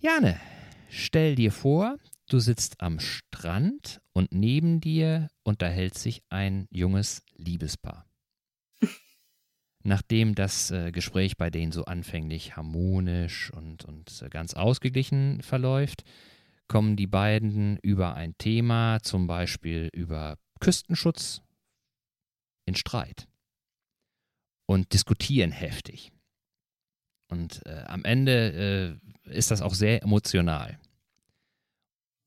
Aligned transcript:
Jane, 0.00 0.40
stell 0.88 1.34
dir 1.34 1.50
vor, 1.50 1.98
du 2.28 2.38
sitzt 2.38 2.80
am 2.80 3.00
Strand 3.00 4.00
und 4.12 4.30
neben 4.32 4.80
dir 4.80 5.26
unterhält 5.42 5.98
sich 5.98 6.22
ein 6.28 6.68
junges 6.70 7.24
Liebespaar. 7.34 8.06
Nachdem 9.82 10.36
das 10.36 10.70
äh, 10.70 10.92
Gespräch 10.92 11.36
bei 11.36 11.50
denen 11.50 11.72
so 11.72 11.84
anfänglich 11.84 12.56
harmonisch 12.56 13.52
und, 13.52 13.84
und 13.86 14.22
äh, 14.22 14.28
ganz 14.28 14.54
ausgeglichen 14.54 15.42
verläuft, 15.42 16.04
kommen 16.68 16.94
die 16.94 17.08
beiden 17.08 17.78
über 17.78 18.14
ein 18.14 18.38
Thema, 18.38 19.00
zum 19.02 19.26
Beispiel 19.26 19.88
über 19.92 20.38
Küstenschutz, 20.60 21.42
in 22.66 22.76
Streit 22.76 23.26
und 24.66 24.92
diskutieren 24.92 25.50
heftig. 25.50 26.12
Und 27.28 27.64
äh, 27.66 27.84
am 27.86 28.04
Ende 28.04 28.98
äh, 29.26 29.30
ist 29.30 29.50
das 29.50 29.62
auch 29.62 29.74
sehr 29.74 30.02
emotional. 30.02 30.78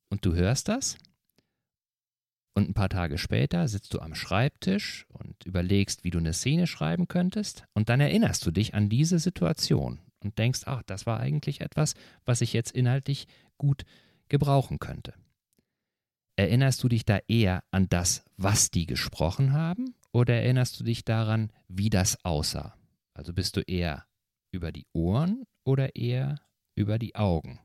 Und 0.09 0.25
du 0.25 0.35
hörst 0.35 0.67
das 0.67 0.97
und 2.53 2.69
ein 2.69 2.73
paar 2.73 2.89
Tage 2.89 3.17
später 3.17 3.67
sitzt 3.67 3.93
du 3.93 3.99
am 3.99 4.13
Schreibtisch 4.13 5.05
und 5.09 5.45
überlegst, 5.45 6.03
wie 6.03 6.09
du 6.09 6.19
eine 6.19 6.33
Szene 6.33 6.67
schreiben 6.67 7.07
könntest 7.07 7.63
und 7.73 7.89
dann 7.89 8.01
erinnerst 8.01 8.45
du 8.45 8.51
dich 8.51 8.73
an 8.73 8.89
diese 8.89 9.19
Situation 9.19 9.99
und 10.19 10.37
denkst, 10.37 10.61
ach, 10.65 10.83
das 10.85 11.05
war 11.05 11.19
eigentlich 11.19 11.61
etwas, 11.61 11.95
was 12.25 12.41
ich 12.41 12.53
jetzt 12.53 12.71
inhaltlich 12.71 13.27
gut 13.57 13.83
gebrauchen 14.27 14.79
könnte. 14.79 15.13
Erinnerst 16.35 16.83
du 16.83 16.89
dich 16.89 17.05
da 17.05 17.19
eher 17.27 17.63
an 17.71 17.87
das, 17.89 18.23
was 18.37 18.71
die 18.71 18.85
gesprochen 18.85 19.53
haben, 19.53 19.95
oder 20.13 20.35
erinnerst 20.35 20.79
du 20.79 20.83
dich 20.83 21.05
daran, 21.05 21.53
wie 21.69 21.89
das 21.89 22.23
aussah? 22.25 22.75
Also 23.13 23.33
bist 23.33 23.55
du 23.55 23.61
eher 23.61 24.05
über 24.51 24.71
die 24.71 24.85
Ohren 24.93 25.43
oder 25.65 25.95
eher 25.95 26.39
über 26.75 26.99
die 26.99 27.15
Augen 27.15 27.59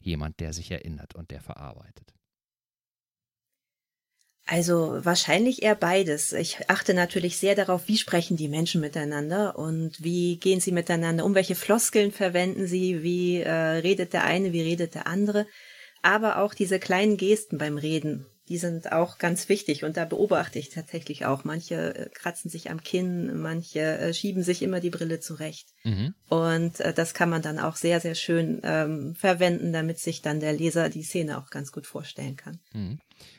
jemand, 0.00 0.40
der 0.40 0.52
sich 0.52 0.70
erinnert 0.70 1.14
und 1.14 1.30
der 1.30 1.40
verarbeitet? 1.40 2.14
Also 4.50 5.04
wahrscheinlich 5.04 5.62
eher 5.62 5.74
beides. 5.74 6.32
Ich 6.32 6.70
achte 6.70 6.94
natürlich 6.94 7.36
sehr 7.36 7.54
darauf, 7.54 7.86
wie 7.86 7.98
sprechen 7.98 8.38
die 8.38 8.48
Menschen 8.48 8.80
miteinander 8.80 9.58
und 9.58 10.02
wie 10.02 10.38
gehen 10.38 10.58
sie 10.58 10.72
miteinander 10.72 11.26
um, 11.26 11.34
welche 11.34 11.54
Floskeln 11.54 12.12
verwenden 12.12 12.66
sie, 12.66 13.02
wie 13.02 13.42
äh, 13.42 13.50
redet 13.50 14.14
der 14.14 14.24
eine, 14.24 14.54
wie 14.54 14.62
redet 14.62 14.94
der 14.94 15.06
andere. 15.06 15.46
Aber 16.00 16.38
auch 16.38 16.54
diese 16.54 16.78
kleinen 16.78 17.18
Gesten 17.18 17.58
beim 17.58 17.76
Reden, 17.76 18.24
die 18.48 18.56
sind 18.56 18.92
auch 18.92 19.18
ganz 19.18 19.48
wichtig 19.48 19.84
und 19.84 19.96
da 19.96 20.04
beobachte 20.04 20.58
ich 20.58 20.70
tatsächlich 20.70 21.26
auch. 21.26 21.44
Manche 21.44 21.94
äh, 21.94 22.08
kratzen 22.12 22.50
sich 22.50 22.70
am 22.70 22.82
Kinn, 22.82 23.40
manche 23.40 23.80
äh, 23.80 24.14
schieben 24.14 24.42
sich 24.42 24.62
immer 24.62 24.80
die 24.80 24.90
Brille 24.90 25.20
zurecht. 25.20 25.68
Mhm. 25.84 26.14
Und 26.28 26.80
äh, 26.80 26.94
das 26.94 27.14
kann 27.14 27.28
man 27.28 27.42
dann 27.42 27.58
auch 27.58 27.76
sehr, 27.76 28.00
sehr 28.00 28.14
schön 28.14 28.60
ähm, 28.64 29.14
verwenden, 29.14 29.72
damit 29.72 29.98
sich 29.98 30.22
dann 30.22 30.40
der 30.40 30.52
Leser 30.52 30.88
die 30.88 31.02
Szene 31.02 31.38
auch 31.38 31.50
ganz 31.50 31.72
gut 31.72 31.86
vorstellen 31.86 32.36
kann. 32.36 32.58
Mhm. 32.72 32.98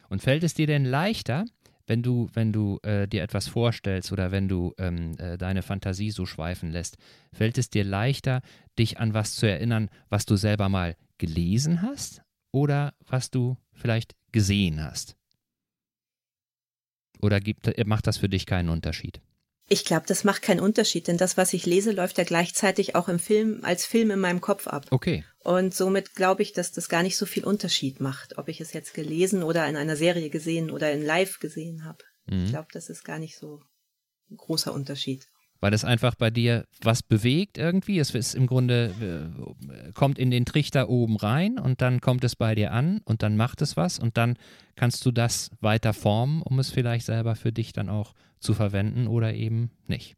Und 0.09 0.21
fällt 0.21 0.43
es 0.43 0.53
dir 0.53 0.67
denn 0.67 0.85
leichter, 0.85 1.45
wenn 1.87 2.03
du, 2.03 2.29
wenn 2.33 2.53
du 2.53 2.79
äh, 2.83 3.07
dir 3.07 3.23
etwas 3.23 3.47
vorstellst 3.47 4.11
oder 4.11 4.31
wenn 4.31 4.47
du 4.47 4.73
ähm, 4.77 5.17
äh, 5.17 5.37
deine 5.37 5.63
Fantasie 5.63 6.11
so 6.11 6.27
schweifen 6.27 6.69
lässt, 6.69 6.97
fällt 7.33 7.57
es 7.57 7.71
dir 7.71 7.83
leichter, 7.83 8.41
dich 8.77 8.99
an 8.99 9.15
was 9.15 9.35
zu 9.35 9.47
erinnern, 9.47 9.89
was 10.07 10.25
du 10.25 10.35
selber 10.35 10.69
mal 10.69 10.95
gelesen 11.17 11.81
hast 11.81 12.21
oder 12.51 12.93
was 13.07 13.31
du 13.31 13.57
vielleicht 13.79 14.15
gesehen 14.31 14.83
hast? 14.83 15.15
Oder 17.21 17.39
gibt, 17.39 17.71
macht 17.85 18.07
das 18.07 18.17
für 18.17 18.29
dich 18.29 18.45
keinen 18.45 18.69
Unterschied? 18.69 19.21
Ich 19.71 19.85
glaube, 19.85 20.05
das 20.07 20.23
macht 20.23 20.41
keinen 20.41 20.61
Unterschied, 20.61 21.07
denn 21.07 21.17
das, 21.17 21.37
was 21.37 21.53
ich 21.53 21.67
lese, 21.67 21.91
läuft 21.91 22.17
ja 22.17 22.23
gleichzeitig 22.23 22.95
auch 22.95 23.07
im 23.07 23.19
Film 23.19 23.59
als 23.61 23.85
Film 23.85 24.09
in 24.09 24.19
meinem 24.19 24.41
Kopf 24.41 24.67
ab. 24.67 24.87
Okay. 24.89 25.23
Und 25.39 25.75
somit 25.75 26.15
glaube 26.15 26.41
ich, 26.41 26.53
dass 26.53 26.71
das 26.71 26.89
gar 26.89 27.03
nicht 27.03 27.17
so 27.17 27.27
viel 27.27 27.45
Unterschied 27.45 27.99
macht, 27.99 28.37
ob 28.39 28.47
ich 28.47 28.61
es 28.61 28.73
jetzt 28.73 28.95
gelesen 28.95 29.43
oder 29.43 29.67
in 29.67 29.75
einer 29.75 29.95
Serie 29.95 30.31
gesehen 30.31 30.71
oder 30.71 30.91
in 30.91 31.05
Live 31.05 31.39
gesehen 31.39 31.85
habe. 31.85 32.03
Mhm. 32.25 32.45
Ich 32.45 32.49
glaube, 32.49 32.69
das 32.73 32.89
ist 32.89 33.03
gar 33.03 33.19
nicht 33.19 33.37
so 33.37 33.61
ein 34.31 34.37
großer 34.37 34.73
Unterschied 34.73 35.27
weil 35.59 35.73
es 35.73 35.83
einfach 35.83 36.15
bei 36.15 36.29
dir 36.29 36.65
was 36.81 37.03
bewegt 37.03 37.57
irgendwie. 37.57 37.99
Es 37.99 38.15
ist 38.15 38.35
im 38.35 38.47
Grunde, 38.47 38.93
äh, 39.01 39.91
kommt 39.93 40.19
in 40.19 40.31
den 40.31 40.45
Trichter 40.45 40.89
oben 40.89 41.17
rein 41.17 41.59
und 41.59 41.81
dann 41.81 42.01
kommt 42.01 42.23
es 42.23 42.35
bei 42.35 42.55
dir 42.55 42.71
an 42.71 43.01
und 43.05 43.23
dann 43.23 43.35
macht 43.37 43.61
es 43.61 43.77
was 43.77 43.99
und 43.99 44.17
dann 44.17 44.37
kannst 44.75 45.05
du 45.05 45.11
das 45.11 45.51
weiter 45.59 45.93
formen, 45.93 46.41
um 46.41 46.59
es 46.59 46.71
vielleicht 46.71 47.05
selber 47.05 47.35
für 47.35 47.51
dich 47.51 47.73
dann 47.73 47.89
auch 47.89 48.13
zu 48.39 48.53
verwenden 48.53 49.07
oder 49.07 49.33
eben 49.33 49.71
nicht. 49.87 50.15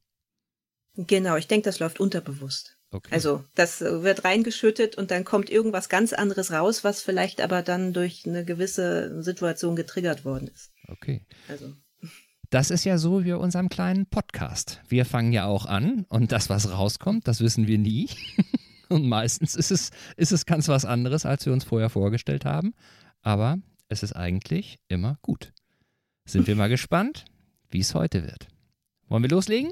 Genau, 0.96 1.38
ich 1.38 1.48
denke, 1.48 1.66
das 1.66 1.80
läuft 1.80 2.00
unterbewusst. 2.00 2.78
Okay. 2.92 3.10
Also 3.14 3.46
das 3.56 3.80
wird 3.80 4.26
reingeschüttet 4.26 4.98
und 4.98 5.12
dann 5.12 5.24
kommt 5.24 5.50
irgendwas 5.50 5.88
ganz 5.88 6.12
anderes 6.12 6.52
raus, 6.52 6.84
was 6.84 7.02
vielleicht 7.02 7.40
aber 7.40 7.62
dann 7.62 7.94
durch 7.94 8.26
eine 8.26 8.44
gewisse 8.44 9.24
Situation 9.24 9.78
getriggert 9.78 10.26
worden 10.26 10.50
ist. 10.50 10.72
Okay. 10.90 11.26
Also. 11.48 11.74
Das 12.52 12.70
ist 12.70 12.84
ja 12.84 12.98
so 12.98 13.24
wie 13.24 13.30
bei 13.30 13.38
unserem 13.38 13.70
kleinen 13.70 14.06
Podcast. 14.08 14.82
Wir 14.90 15.06
fangen 15.06 15.32
ja 15.32 15.46
auch 15.46 15.66
an 15.66 16.06
und 16.10 16.34
das, 16.34 16.50
was 16.50 16.70
rauskommt, 16.70 17.26
das 17.26 17.40
wissen 17.40 17.66
wir 17.66 17.78
nie. 17.78 18.10
Und 18.90 19.08
meistens 19.08 19.56
ist 19.56 19.72
es, 19.72 19.92
ist 20.18 20.34
es 20.34 20.46
ganz 20.46 20.68
was 20.68 20.84
anderes, 20.84 21.26
als 21.26 21.46
wir 21.46 21.54
uns 21.54 21.64
vorher 21.64 21.90
vorgestellt 21.90 22.44
haben. 22.44 22.74
Aber 23.22 23.58
es 23.88 24.04
ist 24.04 24.12
eigentlich 24.12 24.80
immer 24.90 25.18
gut. 25.22 25.54
Sind 26.26 26.46
wir 26.46 26.58
mal 26.58 26.68
gespannt, 26.68 27.24
wie 27.70 27.80
es 27.80 27.96
heute 27.96 28.24
wird. 28.24 28.50
Wollen 29.08 29.24
wir 29.24 29.30
loslegen? 29.30 29.72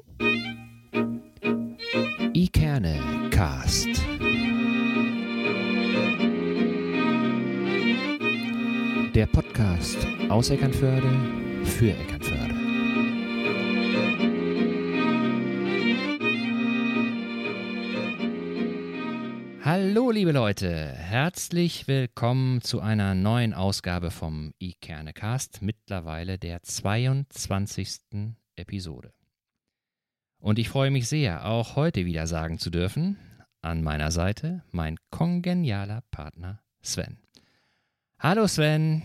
Ikerne 2.34 2.98
Cast. 3.30 3.90
Der 9.14 9.26
Podcast 9.26 9.98
aus 10.30 10.50
Eckernförde 10.50 11.12
für 11.66 11.92
Eckernförde. 11.92 12.29
Hallo 19.72 20.10
liebe 20.10 20.32
Leute, 20.32 20.94
herzlich 20.96 21.88
willkommen 21.88 22.64
zu 22.64 22.82
einer 22.82 23.14
neuen 23.14 23.54
Ausgabe 23.54 24.10
vom 24.10 24.52
iKernecast, 24.58 25.62
mittlerweile 25.62 26.40
der 26.40 26.64
22. 26.64 28.00
Episode. 28.56 29.14
Und 30.40 30.58
ich 30.58 30.70
freue 30.70 30.90
mich 30.90 31.08
sehr, 31.08 31.46
auch 31.46 31.76
heute 31.76 32.08
wieder 32.08 32.26
sagen 32.26 32.58
zu 32.58 32.72
dürfen, 32.72 33.20
an 33.62 33.84
meiner 33.84 34.10
Seite 34.10 34.64
mein 34.72 34.98
kongenialer 35.12 36.02
Partner 36.10 36.64
Sven. 36.82 37.20
Hallo 38.18 38.48
Sven, 38.48 39.04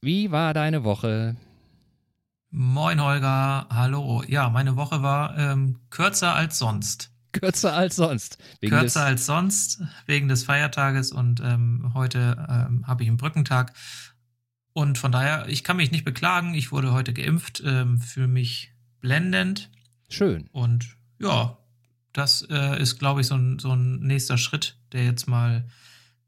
wie 0.00 0.32
war 0.32 0.54
deine 0.54 0.82
Woche? 0.82 1.36
Moin 2.50 3.00
Holger, 3.00 3.68
hallo. 3.70 4.24
Ja, 4.26 4.50
meine 4.50 4.74
Woche 4.74 5.04
war 5.04 5.38
ähm, 5.38 5.78
kürzer 5.88 6.34
als 6.34 6.58
sonst. 6.58 7.09
Kürzer 7.40 7.74
als 7.74 7.96
sonst. 7.96 8.38
Kürzer 8.60 9.04
als 9.04 9.26
sonst, 9.26 9.82
wegen 10.06 10.28
des 10.28 10.44
Feiertages 10.44 11.12
und 11.12 11.40
ähm, 11.40 11.92
heute 11.94 12.46
ähm, 12.48 12.86
habe 12.86 13.02
ich 13.02 13.08
einen 13.08 13.18
Brückentag. 13.18 13.72
Und 14.72 14.98
von 14.98 15.12
daher, 15.12 15.48
ich 15.48 15.64
kann 15.64 15.76
mich 15.76 15.90
nicht 15.90 16.04
beklagen. 16.04 16.54
Ich 16.54 16.72
wurde 16.72 16.92
heute 16.92 17.12
geimpft, 17.12 17.62
ähm, 17.64 18.00
fühle 18.00 18.28
mich 18.28 18.72
blendend. 19.00 19.70
Schön. 20.08 20.48
Und 20.52 20.96
ja, 21.18 21.58
das 22.12 22.42
äh, 22.50 22.80
ist, 22.80 22.98
glaube 22.98 23.20
ich, 23.20 23.26
so 23.26 23.34
ein, 23.34 23.58
so 23.58 23.74
ein 23.74 24.00
nächster 24.00 24.38
Schritt, 24.38 24.76
der 24.92 25.04
jetzt 25.04 25.28
mal 25.28 25.68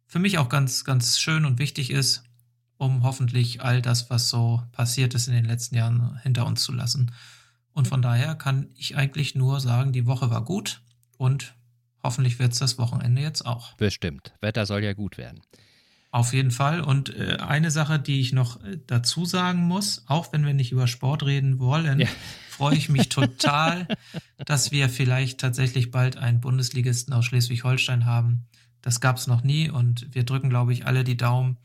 für 0.07 0.19
mich 0.19 0.39
auch 0.39 0.49
ganz, 0.49 0.85
ganz 0.85 1.19
schön 1.19 1.45
und 1.45 1.59
wichtig 1.59 1.91
ist, 1.91 2.25
um 2.77 3.03
hoffentlich 3.03 3.63
all 3.63 3.81
das, 3.81 4.11
was 4.11 4.29
so 4.29 4.63
passiert 4.73 5.15
ist 5.15 5.29
in 5.29 5.35
den 5.35 5.45
letzten 5.45 5.77
Jahren, 5.77 6.19
hinter 6.23 6.47
uns 6.47 6.63
zu 6.63 6.73
lassen. 6.73 7.13
Und 7.73 7.89
von 7.89 8.03
daher 8.03 8.35
kann 8.35 8.69
ich 8.75 8.97
eigentlich 8.97 9.35
nur 9.35 9.61
sagen, 9.61 9.93
die 9.93 10.07
Woche 10.07 10.31
war 10.31 10.45
gut. 10.45 10.83
Und 11.19 11.55
hoffentlich 12.03 12.39
wird 12.39 12.53
es 12.53 12.59
das 12.59 12.79
Wochenende 12.79 13.23
jetzt 13.23 13.47
auch. 13.47 13.75
Bestimmt. 13.75 14.33
Wetter 14.41 14.67
soll 14.67 14.83
ja 14.83 14.93
gut 14.93 15.19
werden. 15.19 15.43
Auf 16.13 16.35
jeden 16.35 16.51
Fall. 16.51 16.83
Und 16.83 17.17
äh, 17.17 17.39
eine 17.39 17.71
Sache, 17.71 17.99
die 17.99 18.21
ich 18.21 18.35
noch 18.35 18.63
äh, 18.63 18.79
dazu 18.87 19.25
sagen 19.25 19.61
muss, 19.63 20.05
auch 20.09 20.31
wenn 20.33 20.45
wir 20.45 20.53
nicht 20.53 20.71
über 20.71 20.87
Sport 20.87 21.25
reden 21.25 21.59
wollen, 21.59 22.01
ja. 22.01 22.09
freue 22.51 22.77
ich 22.77 22.91
mich 22.91 23.09
total, 23.09 23.89
dass 24.45 24.73
wir 24.73 24.91
vielleicht 24.91 25.41
tatsächlich 25.41 25.91
bald 25.91 26.19
einen 26.19 26.43
Bundesligisten 26.43 27.15
aus 27.15 27.25
Schleswig-Holstein 27.25 28.05
haben. 28.05 28.45
Das 28.83 29.01
gab 29.01 29.17
es 29.17 29.27
noch 29.27 29.43
nie 29.43 29.71
und 29.71 30.15
wir 30.15 30.25
drücken, 30.25 30.51
glaube 30.51 30.75
ich, 30.75 30.87
alle 30.87 31.03
die 31.03 31.17
Daumen. 31.17 31.57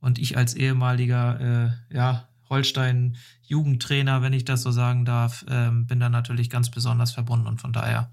Und 0.00 0.20
ich 0.20 0.36
als 0.36 0.54
ehemaliger 0.54 1.74
äh, 1.90 1.96
ja, 1.96 2.28
Holstein-Jugendtrainer, 2.50 4.22
wenn 4.22 4.32
ich 4.32 4.44
das 4.44 4.62
so 4.62 4.70
sagen 4.70 5.04
darf, 5.04 5.44
ähm, 5.48 5.86
bin 5.86 5.98
da 5.98 6.08
natürlich 6.08 6.50
ganz 6.50 6.70
besonders 6.70 7.10
verbunden 7.10 7.48
und 7.48 7.60
von 7.60 7.72
daher 7.72 8.12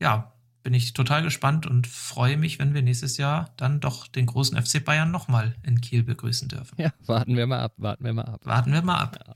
ja, 0.00 0.32
bin 0.62 0.74
ich 0.74 0.92
total 0.92 1.22
gespannt 1.22 1.66
und 1.66 1.86
freue 1.86 2.36
mich, 2.36 2.58
wenn 2.58 2.74
wir 2.74 2.82
nächstes 2.82 3.16
Jahr 3.16 3.54
dann 3.56 3.80
doch 3.80 4.06
den 4.06 4.26
großen 4.26 4.60
FC 4.60 4.84
Bayern 4.84 5.10
nochmal 5.10 5.54
in 5.62 5.80
Kiel 5.80 6.02
begrüßen 6.02 6.48
dürfen. 6.48 6.74
Ja, 6.78 6.90
warten 7.06 7.36
wir 7.36 7.46
mal 7.46 7.60
ab, 7.60 7.72
warten 7.76 8.04
wir 8.04 8.12
mal 8.12 8.24
ab. 8.24 8.40
Warten 8.44 8.72
wir 8.72 8.82
mal 8.82 8.98
ab. 8.98 9.18
Ja. 9.26 9.34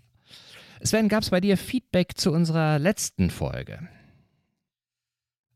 Sven, 0.85 1.09
gab 1.09 1.23
es 1.23 1.31
bei 1.31 1.41
dir 1.41 1.57
Feedback 1.57 2.19
zu 2.19 2.33
unserer 2.33 2.79
letzten 2.79 3.31
Folge? 3.31 3.89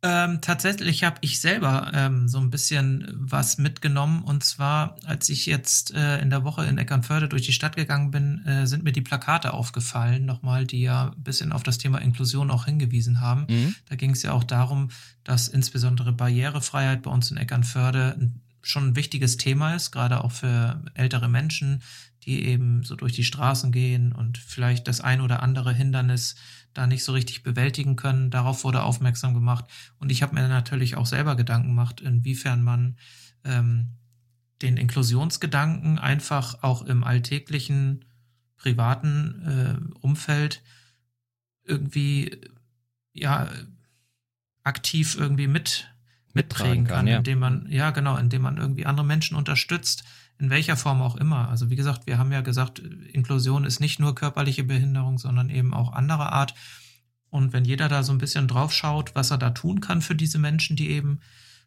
Ähm, 0.08 0.40
tatsächlich 0.40 1.02
habe 1.02 1.16
ich 1.20 1.40
selber 1.40 1.90
ähm, 1.92 2.28
so 2.28 2.38
ein 2.38 2.50
bisschen 2.50 3.12
was 3.12 3.58
mitgenommen. 3.58 4.22
Und 4.22 4.44
zwar, 4.44 4.96
als 5.04 5.28
ich 5.28 5.46
jetzt 5.46 5.92
äh, 5.94 6.20
in 6.20 6.30
der 6.30 6.44
Woche 6.44 6.64
in 6.64 6.78
Eckernförde 6.78 7.28
durch 7.28 7.42
die 7.42 7.52
Stadt 7.52 7.74
gegangen 7.74 8.12
bin, 8.12 8.44
äh, 8.46 8.66
sind 8.66 8.84
mir 8.84 8.92
die 8.92 9.00
Plakate 9.00 9.52
aufgefallen, 9.52 10.24
nochmal, 10.24 10.64
die 10.64 10.82
ja 10.82 11.12
ein 11.16 11.22
bisschen 11.22 11.50
auf 11.50 11.64
das 11.64 11.78
Thema 11.78 11.98
Inklusion 11.98 12.52
auch 12.52 12.66
hingewiesen 12.66 13.20
haben. 13.20 13.46
Mhm. 13.48 13.74
Da 13.88 13.96
ging 13.96 14.12
es 14.12 14.22
ja 14.22 14.32
auch 14.32 14.44
darum, 14.44 14.90
dass 15.24 15.48
insbesondere 15.48 16.12
Barrierefreiheit 16.12 17.02
bei 17.02 17.10
uns 17.10 17.32
in 17.32 17.36
Eckernförde 17.36 18.30
schon 18.62 18.88
ein 18.88 18.96
wichtiges 18.96 19.36
Thema 19.36 19.74
ist, 19.74 19.90
gerade 19.90 20.22
auch 20.22 20.32
für 20.32 20.82
ältere 20.94 21.28
Menschen, 21.28 21.82
die 22.24 22.44
eben 22.46 22.82
so 22.82 22.96
durch 22.96 23.12
die 23.12 23.24
Straßen 23.24 23.72
gehen 23.72 24.12
und 24.12 24.38
vielleicht 24.38 24.88
das 24.88 25.00
ein 25.00 25.20
oder 25.20 25.42
andere 25.42 25.72
Hindernis 25.72 26.36
da 26.76 26.86
nicht 26.86 27.04
so 27.04 27.12
richtig 27.12 27.42
bewältigen 27.42 27.96
können. 27.96 28.30
Darauf 28.30 28.64
wurde 28.64 28.82
aufmerksam 28.82 29.34
gemacht. 29.34 29.64
Und 29.98 30.10
ich 30.10 30.22
habe 30.22 30.34
mir 30.34 30.46
natürlich 30.48 30.96
auch 30.96 31.06
selber 31.06 31.36
Gedanken 31.36 31.68
gemacht, 31.68 32.00
inwiefern 32.00 32.62
man 32.62 32.96
ähm, 33.44 33.92
den 34.62 34.76
Inklusionsgedanken 34.76 35.98
einfach 35.98 36.62
auch 36.62 36.82
im 36.82 37.04
alltäglichen 37.04 38.04
privaten 38.56 39.42
äh, 39.94 39.98
Umfeld 40.00 40.62
irgendwie 41.64 42.40
ja 43.12 43.48
aktiv 44.62 45.16
irgendwie 45.18 45.46
mit 45.46 45.88
mitprägen 46.32 46.84
kann, 46.84 46.96
kann 46.96 47.06
ja. 47.06 47.18
indem 47.18 47.38
man 47.38 47.66
ja 47.70 47.90
genau, 47.90 48.16
indem 48.16 48.42
man 48.42 48.58
irgendwie 48.58 48.84
andere 48.86 49.06
Menschen 49.06 49.36
unterstützt, 49.36 50.04
in 50.38 50.50
welcher 50.50 50.76
Form 50.76 51.00
auch 51.00 51.16
immer. 51.16 51.48
Also 51.48 51.70
wie 51.70 51.76
gesagt, 51.76 52.06
wir 52.06 52.18
haben 52.18 52.32
ja 52.32 52.40
gesagt, 52.40 52.78
Inklusion 52.78 53.64
ist 53.64 53.80
nicht 53.80 53.98
nur 53.98 54.14
körperliche 54.14 54.64
Behinderung, 54.64 55.18
sondern 55.18 55.50
eben 55.50 55.72
auch 55.72 55.92
anderer 55.92 56.32
Art. 56.32 56.54
Und 57.30 57.52
wenn 57.52 57.64
jeder 57.64 57.88
da 57.88 58.02
so 58.02 58.12
ein 58.12 58.18
bisschen 58.18 58.48
drauf 58.48 58.72
schaut, 58.72 59.14
was 59.14 59.30
er 59.30 59.38
da 59.38 59.50
tun 59.50 59.80
kann 59.80 60.02
für 60.02 60.14
diese 60.14 60.38
Menschen, 60.38 60.76
die 60.76 60.90
eben 60.90 61.20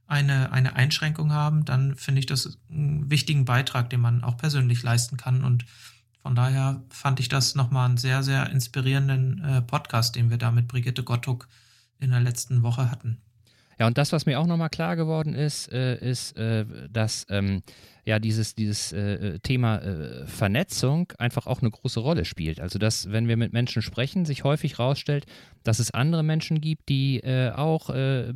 eine, 0.08 0.52
eine 0.52 0.76
Einschränkung 0.76 1.32
haben, 1.32 1.66
dann 1.66 1.96
finde 1.96 2.20
ich 2.20 2.26
das 2.26 2.58
einen 2.70 3.10
wichtigen 3.10 3.46
Beitrag, 3.46 3.90
den 3.90 4.02
man 4.02 4.24
auch 4.24 4.38
persönlich 4.38 4.82
leisten 4.82 5.18
kann. 5.18 5.44
Und 5.44 5.66
von 6.22 6.36
daher 6.36 6.82
fand 6.90 7.20
ich 7.20 7.30
das 7.30 7.56
nochmal 7.56 7.88
einen 7.88 7.98
sehr, 7.98 8.24
sehr 8.24 8.50
inspirierenden 8.50 9.44
äh, 9.44 9.62
Podcast, 9.62 10.16
den 10.16 10.30
wir 10.30 10.38
da 10.38 10.52
mit 10.52 10.68
Brigitte 10.68 11.04
Gottuck 11.04 11.48
in 12.00 12.12
der 12.12 12.22
letzten 12.22 12.64
Woche 12.64 12.90
hatten. 12.90 13.22
Ja, 13.78 13.88
und 13.88 13.98
das, 13.98 14.12
was 14.12 14.26
mir 14.26 14.40
auch 14.40 14.48
nochmal 14.48 14.70
klar 14.70 14.96
geworden 14.96 15.34
ist, 15.34 15.72
äh, 15.72 15.96
ist, 15.98 16.36
äh, 16.38 16.66
dass 16.92 17.26
ähm, 17.30 17.64
ja 18.06 18.20
dieses, 18.20 18.56
dieses 18.56 18.92
äh, 18.92 19.40
Thema 19.40 19.78
äh, 19.78 20.28
Vernetzung 20.28 21.12
einfach 21.18 21.48
auch 21.48 21.62
eine 21.62 21.72
große 21.72 22.00
Rolle 22.00 22.26
spielt. 22.26 22.60
Also 22.60 22.80
dass, 22.80 23.12
wenn 23.12 23.28
wir 23.28 23.38
mit 23.38 23.54
Menschen 23.54 23.82
sprechen, 23.82 24.26
sich 24.26 24.44
häufig 24.44 24.78
herausstellt, 24.78 25.26
dass 25.64 25.80
es 25.80 25.92
andere 25.92 26.24
Menschen 26.24 26.62
gibt, 26.62 26.90
die 26.90 27.20
äh, 27.20 27.52
auch, 27.52 27.90
äh, 27.90 28.34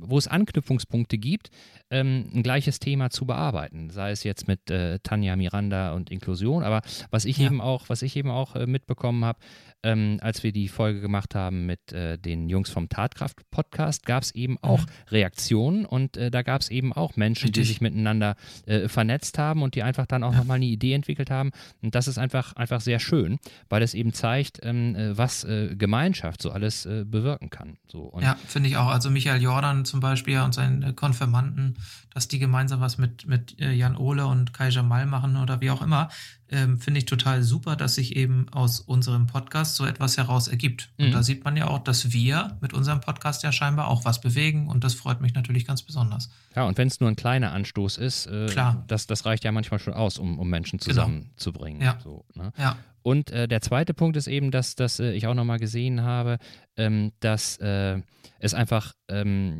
wo 0.00 0.18
es 0.18 0.28
Anknüpfungspunkte 0.28 1.18
gibt, 1.18 1.50
ähm, 1.90 2.30
ein 2.32 2.42
gleiches 2.42 2.78
Thema 2.78 3.10
zu 3.10 3.26
bearbeiten. 3.26 3.90
Sei 3.90 4.12
es 4.12 4.22
jetzt 4.24 4.46
mit 4.46 4.60
Tanja 5.02 5.36
Miranda 5.36 5.92
und 5.92 6.10
Inklusion, 6.10 6.62
aber 6.62 6.82
was 7.10 7.24
ich 7.24 7.38
ja. 7.38 7.46
eben 7.46 7.60
auch, 7.60 7.88
was 7.88 8.02
ich 8.02 8.16
eben 8.16 8.30
auch 8.30 8.54
mitbekommen 8.66 9.24
habe, 9.24 9.40
ähm, 9.82 10.18
als 10.20 10.42
wir 10.42 10.52
die 10.52 10.68
Folge 10.68 11.00
gemacht 11.00 11.34
haben 11.34 11.66
mit 11.66 11.92
äh, 11.92 12.18
den 12.18 12.48
Jungs 12.48 12.70
vom 12.70 12.88
Tatkraft-Podcast, 12.88 14.04
gab 14.04 14.22
es 14.22 14.34
eben 14.34 14.58
auch 14.62 14.80
mhm. 14.80 14.90
Reaktionen 15.08 15.86
und 15.86 16.16
äh, 16.16 16.30
da 16.30 16.42
gab 16.42 16.60
es 16.60 16.70
eben 16.70 16.92
auch 16.92 17.16
Menschen, 17.16 17.46
Richtig. 17.46 17.62
die 17.62 17.68
sich 17.68 17.80
miteinander 17.80 18.36
äh, 18.66 18.88
vernetzt 19.00 19.38
haben 19.38 19.62
und 19.62 19.76
die 19.76 19.82
einfach 19.82 20.04
dann 20.04 20.22
auch 20.22 20.34
nochmal 20.34 20.56
eine 20.56 20.66
Idee 20.66 20.92
entwickelt 20.92 21.30
haben. 21.30 21.52
Und 21.80 21.94
das 21.94 22.06
ist 22.06 22.18
einfach, 22.18 22.52
einfach 22.56 22.82
sehr 22.82 22.98
schön, 22.98 23.38
weil 23.70 23.82
es 23.82 23.94
eben 23.94 24.12
zeigt, 24.12 24.60
ähm, 24.62 24.94
äh, 24.94 25.16
was 25.16 25.42
äh, 25.44 25.74
Gemeinschaft 25.74 26.42
so 26.42 26.50
alles 26.50 26.84
äh, 26.84 27.04
bewirken 27.06 27.48
kann. 27.48 27.78
So, 27.88 28.12
ja, 28.20 28.36
finde 28.46 28.68
ich 28.68 28.76
auch. 28.76 28.88
Also 28.88 29.08
Michael 29.08 29.40
Jordan 29.40 29.86
zum 29.86 30.00
Beispiel 30.00 30.38
und 30.40 30.52
seinen 30.52 30.94
Konfirmanden, 30.96 31.78
dass 32.12 32.28
die 32.28 32.38
gemeinsam 32.38 32.80
was 32.82 32.98
mit, 32.98 33.26
mit 33.26 33.58
Jan 33.58 33.96
Ole 33.96 34.26
und 34.26 34.52
Kai 34.52 34.68
Jamal 34.68 35.06
machen 35.06 35.38
oder 35.38 35.62
wie 35.62 35.70
auch 35.70 35.80
immer, 35.80 36.10
ähm, 36.50 36.78
finde 36.78 36.98
ich 36.98 37.06
total 37.06 37.42
super, 37.42 37.76
dass 37.76 37.94
sich 37.94 38.16
eben 38.16 38.48
aus 38.50 38.80
unserem 38.80 39.26
Podcast 39.26 39.76
so 39.76 39.86
etwas 39.86 40.16
heraus 40.16 40.48
ergibt. 40.48 40.90
Mhm. 40.98 41.06
Und 41.06 41.12
da 41.12 41.22
sieht 41.22 41.44
man 41.44 41.56
ja 41.56 41.68
auch, 41.68 41.78
dass 41.78 42.12
wir 42.12 42.58
mit 42.60 42.72
unserem 42.72 43.00
Podcast 43.00 43.42
ja 43.42 43.52
scheinbar 43.52 43.88
auch 43.88 44.04
was 44.04 44.20
bewegen 44.20 44.68
und 44.68 44.82
das 44.82 44.94
freut 44.94 45.20
mich 45.20 45.34
natürlich 45.34 45.66
ganz 45.66 45.82
besonders. 45.82 46.30
Ja, 46.56 46.64
und 46.64 46.76
wenn 46.78 46.88
es 46.88 47.00
nur 47.00 47.08
ein 47.08 47.16
kleiner 47.16 47.52
Anstoß 47.52 47.98
ist, 47.98 48.26
äh, 48.26 48.46
Klar. 48.46 48.84
Das, 48.88 49.06
das 49.06 49.24
reicht 49.24 49.44
ja 49.44 49.52
manchmal 49.52 49.78
schon 49.78 49.94
aus, 49.94 50.18
um, 50.18 50.38
um 50.38 50.48
Menschen 50.50 50.78
genau. 50.78 50.90
zusammenzubringen. 50.90 51.80
Genau. 51.80 51.92
Ja. 51.92 52.00
So, 52.02 52.24
ne? 52.34 52.52
ja. 52.58 52.76
Und 53.02 53.30
äh, 53.30 53.48
der 53.48 53.62
zweite 53.62 53.94
Punkt 53.94 54.16
ist 54.16 54.26
eben, 54.26 54.50
dass, 54.50 54.74
dass 54.74 55.00
äh, 55.00 55.12
ich 55.12 55.26
auch 55.26 55.34
nochmal 55.34 55.58
gesehen 55.58 56.02
habe, 56.02 56.38
ähm, 56.76 57.12
dass 57.20 57.56
äh, 57.58 58.02
es 58.40 58.54
einfach 58.54 58.92
ähm, 59.08 59.58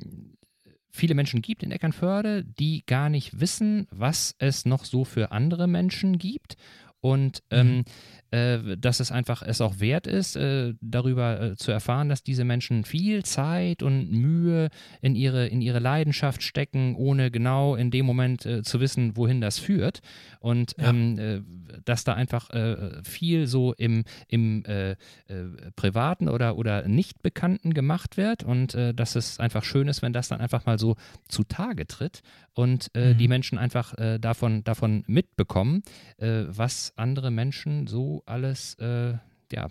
viele 0.91 1.15
Menschen 1.15 1.41
gibt 1.41 1.63
in 1.63 1.71
Eckernförde, 1.71 2.45
die 2.45 2.85
gar 2.85 3.09
nicht 3.09 3.41
wissen, 3.41 3.87
was 3.91 4.35
es 4.39 4.67
noch 4.67 4.85
so 4.85 5.05
für 5.05 5.33
andere 5.33 5.67
Menschen 5.67 6.19
gibt. 6.19 6.57
Und 7.01 7.43
ähm, 7.51 7.79
mhm 7.79 7.85
dass 8.77 9.01
es 9.01 9.11
einfach 9.11 9.43
es 9.43 9.61
auch 9.61 9.81
wert 9.81 10.07
ist, 10.07 10.37
äh, 10.37 10.75
darüber 10.81 11.41
äh, 11.41 11.57
zu 11.57 11.73
erfahren, 11.73 12.09
dass 12.09 12.23
diese 12.23 12.45
Menschen 12.45 12.85
viel 12.85 13.25
Zeit 13.25 13.83
und 13.83 14.13
Mühe 14.13 14.69
in 15.01 15.17
ihre, 15.17 15.49
in 15.49 15.61
ihre 15.61 15.81
Leidenschaft 15.81 16.43
stecken, 16.43 16.95
ohne 16.95 17.31
genau 17.31 17.75
in 17.75 17.91
dem 17.91 18.07
Moment 18.07 18.47
äh, 18.47 18.63
zu 18.63 18.81
wissen, 18.81 19.17
wohin 19.17 19.41
das 19.41 19.59
führt. 19.59 20.01
Und 20.39 20.75
ja. 20.79 20.91
ähm, 20.91 21.19
äh, 21.19 21.41
dass 21.85 22.05
da 22.05 22.15
einfach 22.15 22.51
äh, 22.51 23.03
viel 23.03 23.47
so 23.47 23.75
im, 23.75 24.05
im 24.29 24.65
Privaten 25.77 26.29
oder, 26.29 26.57
oder 26.57 26.87
Nicht-Bekannten 26.87 27.75
gemacht 27.75 28.17
wird 28.17 28.43
und 28.43 28.75
dass 28.75 29.15
es 29.15 29.39
einfach 29.39 29.65
schön 29.65 29.89
ist, 29.89 30.03
wenn 30.03 30.13
das 30.13 30.29
dann 30.29 30.41
einfach 30.41 30.67
mal 30.67 30.79
so 30.79 30.97
zutage 31.29 31.87
tritt 31.87 32.23
und 32.55 32.89
mhm. 32.95 33.17
die 33.17 33.29
Menschen 33.29 33.59
einfach 33.59 33.95
davon, 34.19 34.65
davon 34.65 35.05
mitbekommen, 35.07 35.83
was 36.19 36.93
andere 36.97 37.31
Menschen 37.31 37.87
so 37.87 38.20
alles 38.27 38.75
äh, 38.75 39.15
ja, 39.53 39.69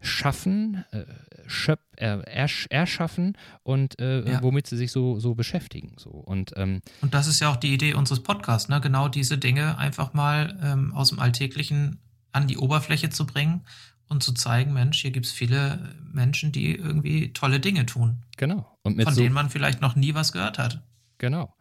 schaffen, 0.00 0.84
äh, 0.92 1.04
schöp, 1.46 1.80
äh, 1.96 2.20
ersch, 2.22 2.66
erschaffen 2.70 3.36
und 3.62 3.98
äh, 4.00 4.30
ja. 4.30 4.42
womit 4.42 4.66
sie 4.66 4.76
sich 4.76 4.92
so, 4.92 5.20
so 5.20 5.34
beschäftigen. 5.34 5.94
So. 5.98 6.10
Und, 6.10 6.52
ähm, 6.56 6.80
und 7.02 7.14
das 7.14 7.26
ist 7.26 7.40
ja 7.40 7.50
auch 7.50 7.56
die 7.56 7.74
Idee 7.74 7.94
unseres 7.94 8.22
Podcasts, 8.22 8.68
ne? 8.68 8.80
genau 8.80 9.08
diese 9.08 9.38
Dinge 9.38 9.78
einfach 9.78 10.14
mal 10.14 10.58
ähm, 10.62 10.94
aus 10.94 11.10
dem 11.10 11.18
Alltäglichen 11.18 11.98
an 12.32 12.46
die 12.46 12.56
Oberfläche 12.56 13.10
zu 13.10 13.26
bringen 13.26 13.62
und 14.08 14.22
zu 14.22 14.32
zeigen, 14.32 14.72
Mensch, 14.72 15.00
hier 15.00 15.10
gibt 15.10 15.26
es 15.26 15.32
viele 15.32 15.94
Menschen, 16.12 16.52
die 16.52 16.74
irgendwie 16.74 17.32
tolle 17.32 17.60
Dinge 17.60 17.86
tun. 17.86 18.24
Genau. 18.36 18.78
Und 18.82 19.00
von 19.02 19.14
so 19.14 19.20
denen 19.20 19.34
man 19.34 19.50
vielleicht 19.50 19.80
noch 19.80 19.96
nie 19.96 20.14
was 20.14 20.32
gehört 20.32 20.58
hat. 20.58 20.82
Genau. 21.18 21.54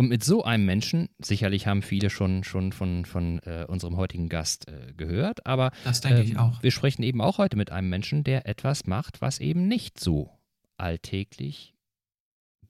Und 0.00 0.08
mit 0.08 0.24
so 0.24 0.44
einem 0.44 0.64
Menschen, 0.64 1.10
sicherlich 1.18 1.66
haben 1.66 1.82
viele 1.82 2.08
schon, 2.08 2.42
schon 2.42 2.72
von, 2.72 3.04
von 3.04 3.38
äh, 3.40 3.66
unserem 3.68 3.98
heutigen 3.98 4.30
Gast 4.30 4.66
äh, 4.66 4.94
gehört, 4.96 5.44
aber 5.44 5.72
das 5.84 6.00
denke 6.00 6.22
ich 6.22 6.30
ähm, 6.30 6.36
auch. 6.38 6.62
wir 6.62 6.70
sprechen 6.70 7.02
eben 7.02 7.20
auch 7.20 7.36
heute 7.36 7.58
mit 7.58 7.70
einem 7.70 7.90
Menschen, 7.90 8.24
der 8.24 8.46
etwas 8.46 8.86
macht, 8.86 9.20
was 9.20 9.40
eben 9.40 9.68
nicht 9.68 10.00
so 10.00 10.30
alltäglich, 10.78 11.74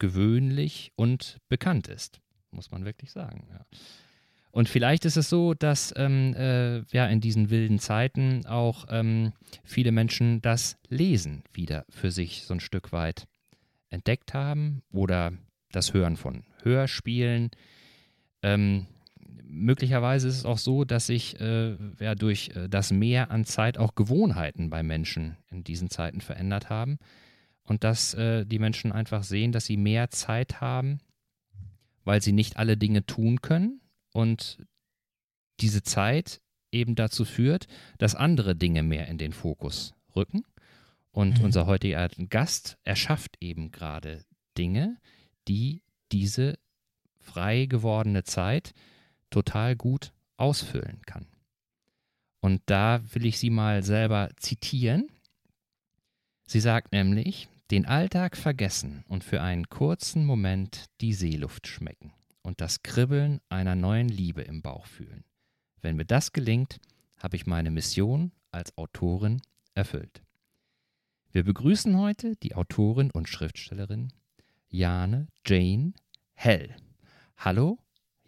gewöhnlich 0.00 0.90
und 0.96 1.38
bekannt 1.48 1.86
ist, 1.86 2.20
muss 2.50 2.72
man 2.72 2.84
wirklich 2.84 3.12
sagen. 3.12 3.46
Ja. 3.48 3.64
Und 4.50 4.68
vielleicht 4.68 5.04
ist 5.04 5.16
es 5.16 5.28
so, 5.28 5.54
dass 5.54 5.94
ähm, 5.96 6.34
äh, 6.34 6.80
ja 6.90 7.06
in 7.06 7.20
diesen 7.20 7.48
wilden 7.48 7.78
Zeiten 7.78 8.44
auch 8.44 8.86
ähm, 8.90 9.34
viele 9.62 9.92
Menschen 9.92 10.42
das 10.42 10.78
Lesen 10.88 11.44
wieder 11.52 11.86
für 11.90 12.10
sich 12.10 12.44
so 12.44 12.54
ein 12.54 12.60
Stück 12.60 12.90
weit 12.90 13.28
entdeckt 13.88 14.34
haben 14.34 14.82
oder 14.90 15.32
das 15.72 15.94
Hören 15.94 16.16
von 16.16 16.44
Hörspielen. 16.62 17.50
Ähm, 18.42 18.86
möglicherweise 19.44 20.28
ist 20.28 20.38
es 20.38 20.44
auch 20.44 20.58
so, 20.58 20.84
dass 20.84 21.06
sich 21.06 21.40
äh, 21.40 21.76
ja, 21.98 22.14
durch 22.14 22.50
äh, 22.54 22.68
das 22.68 22.90
Mehr 22.90 23.30
an 23.30 23.44
Zeit 23.44 23.78
auch 23.78 23.94
Gewohnheiten 23.94 24.70
bei 24.70 24.82
Menschen 24.82 25.36
in 25.50 25.64
diesen 25.64 25.90
Zeiten 25.90 26.20
verändert 26.20 26.70
haben 26.70 26.98
und 27.64 27.84
dass 27.84 28.14
äh, 28.14 28.44
die 28.46 28.58
Menschen 28.58 28.92
einfach 28.92 29.22
sehen, 29.22 29.52
dass 29.52 29.66
sie 29.66 29.76
mehr 29.76 30.10
Zeit 30.10 30.60
haben, 30.60 31.00
weil 32.04 32.22
sie 32.22 32.32
nicht 32.32 32.56
alle 32.56 32.76
Dinge 32.76 33.06
tun 33.06 33.40
können 33.40 33.80
und 34.12 34.58
diese 35.60 35.82
Zeit 35.82 36.40
eben 36.72 36.94
dazu 36.94 37.24
führt, 37.24 37.66
dass 37.98 38.14
andere 38.14 38.56
Dinge 38.56 38.82
mehr 38.82 39.08
in 39.08 39.18
den 39.18 39.32
Fokus 39.32 39.94
rücken. 40.14 40.44
Und 41.12 41.38
mhm. 41.38 41.46
unser 41.46 41.66
heutiger 41.66 42.08
Gast 42.28 42.78
erschafft 42.84 43.36
eben 43.40 43.72
gerade 43.72 44.24
Dinge, 44.56 44.96
die 45.48 45.82
diese 46.12 46.58
frei 47.18 47.66
gewordene 47.66 48.24
Zeit 48.24 48.72
total 49.30 49.76
gut 49.76 50.12
ausfüllen 50.36 51.02
kann. 51.06 51.26
Und 52.40 52.62
da 52.66 53.02
will 53.12 53.26
ich 53.26 53.38
sie 53.38 53.50
mal 53.50 53.82
selber 53.82 54.30
zitieren. 54.36 55.10
Sie 56.46 56.60
sagt 56.60 56.92
nämlich, 56.92 57.48
den 57.70 57.86
Alltag 57.86 58.36
vergessen 58.36 59.04
und 59.06 59.22
für 59.22 59.40
einen 59.40 59.68
kurzen 59.68 60.24
Moment 60.24 60.86
die 61.00 61.12
Seeluft 61.12 61.68
schmecken 61.68 62.12
und 62.42 62.60
das 62.60 62.82
Kribbeln 62.82 63.40
einer 63.48 63.76
neuen 63.76 64.08
Liebe 64.08 64.42
im 64.42 64.62
Bauch 64.62 64.86
fühlen. 64.86 65.24
Wenn 65.80 65.96
mir 65.96 66.04
das 66.04 66.32
gelingt, 66.32 66.80
habe 67.18 67.36
ich 67.36 67.46
meine 67.46 67.70
Mission 67.70 68.32
als 68.50 68.76
Autorin 68.76 69.40
erfüllt. 69.74 70.22
Wir 71.30 71.44
begrüßen 71.44 71.96
heute 71.96 72.34
die 72.36 72.56
Autorin 72.56 73.12
und 73.12 73.28
Schriftstellerin 73.28 74.12
Jane, 74.72 75.26
Jane, 75.44 75.94
Hell. 76.34 76.76
Hallo, 77.36 77.78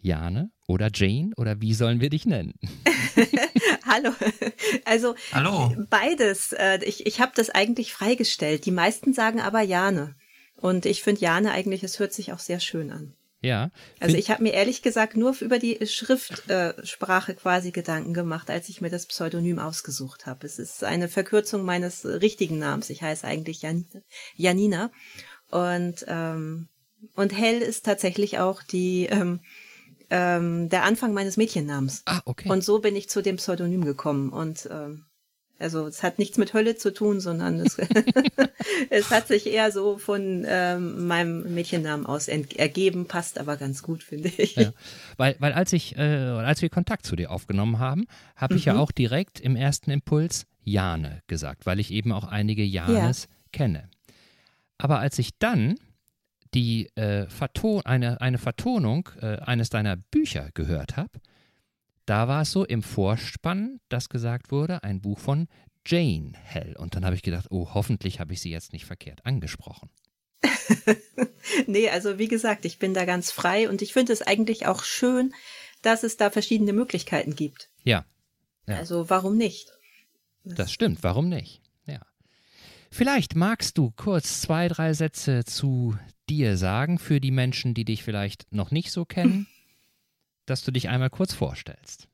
Jane 0.01 0.51
oder 0.67 0.89
Jane 0.93 1.31
oder 1.37 1.61
wie 1.61 1.73
sollen 1.73 2.01
wir 2.01 2.09
dich 2.09 2.25
nennen? 2.25 2.53
Hallo. 3.85 4.11
Also 4.83 5.15
Hallo. 5.31 5.73
beides. 5.89 6.51
Äh, 6.51 6.79
Ich, 6.83 7.05
ich 7.05 7.21
habe 7.21 7.31
das 7.35 7.49
eigentlich 7.49 7.93
freigestellt. 7.93 8.65
Die 8.65 8.71
meisten 8.71 9.13
sagen 9.13 9.39
aber 9.39 9.61
Jane. 9.61 10.15
Und 10.55 10.85
ich 10.85 11.01
finde 11.01 11.21
Jane 11.21 11.51
eigentlich, 11.51 11.83
es 11.83 11.99
hört 11.99 12.11
sich 12.13 12.33
auch 12.33 12.39
sehr 12.39 12.59
schön 12.59 12.91
an. 12.91 13.13
Ja. 13.41 13.71
Also 13.99 14.15
ich 14.15 14.31
habe 14.31 14.41
mir 14.41 14.53
ehrlich 14.53 14.81
gesagt 14.81 15.17
nur 15.17 15.35
über 15.41 15.59
die 15.59 15.85
Schriftsprache 15.85 16.77
äh, 16.81 16.85
Sprache 16.85 17.35
quasi 17.35 17.71
Gedanken 17.71 18.13
gemacht, 18.13 18.49
als 18.49 18.69
ich 18.69 18.79
mir 18.79 18.89
das 18.89 19.05
Pseudonym 19.05 19.59
ausgesucht 19.59 20.25
habe. 20.25 20.45
Es 20.47 20.59
ist 20.59 20.83
eine 20.85 21.09
Verkürzung 21.09 21.63
meines 21.63 22.05
richtigen 22.05 22.57
Namens. 22.57 22.89
Ich 22.89 23.01
heiße 23.01 23.27
eigentlich 23.27 23.61
Jan 23.61 23.85
Janina. 24.35 24.91
Und, 25.53 26.05
ähm, 26.07 26.67
und 27.15 27.37
Hell 27.37 27.61
ist 27.61 27.85
tatsächlich 27.85 28.39
auch 28.39 28.63
die, 28.63 29.05
ähm, 29.05 29.39
ähm, 30.09 30.69
der 30.69 30.83
Anfang 30.83 31.13
meines 31.13 31.37
Mädchennamens. 31.37 32.01
Ah, 32.05 32.21
okay. 32.25 32.49
Und 32.49 32.63
so 32.63 32.79
bin 32.79 32.95
ich 32.95 33.07
zu 33.07 33.21
dem 33.21 33.35
Pseudonym 33.35 33.85
gekommen. 33.85 34.29
Und 34.29 34.67
ähm, 34.71 35.05
also 35.59 35.85
es 35.85 36.01
hat 36.01 36.17
nichts 36.17 36.39
mit 36.39 36.55
Hölle 36.55 36.75
zu 36.75 36.91
tun, 36.91 37.19
sondern 37.19 37.59
es, 37.59 37.77
es 38.89 39.11
hat 39.11 39.27
sich 39.27 39.45
eher 39.45 39.71
so 39.71 39.99
von 39.99 40.43
ähm, 40.47 41.05
meinem 41.05 41.53
Mädchennamen 41.53 42.07
aus 42.07 42.27
ergeben, 42.27 43.05
passt 43.05 43.37
aber 43.37 43.55
ganz 43.55 43.83
gut, 43.83 44.01
finde 44.01 44.29
ich. 44.29 44.55
Ja. 44.55 44.73
Weil, 45.17 45.35
weil 45.37 45.53
als 45.53 45.71
ich, 45.71 45.95
äh, 45.97 46.01
als 46.01 46.63
wir 46.63 46.69
Kontakt 46.69 47.05
zu 47.05 47.15
dir 47.15 47.29
aufgenommen 47.29 47.77
haben, 47.77 48.07
habe 48.35 48.55
ich 48.55 48.65
ja 48.65 48.77
auch 48.79 48.91
direkt 48.91 49.39
im 49.39 49.55
ersten 49.55 49.91
Impuls 49.91 50.47
Jane 50.63 51.21
gesagt, 51.27 51.67
weil 51.67 51.79
ich 51.79 51.91
eben 51.91 52.11
auch 52.11 52.23
einige 52.23 52.63
Janes 52.63 53.27
kenne. 53.51 53.89
Aber 54.83 54.99
als 54.99 55.17
ich 55.17 55.37
dann 55.39 55.75
die 56.53 56.89
äh, 56.97 57.25
Verton 57.29 57.85
eine, 57.85 58.19
eine 58.19 58.37
Vertonung 58.37 59.07
äh, 59.21 59.37
eines 59.37 59.69
deiner 59.69 59.95
Bücher 59.95 60.49
gehört 60.53 60.97
habe, 60.97 61.21
da 62.05 62.27
war 62.27 62.41
es 62.41 62.51
so 62.51 62.65
im 62.65 62.83
Vorspann, 62.83 63.79
dass 63.87 64.09
gesagt 64.09 64.51
wurde, 64.51 64.83
ein 64.83 64.99
Buch 64.99 65.19
von 65.19 65.47
Jane 65.85 66.33
Hell. 66.33 66.75
Und 66.77 66.95
dann 66.95 67.05
habe 67.05 67.15
ich 67.15 67.21
gedacht, 67.21 67.47
oh, 67.49 67.69
hoffentlich 67.73 68.19
habe 68.19 68.33
ich 68.33 68.41
sie 68.41 68.51
jetzt 68.51 68.73
nicht 68.73 68.83
verkehrt 68.83 69.25
angesprochen. 69.25 69.89
Nee, 71.67 71.89
also 71.89 72.19
wie 72.19 72.29
gesagt, 72.29 72.63
ich 72.63 72.79
bin 72.79 72.93
da 72.93 73.03
ganz 73.03 73.29
frei 73.29 73.69
und 73.69 73.81
ich 73.81 73.91
finde 73.91 74.13
es 74.13 74.21
eigentlich 74.21 74.65
auch 74.65 74.83
schön, 74.83 75.33
dass 75.81 76.03
es 76.03 76.15
da 76.15 76.29
verschiedene 76.29 76.71
Möglichkeiten 76.71 77.35
gibt. 77.35 77.69
Ja, 77.83 78.05
Ja. 78.65 78.77
Also 78.77 79.09
warum 79.09 79.35
nicht? 79.35 79.69
Das 80.45 80.71
stimmt, 80.71 81.03
warum 81.03 81.27
nicht? 81.27 81.62
Vielleicht 82.93 83.35
magst 83.35 83.79
du 83.79 83.89
kurz 83.89 84.41
zwei, 84.41 84.67
drei 84.67 84.93
Sätze 84.93 85.43
zu 85.45 85.97
dir 86.29 86.57
sagen 86.57 86.99
für 86.99 87.19
die 87.19 87.31
Menschen, 87.31 87.73
die 87.73 87.85
dich 87.85 88.03
vielleicht 88.03 88.45
noch 88.51 88.69
nicht 88.69 88.91
so 88.91 89.03
kennen, 89.03 89.47
dass 90.45 90.63
du 90.63 90.69
dich 90.69 90.89
einmal 90.89 91.09
kurz 91.09 91.33
vorstellst. 91.33 92.07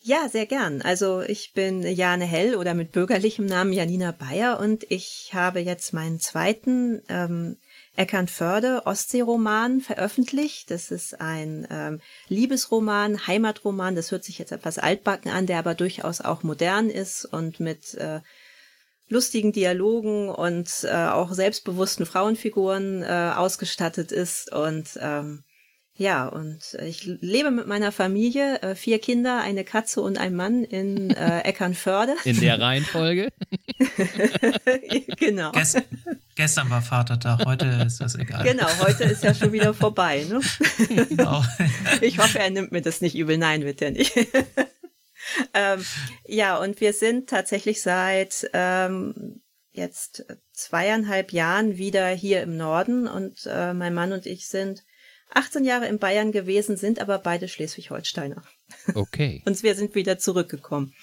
Ja, 0.00 0.28
sehr 0.28 0.46
gern. 0.46 0.82
Also 0.82 1.20
ich 1.22 1.52
bin 1.52 1.82
Jane 1.84 2.24
Hell 2.24 2.56
oder 2.56 2.74
mit 2.74 2.90
bürgerlichem 2.90 3.46
Namen 3.46 3.72
Janina 3.72 4.10
Bayer 4.10 4.58
und 4.58 4.84
ich 4.90 5.30
habe 5.34 5.60
jetzt 5.60 5.92
meinen 5.92 6.18
zweiten 6.18 7.00
ähm, 7.08 7.56
Eckernförde 7.94 8.86
Ostseeroman 8.86 9.80
veröffentlicht. 9.80 10.68
Das 10.72 10.90
ist 10.90 11.20
ein 11.20 11.64
ähm, 11.70 12.00
Liebesroman, 12.26 13.28
Heimatroman. 13.28 13.94
Das 13.94 14.10
hört 14.10 14.24
sich 14.24 14.38
jetzt 14.38 14.50
etwas 14.50 14.78
altbacken 14.78 15.30
an, 15.30 15.46
der 15.46 15.60
aber 15.60 15.76
durchaus 15.76 16.20
auch 16.20 16.42
modern 16.42 16.90
ist 16.90 17.24
und 17.24 17.60
mit 17.60 17.94
äh, 17.94 18.20
lustigen 19.08 19.52
Dialogen 19.52 20.28
und 20.28 20.68
äh, 20.84 21.06
auch 21.08 21.32
selbstbewussten 21.32 22.06
Frauenfiguren 22.06 23.02
äh, 23.02 23.32
ausgestattet 23.36 24.12
ist 24.12 24.52
und 24.52 24.98
ähm, 25.00 25.44
ja, 25.96 26.26
und 26.26 26.76
ich 26.84 27.04
lebe 27.04 27.52
mit 27.52 27.68
meiner 27.68 27.92
Familie, 27.92 28.60
äh, 28.62 28.74
vier 28.74 28.98
Kinder, 28.98 29.40
eine 29.42 29.62
Katze 29.62 30.00
und 30.00 30.18
ein 30.18 30.34
Mann 30.34 30.64
in 30.64 31.10
äh, 31.10 31.42
Eckernförde. 31.42 32.16
In 32.24 32.40
der 32.40 32.60
Reihenfolge? 32.60 33.32
genau. 35.16 35.52
Gest, 35.52 35.80
gestern 36.34 36.68
war 36.68 36.82
Vatertag, 36.82 37.44
heute 37.46 37.66
ist 37.86 38.00
das 38.00 38.16
egal. 38.16 38.42
Genau, 38.42 38.66
heute 38.80 39.04
ist 39.04 39.22
ja 39.22 39.34
schon 39.34 39.52
wieder 39.52 39.72
vorbei. 39.72 40.26
Ne? 40.28 40.40
Genau. 41.10 41.44
Ich 42.00 42.18
hoffe, 42.18 42.40
er 42.40 42.50
nimmt 42.50 42.72
mir 42.72 42.82
das 42.82 43.00
nicht 43.00 43.14
übel. 43.14 43.38
Nein, 43.38 43.62
wird 43.62 43.80
er 43.80 43.92
nicht. 43.92 44.12
ähm, 45.54 45.84
ja, 46.26 46.58
und 46.58 46.80
wir 46.80 46.92
sind 46.92 47.28
tatsächlich 47.28 47.82
seit 47.82 48.48
ähm, 48.52 49.42
jetzt 49.72 50.24
zweieinhalb 50.52 51.32
Jahren 51.32 51.76
wieder 51.76 52.08
hier 52.08 52.42
im 52.42 52.56
Norden 52.56 53.08
und 53.08 53.46
äh, 53.46 53.74
mein 53.74 53.94
Mann 53.94 54.12
und 54.12 54.26
ich 54.26 54.48
sind 54.48 54.84
18 55.34 55.64
Jahre 55.64 55.86
in 55.86 55.98
Bayern 55.98 56.32
gewesen, 56.32 56.76
sind 56.76 57.00
aber 57.00 57.18
beide 57.18 57.48
Schleswig-Holsteiner. 57.48 58.42
Okay. 58.94 59.42
Und 59.46 59.62
wir 59.62 59.74
sind 59.74 59.94
wieder 59.94 60.18
zurückgekommen. 60.18 60.94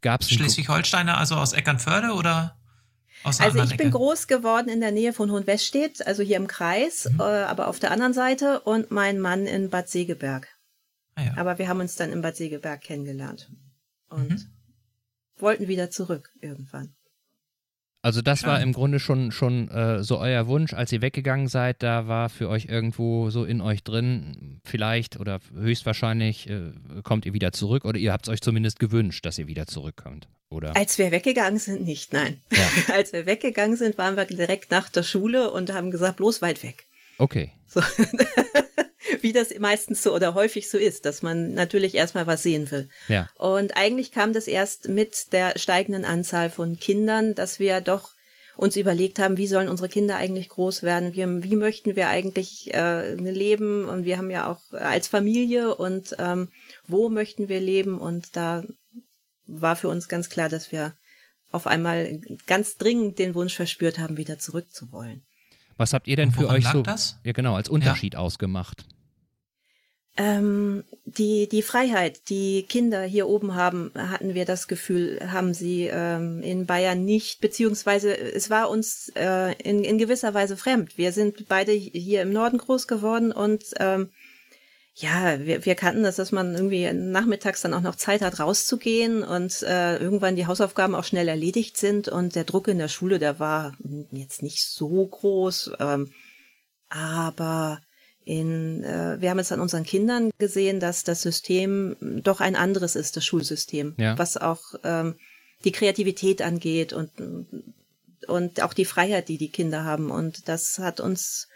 Gab 0.00 0.22
es 0.22 0.30
Schleswig-Holsteiner, 0.30 1.18
also 1.18 1.34
aus 1.34 1.52
Eckernförde 1.52 2.12
oder 2.12 2.56
aus 3.22 3.40
Also 3.40 3.62
ich 3.62 3.76
bin 3.76 3.90
groß 3.90 4.26
geworden 4.26 4.68
in 4.68 4.80
der 4.80 4.92
Nähe 4.92 5.12
von 5.12 5.30
Hohenweststedt, 5.30 6.06
also 6.06 6.22
hier 6.22 6.36
im 6.36 6.46
Kreis, 6.46 7.08
Mhm. 7.10 7.20
äh, 7.20 7.22
aber 7.22 7.68
auf 7.68 7.78
der 7.78 7.90
anderen 7.90 8.12
Seite 8.12 8.60
und 8.60 8.90
mein 8.90 9.18
Mann 9.18 9.46
in 9.46 9.70
Bad 9.70 9.88
Segeberg. 9.88 10.48
Ah, 11.16 11.22
ja. 11.24 11.36
Aber 11.36 11.58
wir 11.58 11.68
haben 11.68 11.80
uns 11.80 11.96
dann 11.96 12.12
in 12.12 12.20
Bad 12.22 12.36
Segeberg 12.36 12.80
kennengelernt 12.80 13.50
und 14.08 14.30
Mhm. 14.30 14.46
wollten 15.38 15.68
wieder 15.68 15.90
zurück 15.90 16.30
irgendwann. 16.40 16.94
Also 18.02 18.20
das 18.20 18.42
war 18.44 18.60
im 18.60 18.74
Grunde 18.74 19.00
schon, 19.00 19.32
schon 19.32 19.70
äh, 19.70 20.02
so 20.02 20.18
euer 20.18 20.46
Wunsch, 20.46 20.74
als 20.74 20.92
ihr 20.92 21.00
weggegangen 21.00 21.48
seid, 21.48 21.82
da 21.82 22.06
war 22.06 22.28
für 22.28 22.50
euch 22.50 22.66
irgendwo 22.66 23.30
so 23.30 23.44
in 23.46 23.62
euch 23.62 23.82
drin, 23.82 24.60
vielleicht 24.62 25.18
oder 25.18 25.40
höchstwahrscheinlich 25.54 26.50
äh, 26.50 26.72
kommt 27.02 27.24
ihr 27.24 27.32
wieder 27.32 27.52
zurück 27.52 27.86
oder 27.86 27.98
ihr 27.98 28.12
habt 28.12 28.26
es 28.26 28.32
euch 28.32 28.42
zumindest 28.42 28.78
gewünscht, 28.78 29.24
dass 29.24 29.38
ihr 29.38 29.46
wieder 29.46 29.66
zurückkommt, 29.66 30.28
oder? 30.50 30.76
Als 30.76 30.98
wir 30.98 31.12
weggegangen 31.12 31.58
sind, 31.58 31.82
nicht, 31.84 32.12
nein. 32.12 32.42
Ja. 32.52 32.68
Als 32.94 33.14
wir 33.14 33.24
weggegangen 33.24 33.78
sind, 33.78 33.96
waren 33.96 34.16
wir 34.18 34.26
direkt 34.26 34.70
nach 34.70 34.90
der 34.90 35.02
Schule 35.02 35.50
und 35.50 35.72
haben 35.72 35.90
gesagt, 35.90 36.18
bloß 36.18 36.42
weit 36.42 36.62
weg. 36.62 36.84
Okay. 37.16 37.52
So. 37.68 37.80
Wie 39.24 39.32
das 39.32 39.58
meistens 39.58 40.02
so 40.02 40.14
oder 40.14 40.34
häufig 40.34 40.68
so 40.68 40.76
ist, 40.76 41.06
dass 41.06 41.22
man 41.22 41.54
natürlich 41.54 41.94
erstmal 41.94 42.26
was 42.26 42.42
sehen 42.42 42.70
will. 42.70 42.90
Ja. 43.08 43.26
Und 43.36 43.74
eigentlich 43.74 44.12
kam 44.12 44.34
das 44.34 44.46
erst 44.46 44.88
mit 44.88 45.32
der 45.32 45.58
steigenden 45.58 46.04
Anzahl 46.04 46.50
von 46.50 46.78
Kindern, 46.78 47.34
dass 47.34 47.58
wir 47.58 47.80
doch 47.80 48.10
uns 48.56 48.76
überlegt 48.76 49.18
haben, 49.18 49.38
wie 49.38 49.46
sollen 49.46 49.70
unsere 49.70 49.88
Kinder 49.88 50.16
eigentlich 50.16 50.50
groß 50.50 50.82
werden, 50.82 51.14
wie, 51.14 51.50
wie 51.50 51.56
möchten 51.56 51.96
wir 51.96 52.08
eigentlich 52.08 52.72
äh, 52.74 53.14
leben 53.14 53.86
und 53.86 54.04
wir 54.04 54.18
haben 54.18 54.30
ja 54.30 54.46
auch 54.46 54.60
als 54.72 55.08
Familie 55.08 55.74
und 55.74 56.14
ähm, 56.18 56.48
wo 56.86 57.08
möchten 57.08 57.48
wir 57.48 57.60
leben 57.60 57.98
und 57.98 58.36
da 58.36 58.62
war 59.46 59.74
für 59.74 59.88
uns 59.88 60.06
ganz 60.08 60.28
klar, 60.28 60.50
dass 60.50 60.70
wir 60.70 60.92
auf 61.50 61.66
einmal 61.66 62.20
ganz 62.46 62.76
dringend 62.76 63.18
den 63.18 63.34
Wunsch 63.34 63.54
verspürt 63.54 63.98
haben, 63.98 64.18
wieder 64.18 64.38
zurück 64.38 64.70
zu 64.70 64.92
wollen. 64.92 65.22
Was 65.76 65.92
habt 65.92 66.08
ihr 66.08 66.16
denn 66.16 66.30
für 66.30 66.48
euch 66.48 66.66
so 66.68 66.82
das? 66.82 67.18
Ja, 67.24 67.32
genau, 67.32 67.54
als 67.54 67.68
Unterschied 67.68 68.16
ausgemacht? 68.16 68.84
Ähm, 70.16 70.84
die, 71.04 71.48
die 71.48 71.62
Freiheit, 71.62 72.28
die 72.28 72.64
Kinder 72.68 73.02
hier 73.02 73.28
oben 73.28 73.56
haben, 73.56 73.90
hatten 73.96 74.34
wir 74.34 74.44
das 74.44 74.68
Gefühl, 74.68 75.18
haben 75.32 75.54
sie 75.54 75.88
ähm, 75.92 76.40
in 76.40 76.66
Bayern 76.66 77.04
nicht, 77.04 77.40
beziehungsweise 77.40 78.16
es 78.16 78.48
war 78.48 78.70
uns 78.70 79.10
äh, 79.16 79.54
in, 79.62 79.82
in 79.82 79.98
gewisser 79.98 80.32
Weise 80.32 80.56
fremd. 80.56 80.96
Wir 80.96 81.10
sind 81.10 81.48
beide 81.48 81.72
hier 81.72 82.22
im 82.22 82.32
Norden 82.32 82.58
groß 82.58 82.86
geworden 82.86 83.32
und 83.32 83.64
ähm, 83.80 84.10
ja, 84.96 85.44
wir, 85.44 85.64
wir 85.66 85.74
kannten 85.74 86.04
das, 86.04 86.16
dass 86.16 86.30
man 86.30 86.54
irgendwie 86.54 86.92
nachmittags 86.92 87.62
dann 87.62 87.74
auch 87.74 87.80
noch 87.80 87.96
Zeit 87.96 88.22
hat, 88.22 88.38
rauszugehen 88.38 89.24
und 89.24 89.64
äh, 89.64 89.96
irgendwann 89.96 90.36
die 90.36 90.46
Hausaufgaben 90.46 90.94
auch 90.94 91.02
schnell 91.02 91.26
erledigt 91.26 91.76
sind 91.76 92.08
und 92.08 92.36
der 92.36 92.44
Druck 92.44 92.68
in 92.68 92.78
der 92.78 92.86
Schule, 92.86 93.18
der 93.18 93.40
war 93.40 93.76
jetzt 94.12 94.44
nicht 94.44 94.64
so 94.64 95.04
groß, 95.04 95.72
ähm, 95.80 96.12
aber 96.88 97.80
in, 98.24 98.82
äh, 98.84 99.20
wir 99.20 99.30
haben 99.30 99.38
es 99.38 99.52
an 99.52 99.60
unseren 99.60 99.84
Kindern 99.84 100.30
gesehen, 100.38 100.80
dass 100.80 101.04
das 101.04 101.22
System 101.22 101.96
doch 102.22 102.40
ein 102.40 102.56
anderes 102.56 102.96
ist, 102.96 103.16
das 103.16 103.24
Schulsystem, 103.24 103.94
Ja. 103.98 104.18
was 104.18 104.36
auch 104.36 104.60
ähm, 104.82 105.16
die 105.64 105.72
Kreativität 105.72 106.42
angeht 106.42 106.92
und, 106.92 107.10
und 108.26 108.62
auch 108.62 108.74
die 108.74 108.84
Freiheit, 108.84 109.28
die 109.28 109.38
die 109.38 109.50
Kinder 109.50 109.84
haben. 109.84 110.10
Und 110.10 110.48
das 110.48 110.78
hat 110.78 111.00
uns 111.00 111.48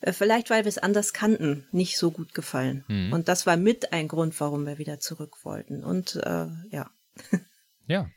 äh, 0.00 0.12
vielleicht, 0.12 0.50
weil 0.50 0.64
wir 0.64 0.68
es 0.68 0.78
anders 0.78 1.12
kannten, 1.12 1.66
nicht 1.72 1.96
so 1.98 2.10
gut 2.10 2.34
gefallen. 2.34 2.84
Mhm. 2.88 3.12
Und 3.12 3.28
das 3.28 3.46
war 3.46 3.56
mit 3.56 3.92
ein 3.92 4.08
Grund, 4.08 4.38
warum 4.40 4.66
wir 4.66 4.78
wieder 4.78 5.00
zurück 5.00 5.44
wollten. 5.44 5.84
Und 5.84 6.16
äh, 6.16 6.46
ja. 6.70 6.90
Ja. 7.92 8.08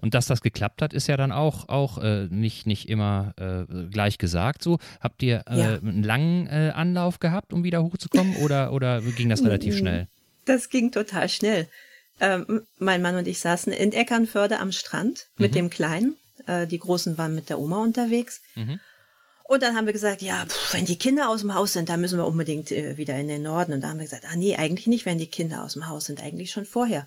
Und 0.00 0.14
dass 0.14 0.26
das 0.26 0.40
geklappt 0.42 0.80
hat, 0.80 0.92
ist 0.92 1.08
ja 1.08 1.16
dann 1.16 1.32
auch, 1.32 1.68
auch 1.68 1.98
äh, 1.98 2.28
nicht, 2.30 2.66
nicht 2.66 2.88
immer 2.88 3.34
äh, 3.36 3.64
gleich 3.90 4.18
gesagt. 4.18 4.62
So, 4.62 4.78
habt 5.00 5.22
ihr 5.24 5.42
äh, 5.48 5.58
Ja. 5.58 5.74
einen 5.74 6.04
langen 6.04 6.46
äh, 6.46 6.70
Anlauf 6.74 7.18
gehabt, 7.18 7.52
um 7.52 7.64
wieder 7.64 7.82
hochzukommen 7.82 8.36
oder, 8.36 8.72
oder 8.72 9.00
ging 9.02 9.28
das 9.28 9.42
relativ 9.44 9.76
schnell? 9.76 10.06
Das 10.44 10.68
ging 10.68 10.92
total 10.92 11.28
schnell. 11.28 11.68
Ähm, 12.20 12.62
mein 12.78 13.02
Mann 13.02 13.16
und 13.16 13.26
ich 13.26 13.40
saßen 13.40 13.72
in 13.72 13.92
Eckernförde 13.92 14.60
am 14.60 14.70
Strand 14.70 15.26
mit 15.36 15.56
dem 15.56 15.68
Kleinen. 15.68 16.16
Äh, 16.46 16.68
die 16.68 16.78
Großen 16.78 17.18
waren 17.18 17.34
mit 17.34 17.48
der 17.50 17.58
Oma 17.58 17.82
unterwegs. 17.82 18.40
Mhm. 18.54 18.78
Und 19.46 19.62
dann 19.62 19.76
haben 19.76 19.86
wir 19.86 19.92
gesagt, 19.92 20.22
ja, 20.22 20.46
pff, 20.46 20.74
wenn 20.74 20.86
die 20.86 20.96
Kinder 20.96 21.28
aus 21.28 21.40
dem 21.40 21.54
Haus 21.54 21.72
sind, 21.74 21.88
dann 21.88 22.00
müssen 22.00 22.18
wir 22.18 22.26
unbedingt 22.26 22.70
äh, 22.70 22.96
wieder 22.96 23.14
in 23.18 23.28
den 23.28 23.42
Norden. 23.42 23.72
Und 23.72 23.80
da 23.82 23.88
haben 23.88 23.98
wir 23.98 24.04
gesagt, 24.04 24.24
ah 24.30 24.36
nee, 24.36 24.56
eigentlich 24.56 24.86
nicht, 24.86 25.06
wenn 25.06 25.18
die 25.18 25.26
Kinder 25.26 25.64
aus 25.64 25.74
dem 25.74 25.88
Haus 25.88 26.06
sind, 26.06 26.22
eigentlich 26.22 26.50
schon 26.50 26.64
vorher. 26.64 27.06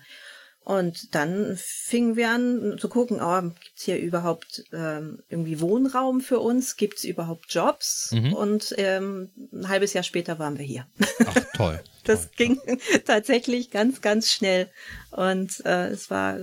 Und 0.68 1.14
dann 1.14 1.56
fingen 1.56 2.14
wir 2.16 2.28
an 2.28 2.76
zu 2.78 2.90
gucken, 2.90 3.20
oh, 3.22 3.40
gibt 3.40 3.72
es 3.74 3.84
hier 3.84 3.98
überhaupt 3.98 4.64
ähm, 4.74 5.22
irgendwie 5.30 5.62
Wohnraum 5.62 6.20
für 6.20 6.40
uns? 6.40 6.76
Gibt 6.76 6.98
es 6.98 7.04
überhaupt 7.04 7.46
Jobs? 7.48 8.12
Mhm. 8.12 8.34
Und 8.34 8.74
ähm, 8.76 9.30
ein 9.50 9.70
halbes 9.70 9.94
Jahr 9.94 10.04
später 10.04 10.38
waren 10.38 10.58
wir 10.58 10.66
hier. 10.66 10.86
Ach, 11.24 11.34
toll. 11.54 11.80
das 12.04 12.24
toll, 12.24 12.32
ging 12.36 12.56
toll. 12.56 12.76
tatsächlich 13.06 13.70
ganz, 13.70 14.02
ganz 14.02 14.30
schnell. 14.30 14.68
Und 15.10 15.64
äh, 15.64 15.86
es 15.86 16.10
war 16.10 16.36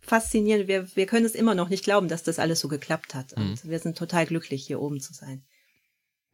faszinierend. 0.00 0.66
Wir, 0.66 0.96
wir 0.96 1.06
können 1.06 1.24
es 1.24 1.36
immer 1.36 1.54
noch 1.54 1.68
nicht 1.68 1.84
glauben, 1.84 2.08
dass 2.08 2.24
das 2.24 2.40
alles 2.40 2.58
so 2.58 2.66
geklappt 2.66 3.14
hat. 3.14 3.32
Und 3.34 3.64
mhm. 3.64 3.70
wir 3.70 3.78
sind 3.78 3.96
total 3.96 4.26
glücklich, 4.26 4.66
hier 4.66 4.82
oben 4.82 4.98
zu 4.98 5.14
sein. 5.14 5.44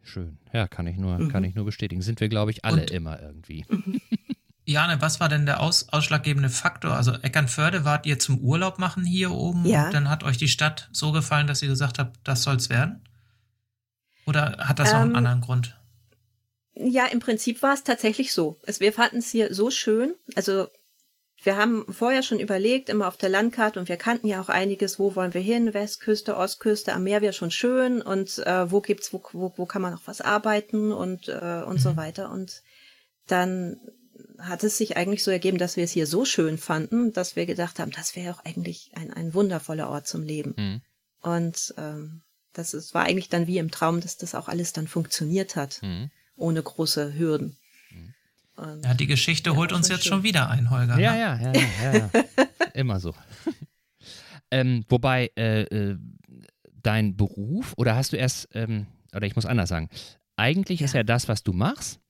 Schön. 0.02 0.38
Ja, 0.54 0.66
kann 0.66 0.86
ich 0.86 0.96
nur, 0.96 1.18
mhm. 1.18 1.28
kann 1.28 1.44
ich 1.44 1.54
nur 1.54 1.66
bestätigen. 1.66 2.00
Sind 2.00 2.20
wir, 2.20 2.30
glaube 2.30 2.52
ich, 2.52 2.64
alle 2.64 2.80
Und, 2.80 2.90
immer 2.90 3.20
irgendwie. 3.20 3.66
Jane, 4.64 5.00
was 5.00 5.18
war 5.18 5.28
denn 5.28 5.44
der 5.44 5.60
aus, 5.60 5.88
ausschlaggebende 5.88 6.48
Faktor? 6.48 6.92
Also 6.92 7.12
Eckernförde 7.12 7.84
wart 7.84 8.06
ihr 8.06 8.18
zum 8.18 8.38
Urlaub 8.38 8.78
machen 8.78 9.04
hier 9.04 9.32
oben 9.32 9.66
ja. 9.66 9.86
und 9.86 9.94
dann 9.94 10.08
hat 10.08 10.22
euch 10.22 10.36
die 10.36 10.48
Stadt 10.48 10.88
so 10.92 11.10
gefallen, 11.10 11.46
dass 11.46 11.62
ihr 11.62 11.68
gesagt 11.68 11.98
habt, 11.98 12.16
das 12.24 12.44
soll's 12.44 12.70
werden? 12.70 13.02
Oder 14.24 14.56
hat 14.58 14.78
das 14.78 14.90
ähm, 14.90 14.94
noch 14.94 15.00
einen 15.00 15.10
ähm, 15.10 15.16
anderen 15.16 15.40
Grund? 15.40 15.78
Ja, 16.74 17.06
im 17.06 17.18
Prinzip 17.18 17.60
war 17.62 17.74
es 17.74 17.82
tatsächlich 17.82 18.32
so. 18.32 18.58
Es, 18.62 18.80
wir 18.80 18.92
fanden 18.92 19.18
es 19.18 19.30
hier 19.30 19.52
so 19.52 19.70
schön. 19.70 20.14
Also 20.36 20.68
wir 21.42 21.56
haben 21.56 21.84
vorher 21.92 22.22
schon 22.22 22.38
überlegt, 22.38 22.88
immer 22.88 23.08
auf 23.08 23.16
der 23.16 23.28
Landkarte, 23.28 23.80
und 23.80 23.88
wir 23.88 23.96
kannten 23.96 24.28
ja 24.28 24.40
auch 24.40 24.48
einiges, 24.48 25.00
wo 25.00 25.16
wollen 25.16 25.34
wir 25.34 25.40
hin, 25.40 25.74
Westküste, 25.74 26.36
Ostküste, 26.36 26.92
am 26.92 27.02
Meer 27.02 27.20
wäre 27.20 27.32
schon 27.32 27.50
schön 27.50 28.00
und 28.00 28.38
äh, 28.46 28.70
wo 28.70 28.80
gibt's, 28.80 29.12
wo, 29.12 29.20
wo, 29.32 29.52
wo 29.56 29.66
kann 29.66 29.82
man 29.82 29.92
noch 29.92 30.06
was 30.06 30.20
arbeiten 30.20 30.92
und, 30.92 31.28
äh, 31.28 31.62
und 31.66 31.74
mhm. 31.74 31.78
so 31.78 31.96
weiter. 31.96 32.30
Und 32.30 32.62
dann 33.26 33.80
hat 34.42 34.64
es 34.64 34.76
sich 34.76 34.96
eigentlich 34.96 35.22
so 35.22 35.30
ergeben, 35.30 35.58
dass 35.58 35.76
wir 35.76 35.84
es 35.84 35.92
hier 35.92 36.06
so 36.06 36.24
schön 36.24 36.58
fanden, 36.58 37.12
dass 37.12 37.36
wir 37.36 37.46
gedacht 37.46 37.78
haben, 37.78 37.90
das 37.92 38.16
wäre 38.16 38.34
auch 38.34 38.44
eigentlich 38.44 38.90
ein, 38.94 39.12
ein 39.12 39.34
wundervoller 39.34 39.88
Ort 39.88 40.06
zum 40.06 40.22
Leben. 40.22 40.54
Mhm. 40.56 40.80
Und 41.20 41.74
ähm, 41.78 42.22
das 42.52 42.74
ist, 42.74 42.94
war 42.94 43.04
eigentlich 43.04 43.28
dann 43.28 43.46
wie 43.46 43.58
im 43.58 43.70
Traum, 43.70 44.00
dass 44.00 44.16
das 44.16 44.34
auch 44.34 44.48
alles 44.48 44.72
dann 44.72 44.88
funktioniert 44.88 45.56
hat, 45.56 45.80
mhm. 45.82 46.10
ohne 46.36 46.62
große 46.62 47.14
Hürden. 47.14 47.56
Und 48.56 48.84
ja, 48.84 48.94
die 48.94 49.06
Geschichte 49.06 49.50
ja, 49.50 49.56
holt 49.56 49.72
uns 49.72 49.88
jetzt 49.88 50.04
schön. 50.04 50.12
schon 50.12 50.22
wieder 50.22 50.50
ein, 50.50 50.70
Holger. 50.70 50.98
Ja, 50.98 51.12
ne? 51.12 51.18
ja, 51.18 51.40
ja, 51.40 51.52
ja, 51.52 51.92
ja, 51.92 52.10
ja. 52.12 52.24
immer 52.74 53.00
so. 53.00 53.14
ähm, 54.50 54.84
wobei 54.88 55.30
äh, 55.36 55.62
äh, 55.62 55.98
dein 56.82 57.16
Beruf, 57.16 57.72
oder 57.76 57.96
hast 57.96 58.12
du 58.12 58.16
erst, 58.16 58.48
ähm, 58.52 58.86
oder 59.14 59.26
ich 59.26 59.36
muss 59.36 59.46
anders 59.46 59.68
sagen, 59.68 59.88
eigentlich 60.36 60.80
ja. 60.80 60.86
ist 60.86 60.94
ja 60.94 61.02
das, 61.02 61.28
was 61.28 61.42
du 61.42 61.52
machst, 61.52 62.00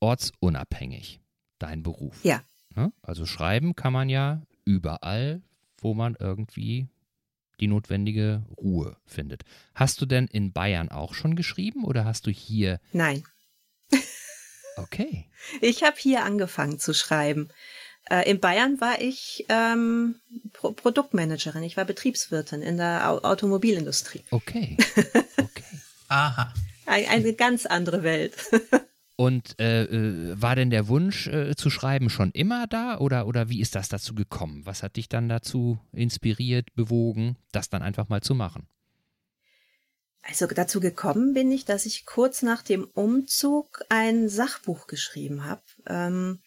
ortsunabhängig 0.00 1.20
dein 1.64 1.82
Beruf. 1.82 2.22
Ja. 2.22 2.42
Ne? 2.74 2.92
Also 3.02 3.24
schreiben 3.24 3.74
kann 3.74 3.92
man 3.92 4.08
ja 4.08 4.42
überall, 4.64 5.42
wo 5.78 5.94
man 5.94 6.16
irgendwie 6.18 6.88
die 7.60 7.68
notwendige 7.68 8.44
Ruhe 8.58 8.96
findet. 9.06 9.44
Hast 9.74 10.00
du 10.00 10.06
denn 10.06 10.26
in 10.26 10.52
Bayern 10.52 10.90
auch 10.90 11.14
schon 11.14 11.36
geschrieben 11.36 11.84
oder 11.84 12.04
hast 12.04 12.26
du 12.26 12.30
hier? 12.30 12.80
Nein. 12.92 13.24
Okay. 14.76 15.30
Ich 15.60 15.84
habe 15.84 15.94
hier 15.96 16.24
angefangen 16.24 16.80
zu 16.80 16.94
schreiben. 16.94 17.48
Äh, 18.10 18.28
in 18.28 18.40
Bayern 18.40 18.80
war 18.80 19.00
ich 19.00 19.46
ähm, 19.48 20.16
Pro 20.52 20.72
Produktmanagerin. 20.72 21.62
Ich 21.62 21.76
war 21.76 21.84
Betriebswirtin 21.84 22.60
in 22.60 22.76
der 22.78 23.08
Au 23.08 23.18
Automobilindustrie. 23.18 24.24
Okay. 24.32 24.76
Okay. 25.36 25.78
Aha. 26.08 26.52
Eine 26.86 27.34
ganz 27.34 27.66
andere 27.66 28.02
Welt. 28.02 28.34
Und 29.16 29.60
äh, 29.60 29.84
äh, 29.84 30.40
war 30.40 30.56
denn 30.56 30.70
der 30.70 30.88
Wunsch 30.88 31.28
äh, 31.28 31.54
zu 31.54 31.70
schreiben 31.70 32.10
schon 32.10 32.32
immer 32.32 32.66
da 32.66 32.98
oder, 32.98 33.26
oder 33.28 33.48
wie 33.48 33.60
ist 33.60 33.76
das 33.76 33.88
dazu 33.88 34.14
gekommen? 34.14 34.66
Was 34.66 34.82
hat 34.82 34.96
dich 34.96 35.08
dann 35.08 35.28
dazu 35.28 35.78
inspiriert, 35.92 36.74
bewogen, 36.74 37.36
das 37.52 37.70
dann 37.70 37.82
einfach 37.82 38.08
mal 38.08 38.22
zu 38.22 38.34
machen? 38.34 38.66
Also 40.22 40.46
dazu 40.46 40.80
gekommen 40.80 41.34
bin 41.34 41.52
ich, 41.52 41.64
dass 41.64 41.86
ich 41.86 42.06
kurz 42.06 42.42
nach 42.42 42.62
dem 42.62 42.84
Umzug 42.84 43.84
ein 43.88 44.28
Sachbuch 44.28 44.86
geschrieben 44.86 45.44
habe. 45.44 45.62
Ähm, 45.86 46.40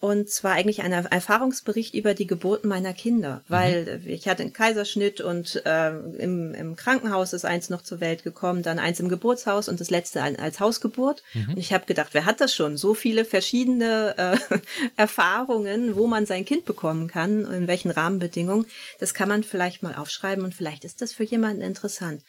und 0.00 0.30
zwar 0.30 0.52
eigentlich 0.52 0.80
ein 0.80 0.92
Erfahrungsbericht 0.92 1.94
über 1.94 2.14
die 2.14 2.26
Geburten 2.26 2.68
meiner 2.68 2.94
Kinder, 2.94 3.42
weil 3.48 4.00
mhm. 4.02 4.08
ich 4.08 4.26
hatte 4.28 4.42
einen 4.42 4.54
Kaiserschnitt 4.54 5.20
und 5.20 5.62
äh, 5.66 5.90
im, 5.90 6.54
im 6.54 6.74
Krankenhaus 6.74 7.34
ist 7.34 7.44
eins 7.44 7.68
noch 7.68 7.82
zur 7.82 8.00
Welt 8.00 8.24
gekommen, 8.24 8.62
dann 8.62 8.78
eins 8.78 8.98
im 8.98 9.10
Geburtshaus 9.10 9.68
und 9.68 9.78
das 9.78 9.90
letzte 9.90 10.22
als 10.22 10.58
Hausgeburt. 10.58 11.22
Mhm. 11.34 11.50
Und 11.50 11.58
ich 11.58 11.74
habe 11.74 11.84
gedacht, 11.84 12.08
wer 12.12 12.24
hat 12.24 12.40
das 12.40 12.54
schon? 12.54 12.78
So 12.78 12.94
viele 12.94 13.26
verschiedene 13.26 14.14
äh, 14.16 14.58
Erfahrungen, 14.96 15.94
wo 15.96 16.06
man 16.06 16.24
sein 16.24 16.46
Kind 16.46 16.64
bekommen 16.64 17.06
kann, 17.06 17.44
in 17.52 17.68
welchen 17.68 17.90
Rahmenbedingungen. 17.90 18.64
Das 19.00 19.12
kann 19.12 19.28
man 19.28 19.44
vielleicht 19.44 19.82
mal 19.82 19.96
aufschreiben 19.96 20.44
und 20.44 20.54
vielleicht 20.54 20.84
ist 20.84 21.02
das 21.02 21.12
für 21.12 21.24
jemanden 21.24 21.60
interessant. 21.60 22.22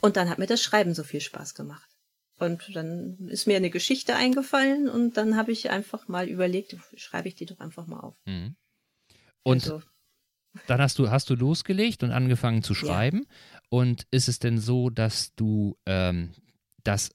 Und 0.00 0.16
dann 0.16 0.30
hat 0.30 0.38
mir 0.38 0.46
das 0.46 0.62
Schreiben 0.62 0.94
so 0.94 1.04
viel 1.04 1.20
Spaß 1.20 1.54
gemacht. 1.54 1.89
Und 2.40 2.74
dann 2.74 3.28
ist 3.28 3.46
mir 3.46 3.56
eine 3.56 3.68
Geschichte 3.68 4.16
eingefallen 4.16 4.88
und 4.88 5.18
dann 5.18 5.36
habe 5.36 5.52
ich 5.52 5.68
einfach 5.68 6.08
mal 6.08 6.26
überlegt, 6.26 6.74
schreibe 6.96 7.28
ich 7.28 7.34
die 7.34 7.44
doch 7.44 7.60
einfach 7.60 7.86
mal 7.86 8.00
auf. 8.00 8.16
Mhm. 8.24 8.56
Und 9.42 9.64
also. 9.64 9.82
dann 10.66 10.80
hast 10.80 10.98
du, 10.98 11.10
hast 11.10 11.28
du 11.28 11.34
losgelegt 11.34 12.02
und 12.02 12.12
angefangen 12.12 12.62
zu 12.62 12.74
schreiben. 12.74 13.26
Ja. 13.52 13.60
Und 13.68 14.06
ist 14.10 14.28
es 14.28 14.38
denn 14.38 14.58
so, 14.58 14.88
dass 14.88 15.34
du 15.34 15.76
ähm, 15.84 16.32
das 16.82 17.10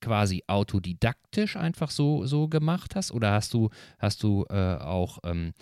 quasi 0.00 0.44
autodidaktisch 0.46 1.56
einfach 1.56 1.90
so, 1.90 2.24
so 2.24 2.48
gemacht 2.48 2.96
hast? 2.96 3.12
Oder 3.12 3.32
hast 3.32 3.52
du, 3.52 3.68
hast 3.98 4.22
du 4.22 4.46
äh, 4.48 4.76
auch 4.76 5.18
ähm, 5.24 5.52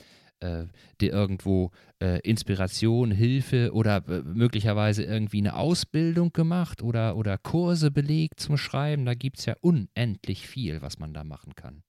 äh, 0.43 0.67
dir 1.01 1.13
irgendwo 1.13 1.71
äh, 2.01 2.21
Inspiration, 2.21 3.11
Hilfe 3.11 3.73
oder 3.73 4.05
äh, 4.09 4.23
möglicherweise 4.23 5.05
irgendwie 5.05 5.39
eine 5.39 5.57
Ausbildung 5.57 6.33
gemacht 6.33 6.83
oder, 6.83 7.17
oder 7.17 7.39
Kurse 7.39 7.91
belegt 7.91 8.41
zum 8.41 8.57
Schreiben. 8.57 9.05
Da 9.05 9.15
gibt 9.15 9.39
es 9.39 9.47
ja 9.47 9.55
unendlich 9.61 10.47
viel, 10.47 10.83
was 10.83 10.99
man 10.99 11.15
da 11.15 11.25
machen 11.25 11.55
kann. 11.55 11.83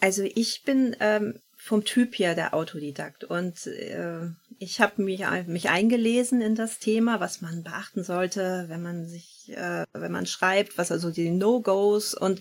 Also 0.00 0.22
ich 0.22 0.62
bin 0.62 0.94
ähm, 1.00 1.40
vom 1.56 1.84
Typ 1.84 2.16
her 2.18 2.36
der 2.36 2.54
Autodidakt 2.54 3.24
und 3.24 3.66
äh, 3.66 4.28
ich 4.60 4.80
habe 4.80 5.02
mich, 5.02 5.24
mich 5.46 5.70
eingelesen 5.70 6.40
in 6.40 6.54
das 6.54 6.78
Thema, 6.78 7.18
was 7.18 7.40
man 7.40 7.64
beachten 7.64 8.04
sollte, 8.04 8.66
wenn 8.68 8.80
man 8.80 9.06
sich, 9.06 9.50
äh, 9.56 9.84
wenn 9.92 10.12
man 10.12 10.26
schreibt, 10.26 10.78
was 10.78 10.92
also 10.92 11.10
die 11.10 11.30
No-Gos 11.30 12.14
und 12.14 12.40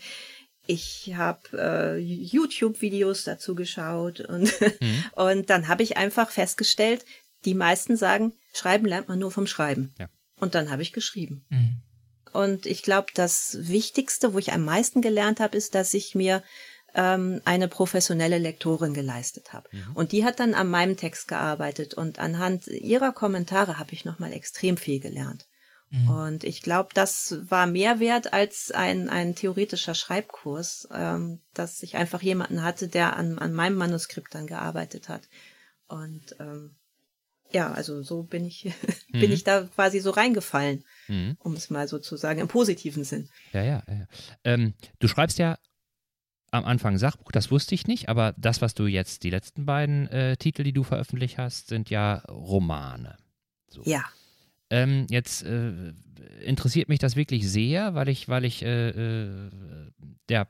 ich 0.67 1.13
habe 1.15 1.41
äh, 1.53 1.97
YouTube-Videos 1.97 3.23
dazu 3.23 3.56
geschaut 3.56 4.21
und, 4.21 4.53
mhm. 4.82 5.03
und 5.13 5.49
dann 5.49 5.67
habe 5.67 5.84
ich 5.84 5.97
einfach 5.97 6.30
festgestellt, 6.30 7.06
die 7.45 7.53
meisten 7.53 7.97
sagen, 7.97 8.34
schreiben 8.53 8.86
lernt 8.86 9.08
man 9.08 9.19
nur 9.19 9.32
vom 9.32 9.47
Schreiben. 9.47 9.93
Ja. 9.97 10.10
Und 10.39 10.56
dann 10.56 10.69
habe 10.69 10.82
ich 10.82 10.93
geschrieben. 10.93 11.45
Mhm. 11.49 11.82
Und 12.34 12.65
ich 12.65 12.84
glaube, 12.84 13.08
das 13.13 13.58
Wichtigste, 13.62 14.34
wo 14.34 14.38
ich 14.38 14.53
am 14.53 14.63
meisten 14.63 15.01
gelernt 15.01 15.39
habe, 15.39 15.58
ist, 15.58 15.73
dass 15.73 15.93
ich 15.93 16.13
mir 16.13 16.43
ähm, 16.93 17.41
eine 17.45 17.67
professionelle 17.67 18.38
Lektorin 18.38 18.93
geleistet 18.93 19.53
habe. 19.53 19.69
Mhm. 19.71 19.95
Und 19.95 20.12
die 20.12 20.25
hat 20.25 20.39
dann 20.39 20.53
an 20.53 20.69
meinem 20.69 20.97
Text 20.97 21.27
gearbeitet 21.27 21.93
und 21.93 22.19
anhand 22.19 22.67
ihrer 22.67 23.13
Kommentare 23.13 23.80
habe 23.80 23.93
ich 23.93 24.06
nochmal 24.06 24.34
extrem 24.34 24.77
viel 24.77 24.99
gelernt. 24.99 25.46
Mhm. 25.89 26.10
Und 26.10 26.43
ich 26.43 26.62
glaube, 26.62 26.89
das 26.93 27.38
war 27.50 27.65
mehr 27.65 28.00
wert 28.00 28.34
als 28.34 28.71
ein, 28.71 29.10
ein 29.10 29.36
theoretischer 29.36 29.95
Schreibkurs, 29.95 30.88
ähm, 30.91 31.39
dass 31.54 31.82
ich 31.82 31.95
einfach 31.95 32.21
jemanden 32.21 32.63
hatte, 32.63 32.88
der 32.88 33.15
an, 33.15 33.39
an 33.39 33.54
meinem 33.54 33.78
Manuskript 33.78 34.36
dann 34.36 34.47
gearbeitet 34.47 35.08
hat. 35.08 35.30
Und 35.88 36.36
ähm, 36.39 36.76
ja, 37.52 37.71
also 37.71 38.04
so 38.04 38.23
bin 38.23 38.45
ich, 38.45 38.65
mhm. 39.12 39.19
bin 39.19 39.32
ich 39.32 39.43
da 39.43 39.63
quasi 39.63 40.00
so 40.00 40.12
reingefallen, 40.12 40.84
mhm. 41.08 41.38
um 41.39 41.54
es 41.54 41.69
mal 41.69 41.88
so 41.88 42.00
zu 42.00 42.17
sagen, 42.17 42.39
im 42.39 42.50
positiven 42.50 43.06
Sinn. 43.06 43.30
Ja, 43.54 43.63
ja, 43.63 43.84
ja. 43.88 44.08
Ähm, 44.43 44.73
du 45.00 45.08
schreibst 45.08 45.39
ja 45.39 45.58
am 46.52 46.65
Anfang 46.65 46.97
Sachbuch, 46.97 47.32
das 47.32 47.52
wusste 47.52 47.76
ich 47.76 47.88
nicht, 47.88 48.10
aber 48.10 48.34
das, 48.38 48.62
was 48.62 48.73
du 48.73 48.88
jetzt, 48.88 49.23
die 49.23 49.30
letzten 49.30 49.65
beiden 49.65 50.08
äh, 50.08 50.38
Titel, 50.38 50.63
die 50.63 50.73
du 50.73 50.84
veröffentlicht 50.84 51.38
hast, 51.38 51.67
sind 51.67 51.89
ja 51.89 52.23
Romane. 52.30 53.17
So. 53.69 53.82
Ja. 53.84 54.04
Ähm, 54.69 55.08
jetzt 55.10 55.43
äh, 55.43 55.93
interessiert 56.43 56.89
mich 56.89 56.99
das 56.99 57.15
wirklich 57.15 57.49
sehr, 57.49 57.95
weil 57.95 58.10
ich, 58.10 58.27
weil 58.27 58.45
ich 58.45 58.63
äh, 58.63 58.89
äh, 58.89 59.49
ja, 60.30 60.47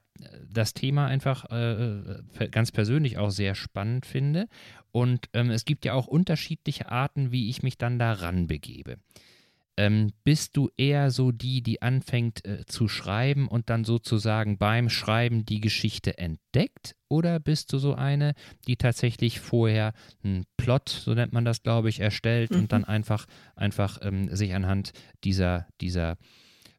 das 0.50 0.74
Thema 0.74 1.06
einfach 1.08 1.46
äh, 1.52 1.74
äh, 1.74 2.50
ganz 2.50 2.72
persönlich 2.72 3.18
auch 3.18 3.30
sehr 3.30 3.56
spannend 3.56 4.06
finde. 4.06 4.48
Und 4.92 5.30
ähm, 5.34 5.52
es 5.52 5.66
gibt 5.66 5.86
ja 5.86 5.94
auch 5.94 6.08
unterschiedliche 6.08 6.90
Arten, 6.90 7.32
wie 7.32 7.50
ich 7.50 7.62
mich 7.62 7.78
dann 7.78 8.00
da 8.00 8.14
ranbegebe. 8.14 8.98
Ähm, 9.78 10.12
bist 10.24 10.58
du 10.58 10.70
eher 10.76 11.12
so 11.12 11.32
die, 11.32 11.62
die 11.62 11.84
anfängt 11.84 12.44
äh, 12.46 12.66
zu 12.66 12.88
schreiben 12.88 13.48
und 13.48 13.70
dann 13.70 13.84
sozusagen 13.84 14.58
beim 14.58 14.90
Schreiben 14.90 15.46
die 15.46 15.62
Geschichte 15.62 16.18
entdeckt? 16.18 16.96
Oder 17.10 17.40
bist 17.40 17.72
du 17.72 17.78
so 17.78 17.94
eine, 17.94 18.34
die 18.68 18.76
tatsächlich 18.76 19.40
vorher 19.40 19.94
einen 20.24 20.46
Plot, 20.58 20.90
so 20.90 21.14
nennt 21.14 21.32
man 21.32 21.46
das, 21.46 21.62
glaube 21.62 21.90
ich, 21.90 22.00
erstellt 22.00 22.52
mhm. 22.52 22.58
und 22.58 22.72
dann 22.72 22.86
einfach, 22.86 23.28
einfach 23.56 24.00
ähm, 24.02 24.36
sich 24.36 24.56
anhand 24.56 24.94
dieser, 25.24 25.68
dieser 25.80 26.18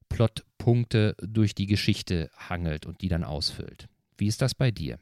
Plotpunkte 0.08 1.14
durch 1.20 1.54
die 1.54 1.66
Geschichte 1.66 2.30
hangelt 2.36 2.84
und 2.84 3.00
die 3.00 3.08
dann 3.08 3.24
ausfüllt. 3.24 3.88
Wie 4.16 4.26
ist 4.26 4.42
das 4.42 4.54
bei 4.54 4.70
dir? 4.70 4.98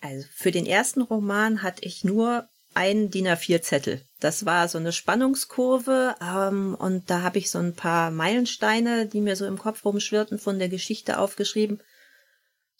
Also 0.00 0.26
für 0.32 0.50
den 0.50 0.66
ersten 0.66 1.02
Roman 1.02 1.62
hatte 1.62 1.84
ich 1.84 2.04
nur 2.04 2.48
einen 2.76 3.10
DIN 3.10 3.26
A4-Zettel. 3.26 4.02
Das 4.20 4.44
war 4.44 4.68
so 4.68 4.78
eine 4.78 4.92
Spannungskurve 4.92 6.14
ähm, 6.22 6.76
und 6.78 7.10
da 7.10 7.22
habe 7.22 7.38
ich 7.38 7.50
so 7.50 7.58
ein 7.58 7.74
paar 7.74 8.10
Meilensteine, 8.10 9.06
die 9.06 9.20
mir 9.20 9.36
so 9.36 9.46
im 9.46 9.58
Kopf 9.58 9.84
rumschwirrten, 9.84 10.38
von 10.38 10.58
der 10.58 10.68
Geschichte 10.68 11.18
aufgeschrieben. 11.18 11.82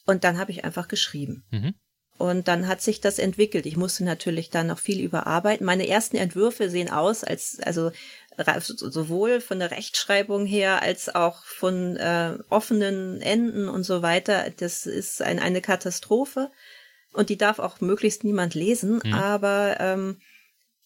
Und 0.04 0.22
dann 0.24 0.38
habe 0.38 0.52
ich 0.52 0.64
einfach 0.64 0.87
geschrieben. 0.87 1.44
Mhm. 1.50 1.74
Und 2.18 2.48
dann 2.48 2.66
hat 2.66 2.80
sich 2.80 3.00
das 3.00 3.18
entwickelt. 3.18 3.66
Ich 3.66 3.76
musste 3.76 4.04
natürlich 4.04 4.50
dann 4.50 4.68
noch 4.68 4.78
viel 4.78 5.00
überarbeiten. 5.00 5.66
Meine 5.66 5.87
ersten 5.87 6.16
Entwürfe 6.16 6.70
sehen 6.70 6.90
aus, 6.90 7.24
als 7.24 7.59
also 7.61 7.90
sowohl 8.37 9.40
von 9.40 9.59
der 9.59 9.70
Rechtschreibung 9.70 10.46
her 10.46 10.82
als 10.82 11.14
auch 11.14 11.44
von 11.44 11.96
äh, 11.96 12.38
offenen 12.48 13.20
Enden 13.20 13.68
und 13.68 13.85
so 13.85 14.02
weiter. 14.02 14.50
Das 14.56 14.87
ist 14.87 15.22
ein, 15.22 15.38
eine 15.38 15.61
Katastrophe 15.61 16.50
und 17.16 17.31
die 17.31 17.38
darf 17.38 17.59
auch 17.59 17.81
möglichst 17.81 18.24
niemand 18.24 18.55
lesen. 18.55 19.00
Mhm. 19.05 19.14
Aber 19.14 19.76
ähm, 19.81 20.18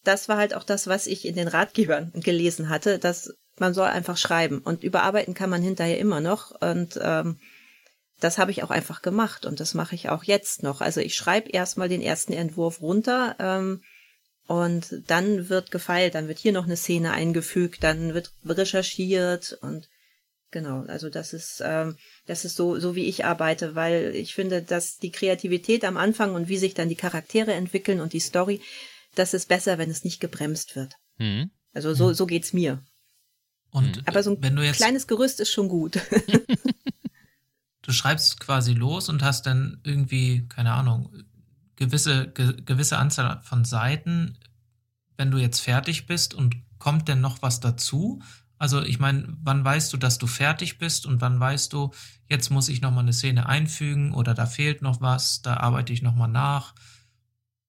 das 0.03 0.29
war 0.29 0.37
halt 0.37 0.53
auch 0.55 0.63
das, 0.63 0.87
was 0.87 1.07
ich 1.07 1.25
in 1.25 1.35
den 1.35 1.47
Ratgebern 1.47 2.11
gelesen 2.15 2.69
hatte, 2.69 2.97
dass 2.97 3.33
man 3.59 3.73
soll 3.73 3.87
einfach 3.87 4.17
schreiben 4.17 4.59
und 4.59 4.83
überarbeiten 4.83 5.33
kann 5.33 5.49
man 5.49 5.61
hinterher 5.61 5.99
immer 5.99 6.21
noch 6.21 6.51
und 6.61 6.99
ähm, 7.01 7.37
das 8.19 8.37
habe 8.37 8.51
ich 8.51 8.63
auch 8.63 8.69
einfach 8.69 9.01
gemacht 9.01 9.45
und 9.45 9.59
das 9.59 9.73
mache 9.73 9.95
ich 9.95 10.09
auch 10.09 10.23
jetzt 10.23 10.63
noch. 10.63 10.81
Also 10.81 11.01
ich 11.01 11.15
schreibe 11.15 11.49
erstmal 11.49 11.89
den 11.89 12.01
ersten 12.01 12.33
Entwurf 12.33 12.81
runter 12.81 13.35
ähm, 13.39 13.83
und 14.47 15.01
dann 15.07 15.49
wird 15.49 15.71
gefeilt, 15.71 16.15
dann 16.15 16.27
wird 16.27 16.37
hier 16.37 16.51
noch 16.51 16.65
eine 16.65 16.77
Szene 16.77 17.11
eingefügt, 17.11 17.83
dann 17.83 18.13
wird 18.13 18.31
recherchiert 18.45 19.57
und 19.61 19.89
Genau, 20.51 20.83
also 20.83 21.09
das 21.09 21.31
ist, 21.31 21.61
ähm, 21.65 21.95
das 22.25 22.43
ist 22.43 22.57
so, 22.57 22.77
so 22.77 22.93
wie 22.93 23.05
ich 23.05 23.23
arbeite, 23.23 23.73
weil 23.73 24.13
ich 24.13 24.35
finde, 24.35 24.61
dass 24.61 24.97
die 24.97 25.11
Kreativität 25.11 25.85
am 25.85 25.95
Anfang 25.95 26.35
und 26.35 26.49
wie 26.49 26.57
sich 26.57 26.73
dann 26.73 26.89
die 26.89 26.95
Charaktere 26.95 27.53
entwickeln 27.53 28.01
und 28.01 28.11
die 28.11 28.19
Story, 28.19 28.61
das 29.15 29.33
ist 29.33 29.47
besser, 29.47 29.77
wenn 29.77 29.89
es 29.89 30.03
nicht 30.03 30.19
gebremst 30.19 30.75
wird. 30.75 30.95
Mhm. 31.17 31.51
Also 31.73 31.93
so, 31.93 32.11
so 32.11 32.25
geht's 32.25 32.51
mir. 32.51 32.83
Und 33.71 34.05
Aber 34.05 34.21
so 34.23 34.31
ein 34.31 34.43
wenn 34.43 34.57
du 34.57 34.61
jetzt, 34.61 34.75
kleines 34.75 35.07
Gerüst 35.07 35.39
ist 35.39 35.51
schon 35.51 35.69
gut. 35.69 35.99
du 37.81 37.91
schreibst 37.93 38.41
quasi 38.41 38.73
los 38.73 39.07
und 39.07 39.23
hast 39.23 39.45
dann 39.45 39.79
irgendwie, 39.85 40.45
keine 40.49 40.73
Ahnung, 40.73 41.13
gewisse, 41.77 42.27
ge, 42.27 42.61
gewisse 42.65 42.97
Anzahl 42.97 43.41
von 43.43 43.63
Seiten. 43.63 44.37
Wenn 45.15 45.31
du 45.31 45.37
jetzt 45.37 45.59
fertig 45.59 46.07
bist 46.07 46.33
und 46.33 46.55
kommt 46.77 47.07
denn 47.07 47.21
noch 47.21 47.41
was 47.41 47.61
dazu? 47.61 48.21
Also 48.61 48.83
ich 48.83 48.99
meine, 48.99 49.25
wann 49.41 49.65
weißt 49.65 49.91
du, 49.91 49.97
dass 49.97 50.19
du 50.19 50.27
fertig 50.27 50.77
bist 50.77 51.07
und 51.07 51.19
wann 51.19 51.39
weißt 51.39 51.73
du, 51.73 51.89
jetzt 52.29 52.51
muss 52.51 52.69
ich 52.69 52.79
noch 52.79 52.91
mal 52.91 52.99
eine 52.99 53.11
Szene 53.11 53.47
einfügen 53.47 54.13
oder 54.13 54.35
da 54.35 54.45
fehlt 54.45 54.83
noch 54.83 55.01
was, 55.01 55.41
da 55.41 55.57
arbeite 55.57 55.91
ich 55.93 56.03
noch 56.03 56.13
mal 56.13 56.27
nach. 56.27 56.75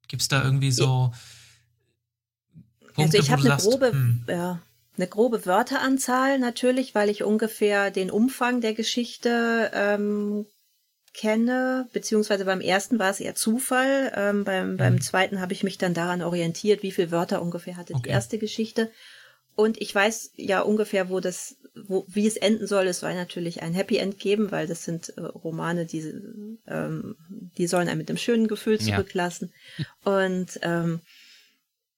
Gibt 0.06 0.20
es 0.20 0.28
da 0.28 0.44
irgendwie 0.44 0.70
so 0.70 1.10
Punkte, 2.92 3.16
also 3.16 3.18
ich 3.20 3.30
habe 3.30 3.40
eine 3.40 3.50
sagst, 3.52 3.70
grobe, 3.70 3.92
hm. 3.92 4.24
ja, 4.28 4.60
eine 4.98 5.06
grobe 5.06 5.46
Wörteranzahl 5.46 6.38
natürlich, 6.38 6.94
weil 6.94 7.08
ich 7.08 7.22
ungefähr 7.22 7.90
den 7.90 8.10
Umfang 8.10 8.60
der 8.60 8.74
Geschichte 8.74 9.70
ähm, 9.72 10.44
kenne, 11.14 11.88
beziehungsweise 11.94 12.44
beim 12.44 12.60
ersten 12.60 12.98
war 12.98 13.08
es 13.08 13.20
eher 13.20 13.34
Zufall. 13.34 14.12
Ähm, 14.14 14.44
beim, 14.44 14.72
mhm. 14.72 14.76
beim 14.76 15.00
zweiten 15.00 15.40
habe 15.40 15.54
ich 15.54 15.62
mich 15.62 15.78
dann 15.78 15.94
daran 15.94 16.20
orientiert, 16.20 16.82
wie 16.82 16.92
viele 16.92 17.10
Wörter 17.10 17.40
ungefähr 17.40 17.78
hatte 17.78 17.94
okay. 17.94 18.02
die 18.04 18.10
erste 18.10 18.38
Geschichte. 18.38 18.90
Und 19.54 19.80
ich 19.80 19.94
weiß 19.94 20.32
ja 20.36 20.60
ungefähr, 20.60 21.10
wo 21.10 21.20
das, 21.20 21.56
wo, 21.74 22.04
wie 22.08 22.26
es 22.26 22.36
enden 22.36 22.66
soll. 22.66 22.86
Es 22.86 23.00
soll 23.00 23.14
natürlich 23.14 23.62
ein 23.62 23.74
Happy 23.74 23.98
End 23.98 24.18
geben, 24.18 24.50
weil 24.50 24.66
das 24.66 24.84
sind 24.84 25.10
äh, 25.16 25.20
Romane, 25.20 25.84
die, 25.84 26.00
ähm, 26.66 27.16
die 27.58 27.66
sollen 27.66 27.88
einen 27.88 27.98
mit 27.98 28.08
einem 28.08 28.18
schönen 28.18 28.48
Gefühl 28.48 28.80
zurücklassen. 28.80 29.52
Ja. 29.76 30.24
Und, 30.24 30.58
ähm, 30.62 31.00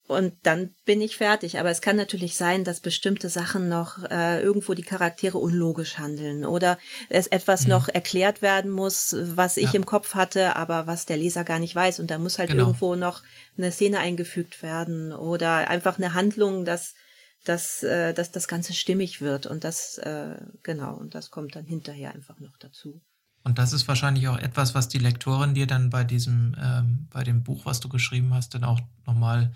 und 0.07 0.35
dann 0.43 0.75
bin 0.85 1.01
ich 1.01 1.17
fertig. 1.17 1.59
Aber 1.59 1.71
es 1.71 1.81
kann 1.81 1.97
natürlich 1.97 2.37
sein, 2.37 2.65
dass 2.65 2.81
bestimmte 2.81 3.29
Sachen 3.29 3.69
noch 3.69 4.03
äh, 4.11 4.43
irgendwo 4.43 4.75
die 4.75 4.83
Charaktere 4.83 5.39
unlogisch 5.39 5.97
handeln 5.97 6.45
oder 6.45 6.77
es 7.09 7.29
etwas 7.29 7.63
mhm. 7.63 7.71
noch 7.71 7.89
erklärt 7.89 8.43
werden 8.43 8.71
muss, 8.71 9.17
was 9.19 9.57
ich 9.57 9.73
ja. 9.73 9.75
im 9.75 9.87
Kopf 9.87 10.15
hatte, 10.15 10.57
aber 10.57 10.87
was 10.87 11.07
der 11.07 11.17
Leser 11.17 11.45
gar 11.45 11.59
nicht 11.59 11.75
weiß. 11.75 12.01
Und 12.01 12.11
da 12.11 12.19
muss 12.19 12.39
halt 12.39 12.51
genau. 12.51 12.65
irgendwo 12.65 12.97
noch 12.97 13.23
eine 13.57 13.73
Szene 13.73 14.01
eingefügt 14.01 14.63
werden 14.63 15.13
oder 15.13 15.69
einfach 15.71 15.97
eine 15.97 16.13
Handlung, 16.15 16.65
dass 16.65 16.95
dass, 17.45 17.83
äh, 17.83 18.13
dass 18.15 18.33
das 18.33 18.49
Ganze 18.49 18.73
stimmig 18.73 19.21
wird. 19.21 19.47
Und 19.47 19.65
das, 19.65 19.99
äh, 19.99 20.37
genau, 20.63 20.95
und 20.95 21.15
das 21.15 21.31
kommt 21.31 21.55
dann 21.57 21.67
hinterher 21.67 22.15
einfach 22.15 22.41
noch 22.41 22.57
dazu. 22.59 23.01
Und 23.45 23.59
das 23.59 23.75
ist 23.75 23.87
wahrscheinlich 23.87 24.27
auch 24.29 24.39
etwas, 24.39 24.75
was 24.75 24.89
die 24.89 24.99
Lektorin 24.99 25.55
dir 25.55 25.67
dann 25.67 25.91
bei 25.91 26.03
diesem, 26.03 26.57
ähm, 26.59 27.09
bei 27.11 27.23
dem 27.23 27.43
Buch, 27.43 27.67
was 27.67 27.81
du 27.81 27.91
geschrieben 27.91 28.33
hast, 28.33 28.55
dann 28.55 28.65
auch 28.65 28.81
nochmal 29.07 29.53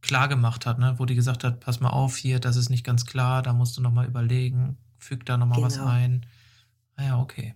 klar 0.00 0.26
gemacht 0.26 0.66
hat, 0.66 0.80
ne? 0.80 0.94
wo 0.98 1.06
die 1.06 1.14
gesagt 1.14 1.44
hat, 1.44 1.60
pass 1.60 1.78
mal 1.78 1.90
auf 1.90 2.16
hier, 2.16 2.40
das 2.40 2.56
ist 2.56 2.68
nicht 2.68 2.84
ganz 2.84 3.06
klar, 3.06 3.42
da 3.42 3.52
musst 3.52 3.76
du 3.76 3.80
nochmal 3.80 4.06
überlegen, 4.06 4.76
füg 4.98 5.24
da 5.24 5.36
nochmal 5.36 5.62
genau. 5.62 5.66
was 5.68 5.78
ein. 5.78 6.26
Ah 6.96 7.04
ja, 7.04 7.20
okay. 7.20 7.54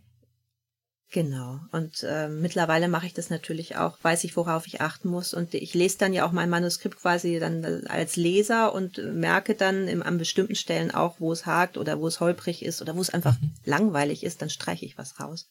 Genau. 1.13 1.61
Und 1.71 2.03
äh, 2.03 2.29
mittlerweile 2.29 2.89
mache 2.89 3.07
ich 3.07 3.15
das 3.15 3.31
natürlich 3.31 3.77
auch, 3.77 3.97
weiß 4.03 4.25
ich, 4.25 4.37
worauf 4.37 4.67
ich 4.67 4.81
achten 4.81 5.09
muss. 5.09 5.35
Und 5.35 5.55
ich 5.55 5.73
lese 5.73 5.99
dann 5.99 6.13
ja 6.13 6.27
auch 6.27 6.33
mein 6.33 6.51
Manuskript 6.51 6.99
quasi 6.99 7.39
dann 7.39 7.63
äh, 7.63 7.83
als 7.87 8.17
Leser 8.17 8.75
und 8.75 8.99
merke 8.99 9.55
dann 9.55 9.87
im, 9.87 10.03
an 10.03 10.19
bestimmten 10.19 10.57
Stellen 10.57 10.91
auch, 10.91 11.21
wo 11.21 11.33
es 11.33 11.47
hakt 11.47 11.79
oder 11.79 12.01
wo 12.01 12.09
es 12.09 12.19
holprig 12.19 12.65
ist 12.65 12.83
oder 12.83 12.97
wo 12.97 13.01
es 13.01 13.11
einfach 13.11 13.41
mhm. 13.41 13.53
langweilig 13.65 14.25
ist, 14.25 14.43
dann 14.43 14.51
streiche 14.51 14.85
ich 14.85 14.99
was 14.99 15.21
raus. 15.21 15.49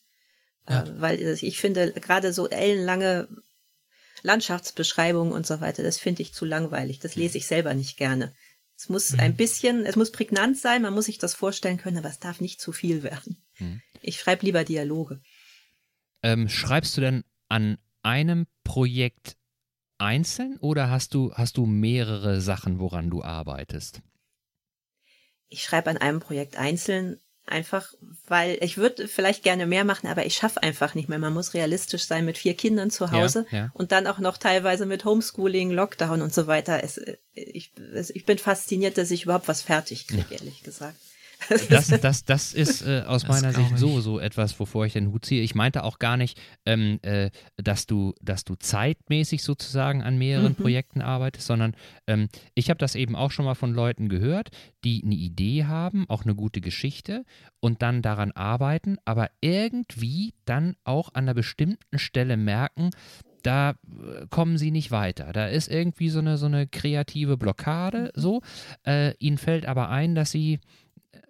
Ja. 0.67 0.83
Äh, 0.83 1.01
weil 1.01 1.21
ich 1.21 1.57
finde, 1.59 1.93
gerade 1.93 2.33
so 2.33 2.49
ellenlange 2.49 3.29
Landschaftsbeschreibungen 4.23 5.31
und 5.31 5.47
so 5.47 5.61
weiter, 5.61 5.83
das 5.83 5.97
finde 5.97 6.21
ich 6.21 6.33
zu 6.33 6.43
langweilig. 6.43 6.99
Das 6.99 7.15
lese 7.15 7.37
ich 7.37 7.47
selber 7.47 7.73
nicht 7.73 7.95
gerne. 7.95 8.33
Es 8.77 8.89
muss 8.89 9.13
mhm. 9.13 9.21
ein 9.21 9.35
bisschen, 9.37 9.85
es 9.85 9.95
muss 9.95 10.11
prägnant 10.11 10.57
sein, 10.57 10.81
man 10.81 10.93
muss 10.93 11.05
sich 11.05 11.17
das 11.17 11.33
vorstellen 11.33 11.77
können, 11.77 11.97
aber 11.97 12.09
es 12.09 12.19
darf 12.19 12.41
nicht 12.41 12.59
zu 12.59 12.73
viel 12.73 13.03
werden. 13.03 13.41
Mhm. 13.57 13.81
Ich 14.01 14.19
schreibe 14.19 14.45
lieber 14.45 14.65
Dialoge. 14.65 15.21
Ähm, 16.25 16.49
schreibst 16.49 16.97
du 16.97 17.01
denn 17.01 17.23
an 17.49 17.77
einem 18.01 18.47
Projekt 18.63 19.37
einzeln 19.99 20.57
oder 20.57 20.89
hast 20.89 21.13
du, 21.13 21.31
hast 21.35 21.57
du 21.57 21.67
mehrere 21.67 22.41
Sachen, 22.41 22.79
woran 22.79 23.11
du 23.11 23.23
arbeitest? 23.23 24.01
Ich 25.49 25.61
schreibe 25.61 25.91
an 25.91 25.97
einem 25.97 26.21
Projekt 26.21 26.57
einzeln, 26.57 27.19
einfach 27.45 27.93
weil 28.25 28.57
ich 28.61 28.77
würde 28.77 29.07
vielleicht 29.07 29.43
gerne 29.43 29.67
mehr 29.67 29.85
machen, 29.85 30.07
aber 30.07 30.25
ich 30.25 30.35
schaffe 30.35 30.63
einfach 30.63 30.95
nicht 30.95 31.09
mehr. 31.09 31.19
Man 31.19 31.33
muss 31.33 31.53
realistisch 31.53 32.05
sein 32.05 32.25
mit 32.25 32.39
vier 32.39 32.55
Kindern 32.55 32.89
zu 32.89 33.11
Hause 33.11 33.45
ja, 33.51 33.57
ja. 33.57 33.71
und 33.75 33.91
dann 33.91 34.07
auch 34.07 34.17
noch 34.17 34.39
teilweise 34.39 34.87
mit 34.87 35.05
Homeschooling, 35.05 35.69
Lockdown 35.69 36.23
und 36.23 36.33
so 36.33 36.47
weiter. 36.47 36.83
Es, 36.83 36.99
ich, 37.33 37.71
ich 38.15 38.25
bin 38.25 38.39
fasziniert, 38.39 38.97
dass 38.97 39.11
ich 39.11 39.25
überhaupt 39.25 39.47
was 39.47 39.61
fertig 39.61 40.07
kriege, 40.07 40.25
ja. 40.31 40.37
ehrlich 40.39 40.63
gesagt. 40.63 40.97
Das, 41.69 41.87
das, 42.01 42.25
das 42.25 42.53
ist 42.53 42.81
äh, 42.81 43.03
aus 43.05 43.23
das 43.23 43.29
meiner 43.29 43.53
Sicht 43.53 43.77
so, 43.77 44.01
so 44.01 44.19
etwas, 44.19 44.59
wovor 44.59 44.85
ich 44.85 44.93
den 44.93 45.11
Hut 45.11 45.25
ziehe. 45.25 45.41
Ich 45.41 45.55
meinte 45.55 45.83
auch 45.83 45.99
gar 45.99 46.17
nicht, 46.17 46.39
ähm, 46.65 46.99
äh, 47.01 47.29
dass, 47.57 47.85
du, 47.85 48.13
dass 48.21 48.43
du 48.43 48.55
zeitmäßig 48.55 49.43
sozusagen 49.43 50.01
an 50.01 50.17
mehreren 50.17 50.55
mhm. 50.57 50.63
Projekten 50.63 51.01
arbeitest, 51.01 51.47
sondern 51.47 51.75
ähm, 52.07 52.29
ich 52.53 52.69
habe 52.69 52.77
das 52.77 52.95
eben 52.95 53.15
auch 53.15 53.31
schon 53.31 53.45
mal 53.45 53.55
von 53.55 53.73
Leuten 53.73 54.09
gehört, 54.09 54.49
die 54.83 55.03
eine 55.03 55.15
Idee 55.15 55.65
haben, 55.65 56.05
auch 56.09 56.23
eine 56.23 56.35
gute 56.35 56.61
Geschichte 56.61 57.23
und 57.59 57.81
dann 57.81 58.01
daran 58.01 58.31
arbeiten, 58.31 58.97
aber 59.05 59.29
irgendwie 59.41 60.33
dann 60.45 60.75
auch 60.83 61.09
an 61.13 61.25
einer 61.25 61.33
bestimmten 61.33 61.99
Stelle 61.99 62.37
merken, 62.37 62.91
da 63.45 63.71
äh, 63.71 64.25
kommen 64.29 64.57
sie 64.57 64.71
nicht 64.71 64.91
weiter. 64.91 65.31
Da 65.33 65.47
ist 65.47 65.69
irgendwie 65.69 66.09
so 66.09 66.19
eine, 66.19 66.37
so 66.37 66.47
eine 66.47 66.67
kreative 66.67 67.37
Blockade 67.37 68.11
mhm. 68.15 68.19
so. 68.19 68.41
Äh, 68.85 69.13
ihnen 69.17 69.37
fällt 69.37 69.65
aber 69.65 69.89
ein, 69.89 70.15
dass 70.15 70.31
sie 70.31 70.59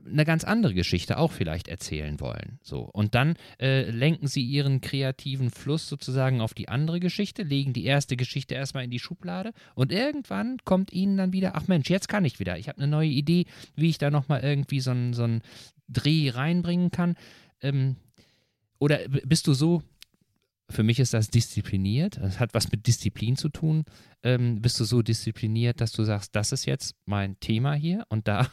eine 0.05 0.25
ganz 0.25 0.43
andere 0.43 0.73
Geschichte 0.73 1.17
auch 1.17 1.31
vielleicht 1.31 1.67
erzählen 1.67 2.19
wollen. 2.19 2.59
So. 2.61 2.81
Und 2.81 3.15
dann 3.15 3.35
äh, 3.59 3.89
lenken 3.89 4.27
sie 4.27 4.43
ihren 4.43 4.81
kreativen 4.81 5.49
Fluss 5.49 5.87
sozusagen 5.87 6.41
auf 6.41 6.53
die 6.53 6.69
andere 6.69 6.99
Geschichte, 6.99 7.43
legen 7.43 7.73
die 7.73 7.85
erste 7.85 8.15
Geschichte 8.15 8.55
erstmal 8.55 8.83
in 8.83 8.91
die 8.91 8.99
Schublade 8.99 9.51
und 9.73 9.91
irgendwann 9.91 10.57
kommt 10.63 10.93
ihnen 10.93 11.17
dann 11.17 11.33
wieder, 11.33 11.55
ach 11.55 11.67
Mensch, 11.67 11.89
jetzt 11.89 12.07
kann 12.07 12.25
ich 12.25 12.39
wieder. 12.39 12.57
Ich 12.57 12.67
habe 12.67 12.77
eine 12.77 12.87
neue 12.87 13.09
Idee, 13.09 13.45
wie 13.75 13.89
ich 13.89 13.97
da 13.97 14.11
nochmal 14.11 14.41
irgendwie 14.41 14.79
so 14.79 14.91
einen 14.91 15.13
so 15.13 15.27
Dreh 15.87 16.29
reinbringen 16.29 16.91
kann. 16.91 17.15
Ähm, 17.61 17.95
oder 18.79 18.99
bist 19.07 19.47
du 19.47 19.53
so, 19.53 19.81
für 20.69 20.83
mich 20.83 20.99
ist 20.99 21.13
das 21.13 21.29
diszipliniert, 21.29 22.17
das 22.17 22.39
hat 22.39 22.53
was 22.53 22.71
mit 22.71 22.87
Disziplin 22.87 23.37
zu 23.37 23.49
tun. 23.49 23.85
Ähm, 24.23 24.61
bist 24.61 24.79
du 24.79 24.83
so 24.83 25.01
diszipliniert, 25.01 25.79
dass 25.79 25.91
du 25.91 26.03
sagst, 26.03 26.35
das 26.35 26.51
ist 26.51 26.65
jetzt 26.65 26.95
mein 27.05 27.39
Thema 27.39 27.73
hier 27.73 28.05
und 28.09 28.27
da 28.27 28.49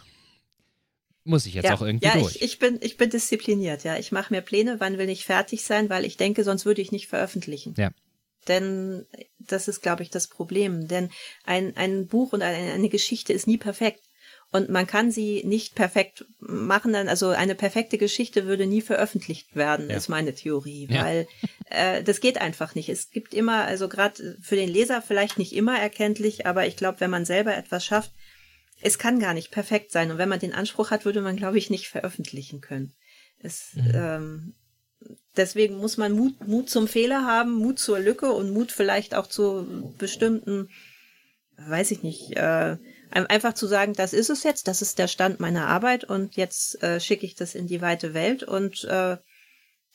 muss 1.24 1.46
ich 1.46 1.54
jetzt 1.54 1.66
ja, 1.66 1.74
auch 1.74 1.82
irgendwie 1.82 2.06
ja, 2.06 2.18
durch. 2.18 2.36
Ich, 2.36 2.42
ich, 2.42 2.58
bin, 2.58 2.78
ich 2.82 2.96
bin 2.96 3.10
diszipliniert, 3.10 3.84
ja. 3.84 3.96
Ich 3.96 4.10
mache 4.10 4.32
mir 4.32 4.40
Pläne, 4.40 4.80
wann 4.80 4.98
will 4.98 5.08
ich 5.08 5.24
fertig 5.24 5.64
sein, 5.64 5.88
weil 5.88 6.04
ich 6.04 6.16
denke, 6.16 6.42
sonst 6.42 6.66
würde 6.66 6.82
ich 6.82 6.92
nicht 6.92 7.06
veröffentlichen. 7.06 7.74
Ja. 7.78 7.90
Denn 8.48 9.06
das 9.38 9.68
ist, 9.68 9.82
glaube 9.82 10.02
ich, 10.02 10.10
das 10.10 10.26
Problem. 10.26 10.88
Denn 10.88 11.10
ein, 11.44 11.76
ein 11.76 12.08
Buch 12.08 12.32
und 12.32 12.42
eine, 12.42 12.72
eine 12.72 12.88
Geschichte 12.88 13.32
ist 13.32 13.46
nie 13.46 13.58
perfekt. 13.58 14.00
und 14.52 14.68
man 14.68 14.86
kann 14.86 15.10
sie 15.10 15.42
nicht 15.44 15.74
perfekt 15.74 16.26
machen. 16.38 16.92
Dann, 16.92 17.08
also 17.08 17.28
eine 17.28 17.54
perfekte 17.54 17.98
Geschichte 17.98 18.46
würde 18.46 18.66
nie 18.66 18.82
veröffentlicht 18.82 19.56
werden, 19.56 19.90
ja. 19.90 19.96
ist 19.96 20.08
meine 20.08 20.34
Theorie, 20.34 20.88
ja. 20.90 21.04
weil 21.04 21.26
äh, 21.70 22.02
das 22.02 22.20
geht 22.20 22.38
einfach 22.38 22.74
nicht. 22.74 22.88
Es 22.88 23.10
gibt 23.10 23.32
immer, 23.32 23.64
also 23.64 23.88
gerade 23.88 24.36
für 24.40 24.56
den 24.56 24.68
Leser 24.68 25.02
vielleicht 25.02 25.38
nicht 25.38 25.54
immer 25.54 25.78
erkenntlich, 25.78 26.46
aber 26.46 26.66
ich 26.66 26.76
glaube, 26.76 27.00
wenn 27.00 27.10
man 27.10 27.24
selber 27.24 27.56
etwas 27.56 27.84
schafft, 27.84 28.12
es 28.82 28.98
kann 28.98 29.18
gar 29.18 29.34
nicht 29.34 29.50
perfekt 29.50 29.92
sein. 29.92 30.10
Und 30.10 30.18
wenn 30.18 30.28
man 30.28 30.40
den 30.40 30.54
Anspruch 30.54 30.90
hat, 30.90 31.04
würde 31.04 31.22
man, 31.22 31.36
glaube 31.36 31.58
ich, 31.58 31.70
nicht 31.70 31.88
veröffentlichen 31.88 32.60
können. 32.60 32.92
Es, 33.38 33.74
mhm. 33.74 33.92
ähm, 33.94 34.54
deswegen 35.36 35.76
muss 35.78 35.96
man 35.96 36.12
Mut, 36.12 36.46
Mut 36.46 36.70
zum 36.70 36.88
Fehler 36.88 37.24
haben, 37.24 37.54
Mut 37.54 37.78
zur 37.78 37.98
Lücke 37.98 38.32
und 38.32 38.52
Mut 38.52 38.72
vielleicht 38.72 39.14
auch 39.14 39.26
zu 39.26 39.94
bestimmten, 39.98 40.68
weiß 41.56 41.90
ich 41.90 42.02
nicht, 42.02 42.36
äh, 42.36 42.76
Einfach 43.12 43.52
zu 43.52 43.66
sagen, 43.66 43.92
das 43.92 44.14
ist 44.14 44.30
es 44.30 44.42
jetzt, 44.42 44.68
das 44.68 44.80
ist 44.80 44.98
der 44.98 45.06
Stand 45.06 45.38
meiner 45.38 45.68
Arbeit 45.68 46.04
und 46.04 46.36
jetzt 46.36 46.82
äh, 46.82 46.98
schicke 46.98 47.26
ich 47.26 47.34
das 47.34 47.54
in 47.54 47.66
die 47.66 47.82
weite 47.82 48.14
Welt 48.14 48.42
und 48.42 48.84
äh, 48.84 49.18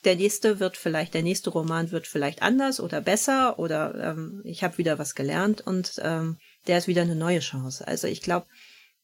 der 0.05 0.15
nächste 0.15 0.59
wird 0.59 0.77
vielleicht, 0.77 1.15
der 1.15 1.23
nächste 1.23 1.49
Roman 1.49 1.89
wird 1.89 2.05
vielleicht 2.05 2.43
anders 2.43 2.79
oder 2.79 3.01
besser 3.01 3.57
oder 3.57 3.95
ähm, 3.95 4.41
ich 4.43 4.63
habe 4.63 4.77
wieder 4.77 4.99
was 4.99 5.15
gelernt 5.15 5.65
und 5.65 5.99
ähm, 6.03 6.37
der 6.67 6.77
ist 6.77 6.87
wieder 6.87 7.01
eine 7.01 7.15
neue 7.15 7.39
Chance. 7.39 7.87
Also 7.87 8.05
ich 8.05 8.21
glaube, 8.21 8.45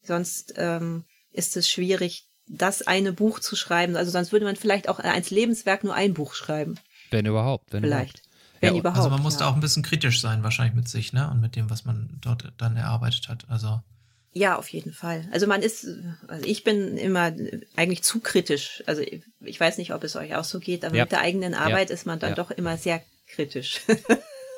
sonst 0.03 0.53
ähm, 0.57 1.05
ist 1.31 1.57
es 1.57 1.69
schwierig, 1.69 2.27
das 2.47 2.85
eine 2.85 3.13
Buch 3.13 3.39
zu 3.39 3.55
schreiben. 3.55 3.95
Also 3.95 4.11
sonst 4.11 4.31
würde 4.31 4.45
man 4.45 4.55
vielleicht 4.55 4.89
auch 4.89 4.99
als 4.99 5.29
Lebenswerk 5.29 5.83
nur 5.83 5.93
ein 5.93 6.13
Buch 6.13 6.33
schreiben. 6.33 6.75
Wenn 7.09 7.25
überhaupt. 7.25 7.71
Wenn 7.71 7.83
vielleicht. 7.83 8.19
Überhaupt. 8.19 8.29
Wenn 8.61 8.73
ja, 8.75 8.79
überhaupt. 8.79 8.97
Also 8.97 9.09
man 9.09 9.21
muss 9.21 9.33
ja. 9.35 9.39
da 9.41 9.49
auch 9.49 9.55
ein 9.55 9.61
bisschen 9.61 9.83
kritisch 9.83 10.21
sein, 10.21 10.43
wahrscheinlich 10.43 10.75
mit 10.75 10.87
sich, 10.87 11.13
ne? 11.13 11.29
Und 11.29 11.41
mit 11.41 11.55
dem, 11.55 11.69
was 11.69 11.85
man 11.85 12.17
dort 12.21 12.53
dann 12.57 12.77
erarbeitet 12.77 13.29
hat. 13.29 13.45
Also 13.49 13.81
ja, 14.35 14.57
auf 14.57 14.69
jeden 14.69 14.93
Fall. 14.93 15.27
Also 15.31 15.45
man 15.45 15.61
ist, 15.61 15.87
also 16.27 16.45
ich 16.45 16.63
bin 16.63 16.97
immer 16.97 17.31
eigentlich 17.75 18.01
zu 18.03 18.19
kritisch. 18.19 18.83
Also 18.87 19.03
ich 19.41 19.59
weiß 19.59 19.77
nicht, 19.77 19.93
ob 19.93 20.03
es 20.03 20.15
euch 20.15 20.35
auch 20.35 20.43
so 20.43 20.59
geht, 20.59 20.83
aber 20.83 20.95
ja. 20.95 21.03
mit 21.03 21.11
der 21.11 21.21
eigenen 21.21 21.53
Arbeit 21.53 21.89
ja. 21.89 21.93
ist 21.93 22.07
man 22.07 22.17
dann 22.17 22.31
ja. 22.31 22.35
doch 22.35 22.49
immer 22.49 22.77
sehr 22.77 23.01
kritisch. 23.27 23.81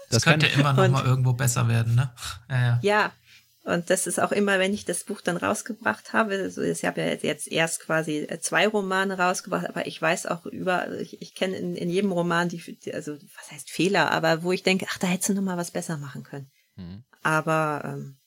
Das, 0.10 0.23
könnte 0.23 0.45
immer 0.45 0.71
noch 0.71 0.86
und, 0.86 0.91
mal 0.91 1.03
irgendwo 1.03 1.34
besser 1.34 1.67
werden, 1.67 1.95
ne? 1.95 2.12
Ja, 2.49 2.62
ja. 2.62 2.79
ja, 2.84 3.12
und 3.65 3.89
das 3.89 4.06
ist 4.06 4.19
auch 4.19 4.32
immer, 4.32 4.60
wenn 4.60 4.75
ich 4.75 4.86
das 4.86 5.04
Buch 5.04 5.21
dann 5.21 5.38
rausgebracht 5.38 6.13
habe, 6.13 6.36
also 6.36 6.62
ich 6.62 6.86
habe 6.86 7.01
ja 7.01 7.08
jetzt 7.08 7.47
erst 7.47 7.80
quasi 7.80 8.28
zwei 8.39 8.67
Romane 8.67 9.17
rausgebracht, 9.17 9.67
aber 9.67 9.88
ich 9.88 9.99
weiß 9.99 10.28
auch 10.28 10.45
über, 10.45 10.99
ich, 10.99 11.19
ich 11.19 11.34
kenne 11.34 11.56
in, 11.58 11.75
in 11.75 11.89
jedem 11.89 12.12
Roman 12.12 12.47
die, 12.47 12.62
also 12.93 13.13
was 13.13 13.51
heißt 13.51 13.71
Fehler, 13.71 14.12
aber 14.12 14.43
wo 14.43 14.51
ich 14.51 14.62
denke, 14.62 14.86
ach, 14.88 14.99
da 14.99 15.08
hättest 15.08 15.30
du 15.30 15.34
noch 15.34 15.41
mal 15.41 15.58
was 15.58 15.71
besser 15.71 15.97
machen 15.97 16.21
können. 16.21 16.51
Mhm. 16.75 17.06
Aber 17.23 17.82
ähm, 17.86 18.17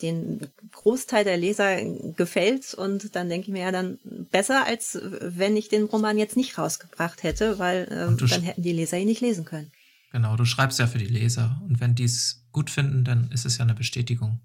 den 0.00 0.48
Großteil 0.72 1.24
der 1.24 1.36
Leser 1.36 1.84
gefällt 2.16 2.72
und 2.72 3.14
dann 3.14 3.28
denke 3.28 3.48
ich 3.48 3.52
mir 3.52 3.64
ja 3.64 3.72
dann 3.72 3.98
besser, 4.30 4.64
als 4.64 4.98
wenn 5.02 5.58
ich 5.58 5.68
den 5.68 5.84
Roman 5.84 6.16
jetzt 6.16 6.38
nicht 6.38 6.56
rausgebracht 6.56 7.22
hätte, 7.22 7.58
weil 7.58 7.86
ähm, 7.90 8.16
dann 8.16 8.42
hätten 8.42 8.62
die 8.62 8.72
Leser 8.72 8.96
ihn 8.96 9.08
nicht 9.08 9.20
lesen 9.20 9.44
können. 9.44 9.70
Genau, 10.10 10.36
du 10.36 10.46
schreibst 10.46 10.78
ja 10.78 10.86
für 10.86 10.98
die 10.98 11.06
Leser 11.06 11.60
und 11.68 11.80
wenn 11.80 11.94
die 11.94 12.04
es 12.04 12.46
gut 12.50 12.70
finden, 12.70 13.04
dann 13.04 13.30
ist 13.30 13.44
es 13.44 13.58
ja 13.58 13.64
eine 13.64 13.74
Bestätigung. 13.74 14.40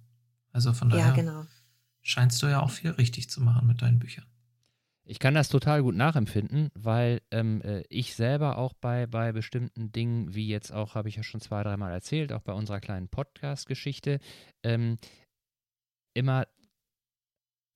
Also 0.52 0.74
von 0.74 0.90
daher 0.90 1.08
ja, 1.08 1.14
genau. 1.14 1.46
scheinst 2.02 2.42
du 2.42 2.48
ja 2.48 2.62
auch 2.62 2.72
viel 2.72 2.92
richtig 2.92 3.30
zu 3.30 3.42
machen 3.42 3.68
mit 3.68 3.82
deinen 3.82 4.00
Büchern. 4.00 4.26
Ich 5.10 5.18
kann 5.18 5.34
das 5.34 5.50
total 5.50 5.82
gut 5.82 5.96
nachempfinden, 5.96 6.70
weil 6.76 7.22
ähm, 7.32 7.64
äh, 7.64 7.82
ich 7.90 8.16
selber 8.16 8.60
auch 8.60 8.74
bei, 8.74 9.08
bei 9.08 9.32
bestimmten 9.32 9.92
Dingen, 9.92 10.36
wie 10.36 10.48
jetzt 10.48 10.72
auch, 10.72 10.94
habe 10.94 11.10
ich 11.10 11.16
ja 11.16 11.24
schon 11.24 11.42
zwei, 11.42 11.64
dreimal 11.64 11.92
erzählt, 11.92 12.32
auch 12.32 12.44
bei 12.44 12.54
unserer 12.54 12.80
kleinen 12.80 13.10
Podcast-Geschichte, 13.10 14.20
ähm, 14.64 15.00
immer 16.14 16.46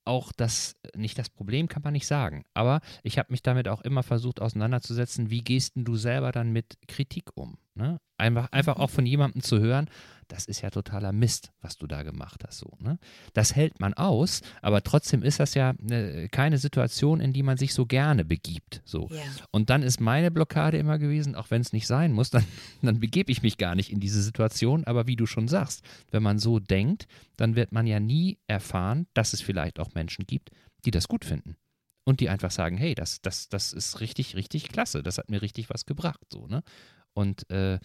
auch 0.05 0.31
das, 0.31 0.75
nicht 0.95 1.17
das 1.17 1.29
Problem 1.29 1.67
kann 1.67 1.81
man 1.81 1.93
nicht 1.93 2.05
sagen, 2.05 2.45
aber 2.53 2.81
ich 3.01 3.17
habe 3.17 3.31
mich 3.31 3.41
damit 3.41 3.67
auch 3.67 3.81
immer 3.81 4.03
versucht 4.03 4.39
auseinanderzusetzen, 4.39 5.31
wie 5.31 5.41
gehst 5.41 5.73
du 5.75 5.95
selber 5.95 6.31
dann 6.31 6.51
mit 6.51 6.77
Kritik 6.87 7.31
um? 7.35 7.57
Ne? 7.75 7.99
Einfach, 8.17 8.51
einfach 8.51 8.77
auch 8.77 8.89
von 8.89 9.05
jemandem 9.05 9.41
zu 9.41 9.59
hören, 9.59 9.89
das 10.27 10.45
ist 10.45 10.61
ja 10.61 10.69
totaler 10.69 11.11
Mist, 11.11 11.51
was 11.61 11.77
du 11.77 11.87
da 11.87 12.03
gemacht 12.03 12.43
hast. 12.45 12.59
So, 12.59 12.69
ne? 12.79 12.99
Das 13.33 13.55
hält 13.55 13.79
man 13.79 13.93
aus, 13.93 14.41
aber 14.61 14.83
trotzdem 14.83 15.23
ist 15.23 15.39
das 15.39 15.53
ja 15.55 15.73
ne, 15.79 16.29
keine 16.29 16.57
Situation, 16.57 17.19
in 17.19 17.33
die 17.33 17.43
man 17.43 17.57
sich 17.57 17.73
so 17.73 17.85
gerne 17.85 18.25
begibt. 18.25 18.81
So. 18.85 19.09
Ja. 19.11 19.21
Und 19.51 19.69
dann 19.69 19.83
ist 19.83 19.99
meine 19.99 20.31
Blockade 20.31 20.77
immer 20.77 20.99
gewesen, 20.99 21.35
auch 21.35 21.51
wenn 21.51 21.61
es 21.61 21.73
nicht 21.73 21.87
sein 21.87 22.13
muss, 22.13 22.29
dann, 22.31 22.45
dann 22.81 22.99
begebe 22.99 23.31
ich 23.31 23.41
mich 23.41 23.57
gar 23.57 23.75
nicht 23.75 23.91
in 23.91 23.99
diese 23.99 24.21
Situation. 24.21 24.83
Aber 24.85 25.07
wie 25.07 25.15
du 25.15 25.25
schon 25.25 25.47
sagst, 25.47 25.81
wenn 26.11 26.23
man 26.23 26.39
so 26.39 26.59
denkt, 26.59 27.07
dann 27.37 27.55
wird 27.55 27.71
man 27.71 27.87
ja 27.87 27.99
nie 27.99 28.37
erfahren, 28.47 29.07
dass 29.13 29.33
es 29.33 29.41
vielleicht 29.41 29.79
auch 29.79 29.93
Menschen 29.95 30.25
gibt, 30.25 30.51
die 30.85 30.91
das 30.91 31.07
gut 31.07 31.25
finden 31.25 31.55
und 32.05 32.19
die 32.19 32.29
einfach 32.29 32.51
sagen, 32.51 32.77
hey, 32.77 32.95
das, 32.95 33.21
das, 33.21 33.49
das 33.49 33.73
ist 33.73 33.99
richtig, 33.99 34.35
richtig 34.35 34.69
klasse, 34.69 35.03
das 35.03 35.17
hat 35.17 35.29
mir 35.29 35.41
richtig 35.41 35.69
was 35.69 35.85
gebracht, 35.85 36.25
so, 36.31 36.47
ne? 36.47 36.61
Und 37.13 37.49
äh, 37.49 37.79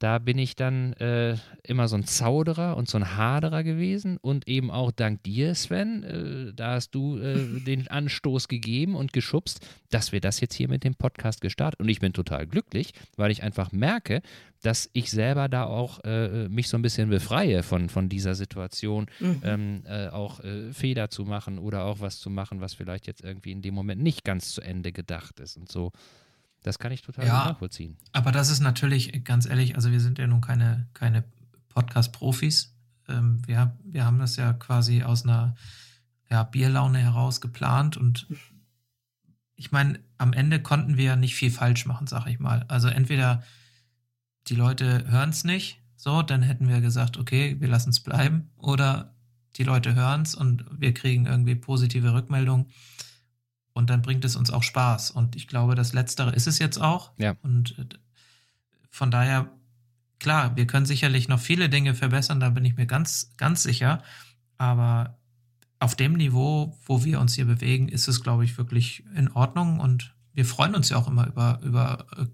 da 0.00 0.18
bin 0.18 0.38
ich 0.38 0.56
dann 0.56 0.94
äh, 0.94 1.36
immer 1.62 1.86
so 1.86 1.94
ein 1.94 2.04
Zauderer 2.04 2.78
und 2.78 2.88
so 2.88 2.96
ein 2.96 3.18
Haderer 3.18 3.62
gewesen 3.62 4.16
und 4.16 4.48
eben 4.48 4.70
auch 4.70 4.92
dank 4.92 5.22
dir, 5.24 5.54
Sven, 5.54 6.02
äh, 6.02 6.54
da 6.54 6.72
hast 6.72 6.94
du 6.94 7.18
äh, 7.18 7.60
den 7.66 7.86
Anstoß 7.86 8.48
gegeben 8.48 8.96
und 8.96 9.12
geschubst, 9.12 9.60
dass 9.90 10.10
wir 10.10 10.22
das 10.22 10.40
jetzt 10.40 10.54
hier 10.54 10.68
mit 10.68 10.84
dem 10.84 10.94
Podcast 10.94 11.42
gestartet. 11.42 11.80
Und 11.80 11.88
ich 11.90 12.00
bin 12.00 12.14
total 12.14 12.46
glücklich, 12.46 12.94
weil 13.16 13.30
ich 13.30 13.42
einfach 13.42 13.72
merke, 13.72 14.22
dass 14.62 14.88
ich 14.94 15.10
selber 15.10 15.50
da 15.50 15.64
auch 15.64 16.00
äh, 16.04 16.48
mich 16.48 16.68
so 16.68 16.78
ein 16.78 16.82
bisschen 16.82 17.10
befreie 17.10 17.62
von, 17.62 17.90
von 17.90 18.08
dieser 18.08 18.34
Situation, 18.34 19.06
mhm. 19.20 19.42
ähm, 19.44 19.82
äh, 19.84 20.08
auch 20.08 20.40
äh, 20.40 20.72
Fehler 20.72 21.10
zu 21.10 21.26
machen 21.26 21.58
oder 21.58 21.84
auch 21.84 22.00
was 22.00 22.20
zu 22.20 22.30
machen, 22.30 22.62
was 22.62 22.72
vielleicht 22.72 23.06
jetzt 23.06 23.22
irgendwie 23.22 23.52
in 23.52 23.60
dem 23.60 23.74
Moment 23.74 24.02
nicht 24.02 24.24
ganz 24.24 24.52
zu 24.52 24.62
Ende 24.62 24.92
gedacht 24.92 25.40
ist 25.40 25.58
und 25.58 25.70
so. 25.70 25.92
Das 26.62 26.78
kann 26.78 26.92
ich 26.92 27.02
total 27.02 27.26
ja, 27.26 27.44
nachvollziehen. 27.46 27.96
Aber 28.12 28.32
das 28.32 28.50
ist 28.50 28.60
natürlich, 28.60 29.24
ganz 29.24 29.46
ehrlich, 29.46 29.76
also 29.76 29.90
wir 29.90 30.00
sind 30.00 30.18
ja 30.18 30.26
nun 30.26 30.40
keine, 30.40 30.88
keine 30.92 31.24
Podcast-Profis. 31.68 32.74
Ähm, 33.08 33.40
wir, 33.46 33.76
wir 33.84 34.04
haben 34.04 34.18
das 34.18 34.36
ja 34.36 34.52
quasi 34.52 35.02
aus 35.02 35.24
einer 35.24 35.54
ja, 36.30 36.42
Bierlaune 36.44 36.98
heraus 36.98 37.40
geplant 37.40 37.96
und 37.96 38.26
ich 39.56 39.72
meine, 39.72 40.00
am 40.16 40.32
Ende 40.32 40.62
konnten 40.62 40.96
wir 40.96 41.16
nicht 41.16 41.34
viel 41.34 41.50
falsch 41.50 41.84
machen, 41.84 42.06
sag 42.06 42.26
ich 42.26 42.38
mal. 42.38 42.64
Also 42.68 42.88
entweder 42.88 43.42
die 44.46 44.54
Leute 44.54 45.06
hören 45.10 45.30
es 45.30 45.44
nicht, 45.44 45.82
so, 45.96 46.22
dann 46.22 46.42
hätten 46.42 46.66
wir 46.66 46.80
gesagt, 46.80 47.18
okay, 47.18 47.56
wir 47.60 47.68
lassen 47.68 47.90
es 47.90 48.00
bleiben, 48.00 48.50
oder 48.56 49.14
die 49.56 49.64
Leute 49.64 49.94
hören 49.94 50.22
es 50.22 50.34
und 50.34 50.64
wir 50.70 50.94
kriegen 50.94 51.26
irgendwie 51.26 51.56
positive 51.56 52.14
Rückmeldungen 52.14 52.66
und 53.80 53.88
dann 53.88 54.02
bringt 54.02 54.26
es 54.26 54.36
uns 54.36 54.50
auch 54.50 54.62
Spaß. 54.62 55.10
Und 55.10 55.36
ich 55.36 55.48
glaube, 55.48 55.74
das 55.74 55.94
Letztere 55.94 56.32
ist 56.32 56.46
es 56.46 56.58
jetzt 56.58 56.78
auch. 56.78 57.12
Ja. 57.16 57.34
Und 57.42 57.78
äh, 57.78 57.96
von 58.90 59.10
daher, 59.10 59.50
klar, 60.18 60.54
wir 60.54 60.66
können 60.66 60.84
sicherlich 60.84 61.28
noch 61.28 61.40
viele 61.40 61.70
Dinge 61.70 61.94
verbessern, 61.94 62.40
da 62.40 62.50
bin 62.50 62.66
ich 62.66 62.76
mir 62.76 62.84
ganz, 62.84 63.32
ganz 63.38 63.62
sicher. 63.62 64.02
Aber 64.58 65.16
auf 65.78 65.96
dem 65.96 66.12
Niveau, 66.12 66.78
wo 66.84 67.04
wir 67.04 67.20
uns 67.20 67.34
hier 67.34 67.46
bewegen, 67.46 67.88
ist 67.88 68.06
es, 68.06 68.22
glaube 68.22 68.44
ich, 68.44 68.58
wirklich 68.58 69.02
in 69.16 69.32
Ordnung. 69.32 69.80
Und 69.80 70.14
wir 70.34 70.44
freuen 70.44 70.74
uns 70.74 70.90
ja 70.90 70.98
auch 70.98 71.08
immer 71.08 71.26
über, 71.26 71.60
über 71.62 72.04
äh, 72.18 72.26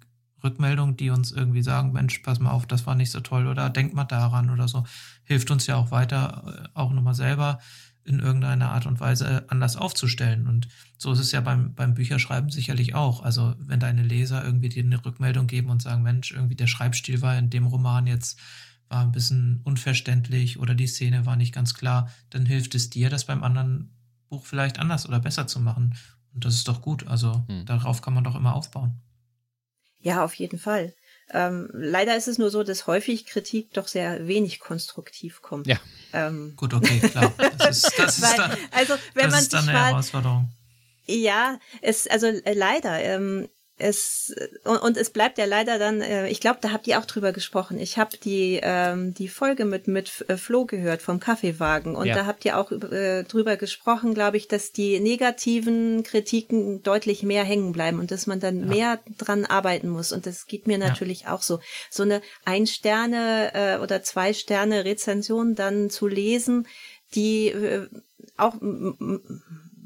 Rückmeldungen, 0.43 0.97
die 0.97 1.11
uns 1.11 1.31
irgendwie 1.31 1.63
sagen, 1.63 1.93
Mensch, 1.93 2.19
pass 2.19 2.41
mal 2.41 2.51
auf, 2.51 2.67
das 2.67 2.87
war 2.89 2.97
nicht 2.97 3.13
so 3.13 3.21
toll 3.21 3.47
oder 3.47 3.71
denk 3.71 3.95
mal 3.95 4.05
daran 4.05 4.51
oder 4.51 4.67
so. 4.67 4.83
Hilft 5.23 5.53
uns 5.53 5.69
ja 5.69 5.77
auch 5.77 5.93
weiter, 5.93 6.43
äh, 6.65 6.69
auch 6.75 6.93
nochmal 6.93 7.15
selber 7.15 7.61
in 8.07 8.21
irgendeiner 8.21 8.71
Art 8.71 8.87
und 8.87 9.01
Weise 9.01 9.45
anders 9.49 9.77
aufzustellen. 9.77 10.47
Und 10.47 10.69
so 10.97 11.13
ist 11.13 11.19
es 11.19 11.33
ja 11.33 11.41
beim, 11.41 11.75
beim 11.75 11.95
Bücherschreiben 11.95 12.51
sicherlich 12.51 12.95
auch. 12.95 13.23
Also 13.23 13.55
wenn 13.59 13.81
deine 13.81 14.03
Leser 14.03 14.45
irgendwie 14.45 14.69
dir 14.69 14.85
eine 14.85 15.05
Rückmeldung 15.05 15.47
geben 15.47 15.71
und 15.71 15.83
sagen, 15.83 16.03
Mensch, 16.03 16.33
irgendwie 16.33 16.55
der 16.55 16.69
Schreibstil 16.69 17.21
war 17.23 17.37
in 17.37 17.51
dem 17.51 17.67
Roman 17.67 18.07
jetzt 18.07 18.39
war 18.89 19.03
ein 19.03 19.13
bisschen 19.13 19.61
unverständlich 19.65 20.61
oder 20.61 20.75
die 20.75 20.87
Szene 20.87 21.27
war 21.27 21.37
nicht 21.37 21.53
ganz 21.53 21.75
klar, 21.75 22.09
dann 22.31 22.47
hilft 22.47 22.75
es 22.77 22.89
dir, 22.89 23.11
das 23.11 23.25
beim 23.25 23.43
anderen 23.43 23.91
Buch 24.29 24.47
vielleicht 24.47 24.79
anders 24.79 25.09
oder 25.09 25.19
besser 25.19 25.47
zu 25.47 25.61
machen. 25.61 25.97
Und 26.33 26.45
das 26.45 26.55
ist 26.55 26.69
doch 26.69 26.83
gut. 26.83 27.07
Also 27.07 27.45
hm. 27.49 27.65
darauf 27.67 28.01
kann 28.03 28.15
man 28.15 28.25
doch 28.25 28.37
immer 28.37 28.55
aufbauen. 28.55 29.01
Ja, 29.99 30.25
auf 30.25 30.35
jeden 30.35 30.59
Fall. 30.59 30.95
Ähm, 31.33 31.69
leider 31.73 32.17
ist 32.17 32.29
es 32.29 32.39
nur 32.39 32.51
so, 32.51 32.63
dass 32.63 32.87
häufig 32.87 33.27
Kritik 33.27 33.73
doch 33.73 33.89
sehr 33.89 34.29
wenig 34.29 34.61
konstruktiv 34.61 35.43
kommt. 35.43 35.67
Ja. 35.67 35.79
Ähm. 36.13 36.55
Gut, 36.57 36.73
okay, 36.73 37.01
klar. 37.01 37.33
Das 37.59 37.79
ist, 37.79 37.99
das 37.99 38.19
ist 38.19 38.39
dann, 38.39 38.57
also, 38.71 38.95
wenn 39.15 39.25
das 39.25 39.33
man 39.33 39.41
ist 39.43 39.53
dann 39.53 39.69
eine 39.69 39.87
Herausforderung. 39.87 40.49
Ja, 41.07 41.59
es, 41.83 42.07
also 42.07 42.27
äh, 42.27 42.53
leider. 42.53 43.01
Ähm, 43.01 43.49
es 43.79 44.35
und, 44.65 44.79
und 44.79 44.97
es 44.97 45.11
bleibt 45.11 45.37
ja 45.37 45.45
leider 45.45 45.79
dann, 45.79 46.01
äh, 46.01 46.29
ich 46.29 46.41
glaube, 46.41 46.59
da 46.63 46.73
habt 46.73 46.87
ihr 46.87 46.99
auch 46.99 47.05
drüber 47.05 47.33
gesprochen. 47.33 47.79
Ich 47.79 47.99
habe 47.99 48.17
die 48.17 48.59
ähm, 48.63 49.13
die 49.13 49.29
Folge 49.29 49.67
mit 49.67 49.87
mit 49.87 50.25
äh, 50.29 50.37
Flo 50.39 50.65
gehört 50.65 51.03
vom 51.03 51.21
Kaffeewagen 51.21 51.95
und 51.95 52.07
ja. 52.07 52.15
da 52.15 52.27
habt 52.27 52.45
ihr 52.47 52.59
auch 52.59 52.73
äh, 52.73 53.25
drüber 53.25 53.57
gesprochen, 53.57 54.15
glaube 54.15 54.39
ich, 54.39 54.49
dass 54.49 54.73
die 54.73 54.99
negativen 54.99 56.03
Kritiken 56.05 56.83
deutlich 56.83 57.23
mehr 57.23 57.45
hängen 57.45 57.73
bleiben 57.73 58.01
und 58.01 58.11
dass 58.11 58.27
man 58.27 58.41
dann 58.41 58.61
ja. 58.61 58.67
mehr 58.67 59.01
dran 59.19 59.45
arbeiten 59.45 59.91
muss 59.91 60.11
und 60.11 60.25
das 60.25 60.47
geht 60.47 60.67
mir 60.67 60.79
natürlich 60.79 61.23
ja. 61.23 61.35
auch 61.35 61.43
so. 61.43 61.61
So 61.91 62.03
eine 62.03 62.23
ein 62.47 62.67
Sterne 62.67 63.53
äh, 63.53 63.79
oder 63.79 64.03
zwei 64.03 64.33
Sterne 64.33 64.87
Rezension 64.87 65.55
dann 65.55 65.91
zu 65.91 66.07
lesen, 66.07 66.67
die 67.15 67.49
äh, 67.49 67.89
auch 68.39 68.55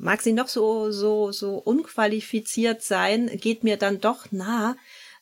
mag 0.01 0.23
sie 0.23 0.33
noch 0.33 0.49
so 0.49 0.91
so 0.91 1.31
so 1.33 1.57
unqualifiziert 1.57 2.83
sein, 2.83 3.31
geht 3.41 3.65
mir 3.65 3.77
dann 3.77 4.01
doch 4.01 4.33
nah, 4.33 4.77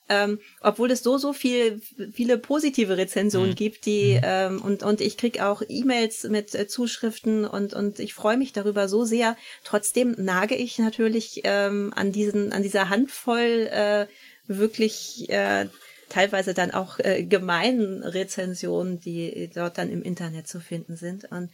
ähm, 0.08 0.40
obwohl 0.60 0.90
es 0.90 1.02
so 1.02 1.18
so 1.18 1.32
viel 1.32 1.80
viele 2.12 2.38
positive 2.38 2.96
Rezensionen 2.96 3.50
mhm. 3.50 3.56
gibt, 3.56 3.86
die 3.86 4.14
mhm. 4.14 4.20
ähm, 4.22 4.62
und 4.62 4.82
und 4.82 5.00
ich 5.00 5.16
krieg 5.16 5.40
auch 5.40 5.62
E-Mails 5.68 6.24
mit 6.24 6.54
äh, 6.54 6.66
Zuschriften 6.66 7.44
und 7.44 7.74
und 7.74 7.98
ich 7.98 8.14
freue 8.14 8.38
mich 8.38 8.52
darüber 8.52 8.88
so 8.88 9.04
sehr. 9.04 9.36
Trotzdem 9.64 10.14
nage 10.16 10.54
ich 10.54 10.78
natürlich 10.78 11.42
ähm, 11.44 11.92
an 11.94 12.12
diesen 12.12 12.52
an 12.52 12.62
dieser 12.62 12.88
Handvoll 12.88 13.68
äh, 13.70 14.06
wirklich 14.46 15.28
äh, 15.28 15.66
teilweise 16.08 16.54
dann 16.54 16.70
auch 16.70 16.98
äh, 17.00 17.22
gemeinen 17.24 18.02
Rezensionen, 18.02 18.98
die 19.00 19.50
dort 19.54 19.76
dann 19.76 19.90
im 19.90 20.02
Internet 20.02 20.48
zu 20.48 20.60
finden 20.60 20.96
sind 20.96 21.30
und 21.30 21.50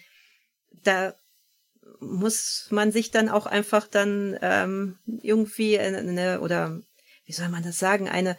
da 0.85 1.15
muss 2.01 2.69
man 2.71 2.93
sich 2.93 3.11
dann 3.11 3.29
auch 3.29 3.47
einfach 3.47 3.87
dann 3.89 4.39
ähm, 4.43 4.99
irgendwie 5.23 5.79
eine 5.79 6.41
oder 6.41 6.81
wie 7.27 7.33
soll 7.33 7.49
man 7.49 7.63
das 7.63 7.79
sagen, 7.79 8.09
eine 8.09 8.37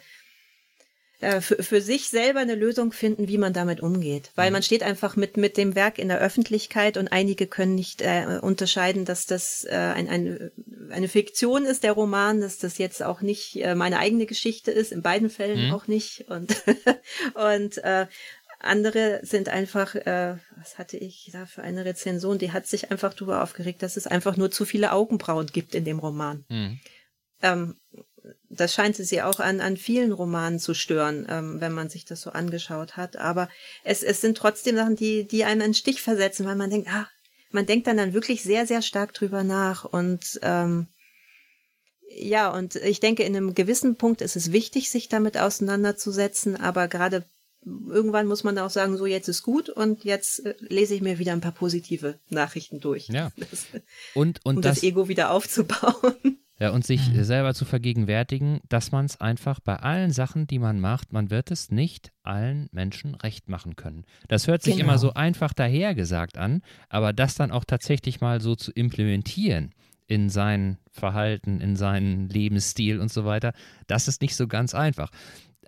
äh, 1.20 1.40
für, 1.40 1.62
für 1.62 1.80
sich 1.80 2.10
selber 2.10 2.40
eine 2.40 2.54
Lösung 2.54 2.92
finden, 2.92 3.26
wie 3.26 3.38
man 3.38 3.54
damit 3.54 3.80
umgeht. 3.80 4.32
Weil 4.34 4.50
mhm. 4.50 4.54
man 4.54 4.62
steht 4.62 4.82
einfach 4.82 5.16
mit, 5.16 5.38
mit 5.38 5.56
dem 5.56 5.74
Werk 5.74 5.98
in 5.98 6.08
der 6.08 6.20
Öffentlichkeit 6.20 6.98
und 6.98 7.08
einige 7.08 7.46
können 7.46 7.74
nicht 7.74 8.02
äh, 8.02 8.38
unterscheiden, 8.42 9.06
dass 9.06 9.24
das 9.24 9.64
äh, 9.64 9.74
ein, 9.74 10.08
ein, 10.08 10.50
eine 10.90 11.08
Fiktion 11.08 11.64
ist, 11.64 11.84
der 11.84 11.92
Roman, 11.92 12.42
dass 12.42 12.58
das 12.58 12.76
jetzt 12.76 13.02
auch 13.02 13.22
nicht 13.22 13.56
äh, 13.56 13.74
meine 13.74 13.98
eigene 13.98 14.26
Geschichte 14.26 14.70
ist, 14.70 14.92
in 14.92 15.00
beiden 15.00 15.30
Fällen 15.30 15.68
mhm. 15.68 15.72
auch 15.72 15.86
nicht. 15.86 16.26
Und, 16.28 16.62
und 17.34 17.78
äh, 17.78 18.06
andere 18.58 19.20
sind 19.22 19.48
einfach, 19.48 19.94
äh, 19.94 20.36
was 20.56 20.78
hatte 20.78 20.96
ich 20.96 21.30
da 21.32 21.46
für 21.46 21.62
eine 21.62 21.84
Rezension, 21.84 22.38
die 22.38 22.52
hat 22.52 22.66
sich 22.66 22.90
einfach 22.90 23.14
darüber 23.14 23.42
aufgeregt, 23.42 23.82
dass 23.82 23.96
es 23.96 24.06
einfach 24.06 24.36
nur 24.36 24.50
zu 24.50 24.64
viele 24.64 24.92
Augenbrauen 24.92 25.46
gibt 25.46 25.74
in 25.74 25.84
dem 25.84 25.98
Roman. 25.98 26.44
Mhm. 26.48 26.80
Ähm, 27.42 27.76
das 28.48 28.74
scheint 28.74 28.96
sie 28.96 29.22
auch 29.22 29.40
an, 29.40 29.60
an 29.60 29.76
vielen 29.76 30.12
Romanen 30.12 30.58
zu 30.58 30.74
stören, 30.74 31.26
ähm, 31.28 31.60
wenn 31.60 31.72
man 31.72 31.88
sich 31.88 32.04
das 32.04 32.22
so 32.22 32.30
angeschaut 32.30 32.96
hat. 32.96 33.16
Aber 33.16 33.48
es, 33.84 34.02
es 34.02 34.20
sind 34.20 34.36
trotzdem 34.36 34.76
Sachen, 34.76 34.96
die, 34.96 35.26
die 35.26 35.44
einem 35.44 35.62
einen 35.62 35.74
Stich 35.74 36.02
versetzen, 36.02 36.46
weil 36.46 36.56
man 36.56 36.70
denkt, 36.70 36.88
ah, 36.90 37.08
man 37.50 37.66
denkt 37.66 37.86
dann 37.86 37.96
dann 37.96 38.14
wirklich 38.14 38.42
sehr, 38.42 38.66
sehr 38.66 38.82
stark 38.82 39.14
drüber 39.14 39.44
nach. 39.44 39.84
Und 39.84 40.40
ähm, 40.42 40.88
ja, 42.08 42.50
und 42.50 42.76
ich 42.76 43.00
denke, 43.00 43.22
in 43.22 43.36
einem 43.36 43.54
gewissen 43.54 43.96
Punkt 43.96 44.22
ist 44.22 44.36
es 44.36 44.52
wichtig, 44.52 44.90
sich 44.90 45.08
damit 45.08 45.38
auseinanderzusetzen, 45.38 46.56
aber 46.56 46.88
gerade 46.88 47.24
irgendwann 47.66 48.26
muss 48.26 48.44
man 48.44 48.58
auch 48.58 48.70
sagen, 48.70 48.96
so 48.96 49.06
jetzt 49.06 49.28
ist 49.28 49.42
gut 49.42 49.68
und 49.68 50.04
jetzt 50.04 50.46
äh, 50.46 50.54
lese 50.60 50.94
ich 50.94 51.02
mir 51.02 51.18
wieder 51.18 51.32
ein 51.32 51.40
paar 51.40 51.52
positive 51.52 52.18
Nachrichten 52.30 52.80
durch. 52.80 53.08
Ja. 53.08 53.30
Das, 53.50 53.66
und, 54.14 54.44
und 54.44 54.56
um 54.56 54.62
das, 54.62 54.76
das 54.76 54.84
Ego 54.84 55.08
wieder 55.08 55.30
aufzubauen. 55.30 56.14
Ja, 56.58 56.70
und 56.70 56.86
sich 56.86 57.10
mhm. 57.10 57.22
selber 57.22 57.52
zu 57.52 57.66
vergegenwärtigen, 57.66 58.60
dass 58.70 58.90
man 58.90 59.04
es 59.04 59.20
einfach 59.20 59.60
bei 59.60 59.76
allen 59.76 60.10
Sachen, 60.10 60.46
die 60.46 60.58
man 60.58 60.80
macht, 60.80 61.12
man 61.12 61.28
wird 61.28 61.50
es 61.50 61.70
nicht 61.70 62.12
allen 62.22 62.70
Menschen 62.72 63.14
recht 63.14 63.50
machen 63.50 63.76
können. 63.76 64.06
Das 64.28 64.46
hört 64.46 64.62
sich 64.62 64.76
genau. 64.76 64.88
immer 64.88 64.98
so 64.98 65.12
einfach 65.12 65.52
dahergesagt 65.52 66.38
an, 66.38 66.62
aber 66.88 67.12
das 67.12 67.34
dann 67.34 67.50
auch 67.50 67.66
tatsächlich 67.66 68.22
mal 68.22 68.40
so 68.40 68.56
zu 68.56 68.72
implementieren 68.72 69.74
in 70.06 70.30
sein 70.30 70.78
Verhalten, 70.90 71.60
in 71.60 71.76
seinen 71.76 72.30
Lebensstil 72.30 73.00
und 73.00 73.12
so 73.12 73.26
weiter, 73.26 73.52
das 73.86 74.08
ist 74.08 74.22
nicht 74.22 74.34
so 74.34 74.46
ganz 74.46 74.74
einfach 74.74 75.10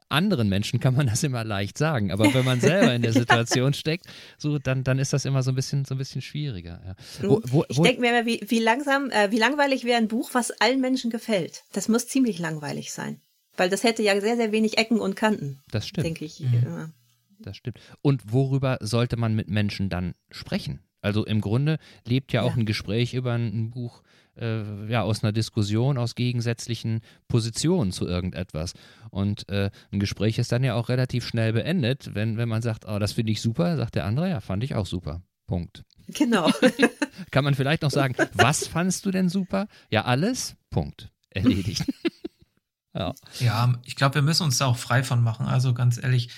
anderen 0.08 0.48
Menschen 0.48 0.80
kann 0.80 0.94
man 0.94 1.06
das 1.06 1.22
immer 1.22 1.44
leicht 1.44 1.78
sagen, 1.78 2.10
aber 2.10 2.32
wenn 2.32 2.44
man 2.44 2.60
selber 2.60 2.94
in 2.94 3.02
der 3.02 3.12
Situation 3.14 3.74
steckt, 3.74 4.06
so 4.36 4.58
dann, 4.58 4.84
dann 4.84 4.98
ist 4.98 5.12
das 5.12 5.24
immer 5.24 5.42
so 5.42 5.50
ein 5.52 5.54
bisschen 5.54 5.84
so 5.84 5.94
ein 5.94 5.98
bisschen 5.98 6.22
schwieriger. 6.22 6.80
Ja. 6.86 7.28
Wo, 7.28 7.42
wo, 7.44 7.64
ich 7.68 7.80
denke 7.80 8.00
mir 8.00 8.10
immer, 8.10 8.26
wie, 8.26 8.40
wie 8.46 8.60
langsam, 8.60 9.10
äh, 9.10 9.30
wie 9.30 9.38
langweilig 9.38 9.84
wäre 9.84 9.98
ein 9.98 10.08
Buch, 10.08 10.30
was 10.32 10.50
allen 10.50 10.80
Menschen 10.80 11.10
gefällt. 11.10 11.64
Das 11.72 11.88
muss 11.88 12.08
ziemlich 12.08 12.38
langweilig 12.38 12.92
sein, 12.92 13.20
weil 13.56 13.68
das 13.68 13.84
hätte 13.84 14.02
ja 14.02 14.20
sehr 14.20 14.36
sehr 14.36 14.52
wenig 14.52 14.78
Ecken 14.78 15.00
und 15.00 15.16
Kanten. 15.16 15.60
Das 15.70 15.86
stimmt. 15.86 16.06
Denke 16.06 16.24
ich. 16.24 16.40
Mhm. 16.40 16.92
Das 17.40 17.56
stimmt. 17.56 17.78
Und 18.02 18.32
worüber 18.32 18.78
sollte 18.80 19.16
man 19.16 19.34
mit 19.34 19.48
Menschen 19.48 19.88
dann 19.88 20.14
sprechen? 20.30 20.80
Also 21.00 21.24
im 21.24 21.40
Grunde 21.40 21.78
lebt 22.04 22.32
ja 22.32 22.42
auch 22.42 22.56
ja. 22.56 22.56
ein 22.56 22.66
Gespräch 22.66 23.14
über 23.14 23.34
ein 23.34 23.70
Buch 23.70 24.02
äh, 24.38 24.90
ja, 24.90 25.02
aus 25.02 25.22
einer 25.22 25.32
Diskussion, 25.32 25.98
aus 25.98 26.14
gegensätzlichen 26.14 27.00
Positionen 27.28 27.92
zu 27.92 28.06
irgendetwas. 28.06 28.74
Und 29.10 29.48
äh, 29.48 29.70
ein 29.92 30.00
Gespräch 30.00 30.38
ist 30.38 30.52
dann 30.52 30.64
ja 30.64 30.74
auch 30.74 30.88
relativ 30.88 31.26
schnell 31.26 31.52
beendet, 31.52 32.14
wenn, 32.14 32.36
wenn 32.36 32.48
man 32.48 32.62
sagt, 32.62 32.86
oh, 32.86 32.98
das 32.98 33.12
finde 33.12 33.32
ich 33.32 33.40
super, 33.40 33.76
sagt 33.76 33.94
der 33.94 34.04
andere, 34.04 34.30
ja, 34.30 34.40
fand 34.40 34.64
ich 34.64 34.74
auch 34.74 34.86
super. 34.86 35.22
Punkt. 35.46 35.82
Genau. 36.08 36.50
Kann 37.30 37.44
man 37.44 37.54
vielleicht 37.54 37.82
noch 37.82 37.90
sagen, 37.90 38.14
was 38.34 38.66
fandst 38.66 39.04
du 39.06 39.10
denn 39.10 39.28
super? 39.28 39.66
Ja, 39.90 40.04
alles? 40.04 40.56
Punkt. 40.70 41.10
Erledigt. 41.30 41.84
ja. 42.94 43.14
ja, 43.40 43.74
ich 43.84 43.96
glaube, 43.96 44.16
wir 44.16 44.22
müssen 44.22 44.44
uns 44.44 44.58
da 44.58 44.66
auch 44.66 44.76
frei 44.76 45.02
von 45.02 45.22
machen. 45.22 45.46
Also 45.46 45.74
ganz 45.74 46.02
ehrlich, 46.02 46.30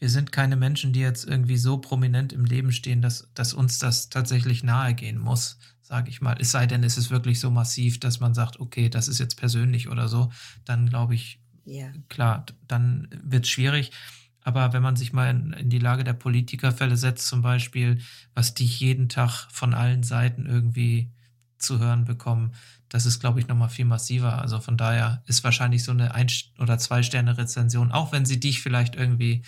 wir 0.00 0.10
sind 0.10 0.32
keine 0.32 0.56
Menschen, 0.56 0.92
die 0.92 1.00
jetzt 1.00 1.26
irgendwie 1.26 1.56
so 1.56 1.78
prominent 1.78 2.32
im 2.32 2.44
Leben 2.44 2.72
stehen, 2.72 3.02
dass, 3.02 3.28
dass 3.34 3.52
uns 3.52 3.78
das 3.78 4.08
tatsächlich 4.10 4.62
nahe 4.62 4.94
gehen 4.94 5.18
muss, 5.18 5.58
sage 5.82 6.10
ich 6.10 6.20
mal. 6.20 6.36
Es 6.38 6.52
sei 6.52 6.66
denn, 6.66 6.84
es 6.84 6.98
ist 6.98 7.10
wirklich 7.10 7.40
so 7.40 7.50
massiv, 7.50 7.98
dass 7.98 8.20
man 8.20 8.34
sagt, 8.34 8.60
okay, 8.60 8.88
das 8.88 9.08
ist 9.08 9.18
jetzt 9.18 9.36
persönlich 9.36 9.88
oder 9.88 10.08
so, 10.08 10.30
dann 10.64 10.88
glaube 10.88 11.14
ich, 11.14 11.40
yeah. 11.66 11.92
klar, 12.08 12.46
dann 12.66 13.08
wird 13.22 13.44
es 13.44 13.50
schwierig. 13.50 13.90
Aber 14.42 14.72
wenn 14.72 14.82
man 14.82 14.96
sich 14.96 15.12
mal 15.12 15.30
in, 15.30 15.52
in, 15.52 15.68
die 15.68 15.78
Lage 15.78 16.04
der 16.04 16.14
Politikerfälle 16.14 16.96
setzt, 16.96 17.26
zum 17.26 17.42
Beispiel, 17.42 18.00
was 18.34 18.54
die 18.54 18.64
jeden 18.64 19.08
Tag 19.08 19.48
von 19.50 19.74
allen 19.74 20.02
Seiten 20.02 20.46
irgendwie 20.46 21.10
zu 21.58 21.80
hören 21.80 22.04
bekommen, 22.04 22.54
das 22.88 23.04
ist, 23.04 23.20
glaube 23.20 23.40
ich, 23.40 23.48
nochmal 23.48 23.68
viel 23.68 23.84
massiver. 23.84 24.40
Also 24.40 24.60
von 24.60 24.78
daher 24.78 25.22
ist 25.26 25.44
wahrscheinlich 25.44 25.84
so 25.84 25.92
eine 25.92 26.14
Ein- 26.14 26.30
oder 26.58 26.78
Zwei-Sterne-Rezension, 26.78 27.92
auch 27.92 28.12
wenn 28.12 28.24
sie 28.24 28.40
dich 28.40 28.62
vielleicht 28.62 28.94
irgendwie 28.94 29.42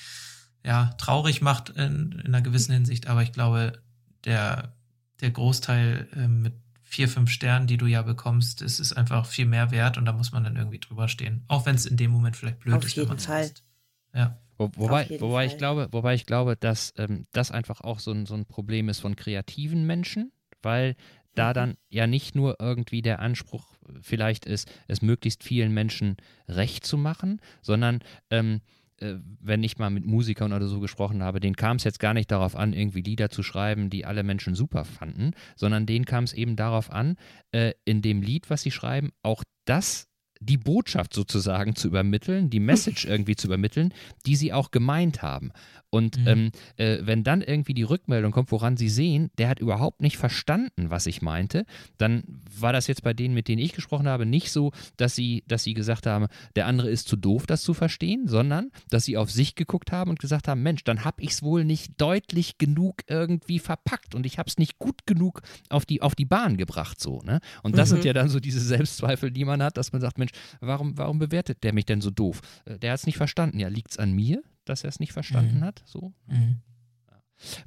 ja, 0.64 0.90
traurig 0.98 1.40
macht 1.40 1.70
in, 1.70 2.12
in 2.12 2.26
einer 2.26 2.42
gewissen 2.42 2.72
Hinsicht, 2.72 3.06
aber 3.06 3.22
ich 3.22 3.32
glaube, 3.32 3.80
der, 4.24 4.74
der 5.20 5.30
Großteil 5.30 6.08
äh, 6.14 6.28
mit 6.28 6.54
vier, 6.82 7.08
fünf 7.08 7.30
Sternen, 7.30 7.66
die 7.66 7.76
du 7.76 7.86
ja 7.86 8.02
bekommst, 8.02 8.62
ist, 8.62 8.80
ist 8.80 8.92
einfach 8.92 9.24
viel 9.24 9.46
mehr 9.46 9.70
wert 9.70 9.96
und 9.96 10.04
da 10.06 10.12
muss 10.12 10.32
man 10.32 10.42
dann 10.42 10.56
irgendwie 10.56 10.80
drüber 10.80 11.08
stehen. 11.08 11.44
Auch 11.46 11.64
wenn 11.64 11.76
es 11.76 11.86
in 11.86 11.96
dem 11.96 12.10
Moment 12.10 12.36
vielleicht 12.36 12.58
blöd 12.58 12.74
Auf 12.74 12.84
ist. 12.84 12.98
Auf 12.98 13.08
jeden 13.08 13.18
Fall. 13.18 13.44
Ist. 13.44 13.64
Ja. 14.12 14.38
Wo, 14.58 14.70
wobei, 14.74 15.08
wobei 15.20 15.46
ich 15.46 15.56
glaube, 15.56 15.88
wobei 15.92 16.14
ich 16.14 16.26
glaube, 16.26 16.56
dass 16.56 16.92
ähm, 16.98 17.26
das 17.32 17.50
einfach 17.50 17.80
auch 17.80 18.00
so 18.00 18.10
ein, 18.10 18.26
so 18.26 18.34
ein 18.34 18.44
Problem 18.44 18.88
ist 18.88 19.00
von 19.00 19.16
kreativen 19.16 19.86
Menschen, 19.86 20.32
weil 20.62 20.96
da 21.34 21.50
mhm. 21.50 21.54
dann 21.54 21.74
ja 21.88 22.06
nicht 22.06 22.34
nur 22.34 22.56
irgendwie 22.58 23.02
der 23.02 23.20
Anspruch 23.20 23.78
vielleicht 24.02 24.44
ist, 24.44 24.70
es 24.88 25.00
möglichst 25.00 25.44
vielen 25.44 25.72
Menschen 25.72 26.16
recht 26.48 26.84
zu 26.84 26.98
machen, 26.98 27.40
sondern 27.62 28.00
ähm, 28.30 28.56
äh, 28.56 28.79
wenn 29.00 29.62
ich 29.62 29.78
mal 29.78 29.90
mit 29.90 30.04
Musikern 30.04 30.52
oder 30.52 30.66
so 30.66 30.80
gesprochen 30.80 31.22
habe, 31.22 31.40
denen 31.40 31.56
kam 31.56 31.76
es 31.76 31.84
jetzt 31.84 32.00
gar 32.00 32.14
nicht 32.14 32.30
darauf 32.30 32.54
an, 32.56 32.72
irgendwie 32.72 33.00
Lieder 33.02 33.30
zu 33.30 33.42
schreiben, 33.42 33.88
die 33.88 34.04
alle 34.04 34.22
Menschen 34.22 34.54
super 34.54 34.84
fanden, 34.84 35.32
sondern 35.56 35.86
denen 35.86 36.04
kam 36.04 36.24
es 36.24 36.32
eben 36.32 36.56
darauf 36.56 36.90
an, 36.90 37.16
äh, 37.52 37.72
in 37.84 38.02
dem 38.02 38.20
Lied, 38.22 38.50
was 38.50 38.62
sie 38.62 38.70
schreiben, 38.70 39.10
auch 39.22 39.42
das 39.64 40.09
die 40.40 40.56
Botschaft 40.56 41.14
sozusagen 41.14 41.76
zu 41.76 41.88
übermitteln, 41.88 42.50
die 42.50 42.60
Message 42.60 43.04
irgendwie 43.06 43.36
zu 43.36 43.46
übermitteln, 43.46 43.94
die 44.26 44.36
sie 44.36 44.52
auch 44.52 44.70
gemeint 44.70 45.22
haben. 45.22 45.52
Und 45.90 46.18
mhm. 46.18 46.26
ähm, 46.28 46.50
äh, 46.76 46.98
wenn 47.02 47.24
dann 47.24 47.42
irgendwie 47.42 47.74
die 47.74 47.82
Rückmeldung 47.82 48.30
kommt, 48.30 48.52
woran 48.52 48.76
sie 48.76 48.88
sehen, 48.88 49.30
der 49.38 49.48
hat 49.48 49.58
überhaupt 49.58 50.00
nicht 50.00 50.16
verstanden, 50.16 50.88
was 50.88 51.06
ich 51.06 51.20
meinte, 51.20 51.66
dann 51.98 52.22
war 52.58 52.72
das 52.72 52.86
jetzt 52.86 53.02
bei 53.02 53.12
denen, 53.12 53.34
mit 53.34 53.48
denen 53.48 53.60
ich 53.60 53.72
gesprochen 53.72 54.06
habe, 54.06 54.24
nicht 54.24 54.52
so, 54.52 54.72
dass 54.96 55.16
sie, 55.16 55.42
dass 55.48 55.64
sie 55.64 55.74
gesagt 55.74 56.06
haben, 56.06 56.28
der 56.54 56.66
andere 56.66 56.90
ist 56.90 57.08
zu 57.08 57.16
doof, 57.16 57.44
das 57.46 57.62
zu 57.62 57.74
verstehen, 57.74 58.28
sondern 58.28 58.70
dass 58.88 59.04
sie 59.04 59.16
auf 59.16 59.32
sich 59.32 59.56
geguckt 59.56 59.90
haben 59.90 60.10
und 60.10 60.20
gesagt 60.20 60.46
haben, 60.46 60.62
Mensch, 60.62 60.84
dann 60.84 61.04
habe 61.04 61.22
ich 61.22 61.30
es 61.30 61.42
wohl 61.42 61.64
nicht 61.64 62.00
deutlich 62.00 62.56
genug 62.58 63.02
irgendwie 63.08 63.58
verpackt 63.58 64.14
und 64.14 64.26
ich 64.26 64.38
habe 64.38 64.48
es 64.48 64.58
nicht 64.58 64.78
gut 64.78 65.06
genug 65.06 65.42
auf 65.70 65.84
die, 65.86 66.02
auf 66.02 66.14
die 66.14 66.24
Bahn 66.24 66.56
gebracht, 66.56 67.00
so. 67.00 67.20
Ne? 67.22 67.40
Und 67.64 67.76
das 67.76 67.90
mhm. 67.90 67.96
sind 67.96 68.04
ja 68.04 68.12
dann 68.12 68.28
so 68.28 68.38
diese 68.38 68.60
Selbstzweifel, 68.60 69.32
die 69.32 69.44
man 69.44 69.60
hat, 69.60 69.76
dass 69.76 69.92
man 69.92 70.00
sagt, 70.00 70.18
Mensch, 70.30 70.58
warum, 70.60 70.96
warum 70.96 71.18
bewertet 71.18 71.62
der 71.64 71.72
mich 71.72 71.86
denn 71.86 72.00
so 72.00 72.10
doof? 72.10 72.40
Äh, 72.64 72.78
der 72.78 72.92
hat 72.92 73.00
es 73.00 73.06
nicht 73.06 73.16
verstanden. 73.16 73.58
Ja, 73.58 73.68
liegt 73.68 73.92
es 73.92 73.98
an 73.98 74.12
mir? 74.12 74.42
dass 74.70 74.84
er 74.84 74.88
es 74.88 75.00
nicht 75.00 75.12
verstanden 75.12 75.58
mhm. 75.58 75.64
hat. 75.64 75.82
So. 75.84 76.12
Mhm. 76.26 76.62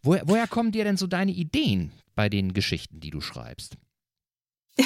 Woher, 0.01 0.23
woher 0.25 0.47
kommen 0.47 0.71
dir 0.71 0.83
denn 0.83 0.97
so 0.97 1.07
deine 1.07 1.31
Ideen 1.31 1.91
bei 2.15 2.29
den 2.29 2.53
Geschichten, 2.53 2.99
die 2.99 3.11
du 3.11 3.21
schreibst? 3.21 3.77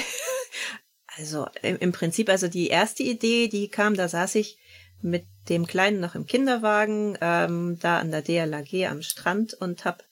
Also 1.19 1.47
im 1.63 1.93
Prinzip, 1.93 2.29
also 2.29 2.47
die 2.47 2.67
erste 2.67 3.01
Idee, 3.01 3.47
die 3.47 3.69
kam, 3.69 3.95
da 3.95 4.07
saß 4.07 4.35
ich 4.35 4.59
mit 5.01 5.25
dem 5.49 5.65
Kleinen 5.65 5.99
noch 5.99 6.13
im 6.13 6.27
Kinderwagen, 6.27 7.17
ähm, 7.21 7.79
da 7.79 7.97
an 7.97 8.11
der 8.11 8.21
DLAG 8.21 8.87
am 8.87 9.01
Strand 9.01 9.55
und 9.55 9.83
habe 9.83 10.03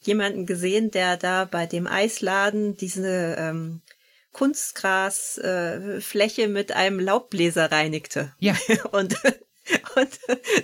jemanden 0.00 0.46
gesehen, 0.46 0.90
der 0.92 1.18
da 1.18 1.44
bei 1.44 1.66
dem 1.66 1.86
Eisladen 1.86 2.74
diese 2.74 3.36
ähm, 3.38 3.82
Kunstgrasfläche 4.32 6.42
äh, 6.42 6.48
mit 6.48 6.72
einem 6.72 7.00
Laubbläser 7.00 7.70
reinigte. 7.70 8.32
Ja. 8.38 8.56
und 8.92 9.16
und 9.94 10.08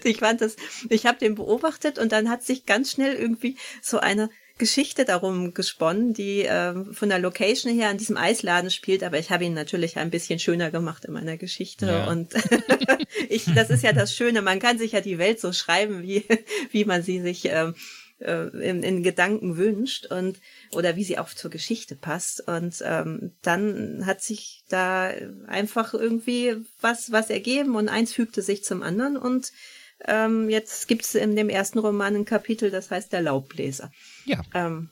ich 0.05 0.19
fand 0.19 0.41
das, 0.41 0.57
ich 0.89 1.07
habe 1.07 1.19
den 1.19 1.37
beobachtet 1.37 1.99
und 1.99 2.13
dann 2.13 2.29
hat 2.29 2.43
sich 2.43 2.67
ganz 2.67 2.91
schnell 2.91 3.15
irgendwie 3.15 3.57
so 3.81 3.99
eine, 3.99 4.31
Geschichte 4.59 5.05
darum 5.05 5.53
gesponnen, 5.53 6.15
die 6.15 6.47
ähm, 6.49 6.95
von 6.95 7.11
der 7.11 7.19
Location 7.19 7.73
her 7.73 7.91
an 7.91 7.99
diesem 7.99 8.17
Eisladen 8.17 8.71
spielt, 8.71 9.03
aber 9.03 9.19
ich 9.19 9.31
habe 9.31 9.45
ihn 9.45 9.53
natürlich 9.53 9.99
ein 9.99 10.11
bisschen 10.11 10.39
schöner 10.39 10.71
gemacht 10.71 11.05
in 11.05 11.13
meiner 11.13 11.37
Geschichte. 11.37 11.87
Ja. 11.87 12.09
Und 12.09 12.33
ich, 13.29 13.45
das 13.55 13.69
ist 13.69 13.83
ja 13.83 13.93
das 13.93 14.15
Schöne, 14.15 14.41
man 14.41 14.59
kann 14.59 14.79
sich 14.79 14.93
ja 14.93 15.03
die 15.03 15.19
Welt 15.19 15.41
so 15.41 15.53
schreiben, 15.53 16.03
wie, 16.03 16.25
wie 16.71 16.87
man 16.87 17.03
sie 17.03 17.21
sich 17.21 17.45
ähm, 17.47 17.75
äh, 18.19 18.47
in, 18.59 18.83
in 18.83 19.03
Gedanken 19.03 19.57
wünscht 19.57 20.07
und 20.07 20.41
oder 20.73 20.97
wie 20.97 21.05
sie 21.05 21.19
auch 21.19 21.29
zur 21.29 21.51
Geschichte 21.51 21.97
passt. 21.97 22.47
Und 22.47 22.83
ähm, 22.85 23.33
dann 23.43 24.07
hat 24.07 24.23
sich 24.23 24.65
da 24.69 25.13
einfach 25.47 25.95
irgendwie 25.95 26.57
was, 26.81 27.13
was 27.13 27.31
ergeben 27.31 27.77
und 27.77 27.89
eins 27.89 28.13
fügte 28.13 28.43
sich 28.43 28.65
zum 28.65 28.83
anderen 28.83 29.17
und 29.17 29.53
ähm, 30.05 30.51
jetzt 30.51 30.89
gibt 30.89 31.05
es 31.05 31.15
in 31.15 31.37
dem 31.37 31.49
ersten 31.49 31.79
Roman 31.79 32.15
ein 32.15 32.25
Kapitel, 32.27 32.71
das 32.71 32.91
heißt 32.91 33.13
der 33.13 33.23
Laubbläser. 33.23 33.91
Ja. 34.27 34.43
Ähm, 34.55 34.91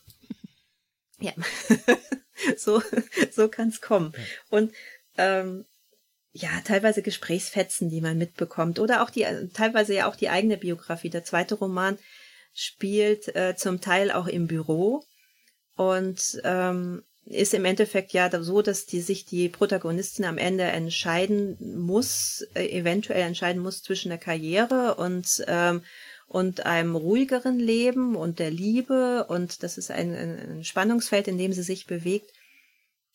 ja. 1.20 1.32
so 2.56 2.82
so 3.30 3.48
kann 3.48 3.68
es 3.68 3.80
kommen. 3.80 4.12
Ja. 4.16 4.22
Und 4.50 4.72
ähm, 5.18 5.66
ja, 6.36 6.50
teilweise 6.64 7.00
Gesprächsfetzen, 7.02 7.88
die 7.88 8.00
man 8.00 8.18
mitbekommt, 8.18 8.80
oder 8.80 9.02
auch 9.02 9.10
die, 9.10 9.24
teilweise 9.54 9.94
ja 9.94 10.08
auch 10.08 10.16
die 10.16 10.30
eigene 10.30 10.56
Biografie. 10.56 11.08
Der 11.08 11.22
zweite 11.22 11.54
Roman 11.54 11.96
spielt 12.54 13.34
äh, 13.34 13.54
zum 13.56 13.80
Teil 13.80 14.10
auch 14.10 14.26
im 14.26 14.46
Büro 14.46 15.04
und 15.76 16.40
ähm, 16.44 17.02
ist 17.26 17.54
im 17.54 17.64
Endeffekt 17.64 18.12
ja 18.12 18.30
so, 18.42 18.62
dass 18.62 18.86
die 18.86 19.00
sich 19.00 19.24
die 19.24 19.48
Protagonistin 19.48 20.24
am 20.24 20.38
Ende 20.38 20.64
entscheiden 20.64 21.56
muss, 21.78 22.46
äh, 22.54 22.66
eventuell 22.66 23.22
entscheiden 23.22 23.62
muss 23.62 23.82
zwischen 23.82 24.10
der 24.10 24.18
Karriere 24.18 24.94
und 24.94 25.44
ähm, 25.48 25.82
und 26.26 26.66
einem 26.66 26.96
ruhigeren 26.96 27.58
Leben 27.58 28.16
und 28.16 28.38
der 28.38 28.50
Liebe 28.50 29.26
und 29.28 29.62
das 29.62 29.78
ist 29.78 29.90
ein, 29.90 30.14
ein 30.14 30.64
Spannungsfeld, 30.64 31.28
in 31.28 31.38
dem 31.38 31.52
sie 31.52 31.62
sich 31.62 31.86
bewegt. 31.86 32.32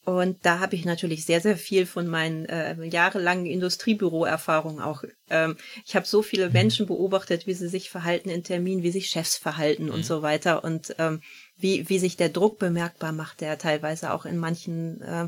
Und 0.05 0.45
da 0.45 0.59
habe 0.59 0.75
ich 0.75 0.85
natürlich 0.85 1.25
sehr, 1.25 1.41
sehr 1.41 1.57
viel 1.57 1.85
von 1.85 2.07
meinen 2.07 2.45
äh, 2.45 2.83
jahrelangen 2.85 3.45
Industriebüroerfahrungen 3.45 4.81
auch. 4.81 5.03
Ähm, 5.29 5.57
ich 5.85 5.95
habe 5.95 6.07
so 6.07 6.21
viele 6.21 6.47
mhm. 6.47 6.53
Menschen 6.53 6.87
beobachtet, 6.87 7.47
wie 7.47 7.53
sie 7.53 7.67
sich 7.67 7.89
verhalten 7.89 8.29
in 8.29 8.43
Terminen, 8.43 8.81
wie 8.81 8.91
sich 8.91 9.07
Chefs 9.07 9.37
verhalten 9.37 9.85
mhm. 9.85 9.91
und 9.91 10.05
so 10.05 10.21
weiter 10.21 10.63
und 10.63 10.95
ähm, 10.99 11.21
wie, 11.57 11.89
wie 11.89 11.99
sich 11.99 12.15
der 12.15 12.29
Druck 12.29 12.59
bemerkbar 12.59 13.11
macht, 13.11 13.41
der 13.41 13.57
teilweise 13.57 14.13
auch 14.13 14.25
in 14.25 14.37
manchen, 14.37 15.01
äh, 15.01 15.27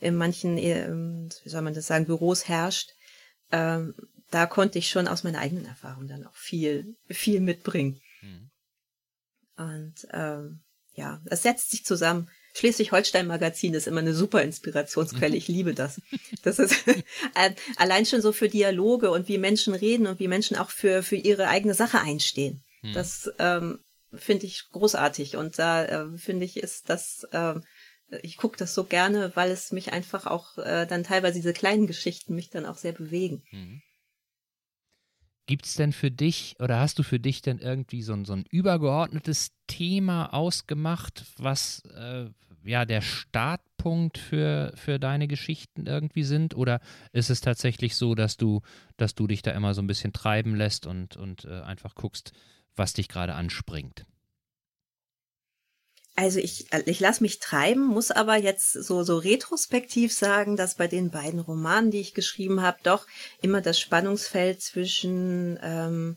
in 0.00 0.14
manchen, 0.14 0.58
äh, 0.58 0.88
wie 0.88 1.48
soll 1.48 1.62
man 1.62 1.74
das 1.74 1.88
sagen, 1.88 2.06
Büros 2.06 2.48
herrscht. 2.48 2.92
Ähm, 3.50 3.94
da 4.30 4.46
konnte 4.46 4.78
ich 4.78 4.88
schon 4.88 5.08
aus 5.08 5.24
meiner 5.24 5.40
eigenen 5.40 5.66
Erfahrung 5.66 6.06
dann 6.06 6.24
auch 6.24 6.36
viel, 6.36 6.96
viel 7.08 7.40
mitbringen. 7.40 8.00
Mhm. 8.22 8.50
Und 9.56 10.08
ähm, 10.12 10.60
ja, 10.94 11.20
es 11.26 11.42
setzt 11.42 11.72
sich 11.72 11.84
zusammen. 11.84 12.30
Schleswig-Holstein-Magazin 12.54 13.74
ist 13.74 13.86
immer 13.86 14.00
eine 14.00 14.14
super 14.14 14.42
Inspirationsquelle. 14.42 15.36
Ich 15.36 15.48
liebe 15.48 15.74
das. 15.74 16.00
Das 16.42 16.58
ist 16.58 16.86
äh, 16.86 17.50
allein 17.76 18.06
schon 18.06 18.22
so 18.22 18.32
für 18.32 18.48
Dialoge 18.48 19.10
und 19.10 19.28
wie 19.28 19.38
Menschen 19.38 19.74
reden 19.74 20.06
und 20.06 20.20
wie 20.20 20.28
Menschen 20.28 20.56
auch 20.56 20.70
für, 20.70 21.02
für 21.02 21.16
ihre 21.16 21.48
eigene 21.48 21.74
Sache 21.74 22.00
einstehen. 22.00 22.62
Hm. 22.82 22.92
Das 22.94 23.30
ähm, 23.38 23.80
finde 24.12 24.46
ich 24.46 24.68
großartig. 24.70 25.36
Und 25.36 25.58
da 25.58 25.84
äh, 25.84 26.18
finde 26.18 26.44
ich, 26.44 26.56
ist 26.56 26.88
das, 26.88 27.26
äh, 27.32 27.54
ich 28.22 28.36
gucke 28.36 28.56
das 28.56 28.74
so 28.74 28.84
gerne, 28.84 29.32
weil 29.34 29.50
es 29.50 29.72
mich 29.72 29.92
einfach 29.92 30.26
auch 30.26 30.56
äh, 30.58 30.86
dann 30.86 31.02
teilweise 31.02 31.34
diese 31.34 31.52
kleinen 31.52 31.88
Geschichten 31.88 32.36
mich 32.36 32.50
dann 32.50 32.66
auch 32.66 32.76
sehr 32.76 32.92
bewegen. 32.92 33.42
Mhm. 33.50 33.82
Gibt 35.46 35.66
es 35.66 35.74
denn 35.74 35.92
für 35.92 36.10
dich 36.10 36.56
oder 36.58 36.80
hast 36.80 36.98
du 36.98 37.02
für 37.02 37.20
dich 37.20 37.42
denn 37.42 37.58
irgendwie 37.58 38.02
so 38.02 38.14
ein, 38.14 38.24
so 38.24 38.32
ein 38.32 38.44
übergeordnetes 38.50 39.52
Thema 39.66 40.32
ausgemacht, 40.32 41.24
was 41.36 41.82
äh, 41.94 42.30
ja 42.64 42.86
der 42.86 43.02
Startpunkt 43.02 44.16
für, 44.16 44.72
für 44.74 44.98
deine 44.98 45.28
Geschichten 45.28 45.86
irgendwie 45.86 46.22
sind? 46.22 46.56
Oder 46.56 46.80
ist 47.12 47.28
es 47.28 47.42
tatsächlich 47.42 47.94
so, 47.96 48.14
dass 48.14 48.38
du, 48.38 48.62
dass 48.96 49.14
du 49.14 49.26
dich 49.26 49.42
da 49.42 49.50
immer 49.50 49.74
so 49.74 49.82
ein 49.82 49.86
bisschen 49.86 50.14
treiben 50.14 50.54
lässt 50.54 50.86
und, 50.86 51.16
und 51.16 51.44
äh, 51.44 51.60
einfach 51.60 51.94
guckst, 51.94 52.32
was 52.74 52.94
dich 52.94 53.08
gerade 53.08 53.34
anspringt? 53.34 54.06
Also 56.16 56.38
ich, 56.38 56.66
ich 56.86 57.00
lasse 57.00 57.22
mich 57.24 57.40
treiben, 57.40 57.84
muss 57.86 58.12
aber 58.12 58.36
jetzt 58.36 58.72
so, 58.72 59.02
so 59.02 59.18
retrospektiv 59.18 60.12
sagen, 60.12 60.56
dass 60.56 60.76
bei 60.76 60.86
den 60.86 61.10
beiden 61.10 61.40
Romanen, 61.40 61.90
die 61.90 62.00
ich 62.00 62.14
geschrieben 62.14 62.62
habe, 62.62 62.78
doch 62.84 63.06
immer 63.42 63.60
das 63.60 63.80
Spannungsfeld 63.80 64.62
zwischen, 64.62 65.58
ähm, 65.60 66.16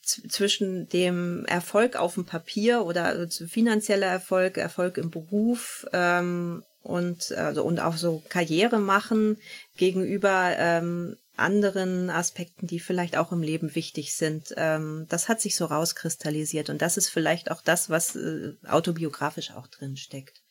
zwischen 0.00 0.88
dem 0.88 1.44
Erfolg 1.44 1.96
auf 1.96 2.14
dem 2.14 2.24
Papier 2.24 2.86
oder 2.86 3.04
also 3.04 3.46
finanzieller 3.46 4.06
Erfolg, 4.06 4.56
Erfolg 4.56 4.96
im 4.96 5.10
Beruf 5.10 5.86
ähm, 5.92 6.62
und, 6.80 7.32
also, 7.32 7.64
und 7.64 7.80
auch 7.80 7.98
so 7.98 8.22
Karriere 8.30 8.78
machen 8.78 9.36
gegenüber 9.76 10.54
ähm, 10.56 11.16
anderen 11.36 12.10
Aspekten, 12.10 12.66
die 12.66 12.80
vielleicht 12.80 13.16
auch 13.16 13.32
im 13.32 13.42
Leben 13.42 13.74
wichtig 13.74 14.14
sind. 14.14 14.54
Ähm, 14.56 15.06
das 15.08 15.28
hat 15.28 15.40
sich 15.40 15.56
so 15.56 15.66
rauskristallisiert 15.66 16.70
und 16.70 16.82
das 16.82 16.96
ist 16.96 17.08
vielleicht 17.08 17.50
auch 17.50 17.62
das, 17.62 17.90
was 17.90 18.16
äh, 18.16 18.54
autobiografisch 18.66 19.50
auch 19.52 19.66
drin 19.66 19.96
steckt. 19.96 20.42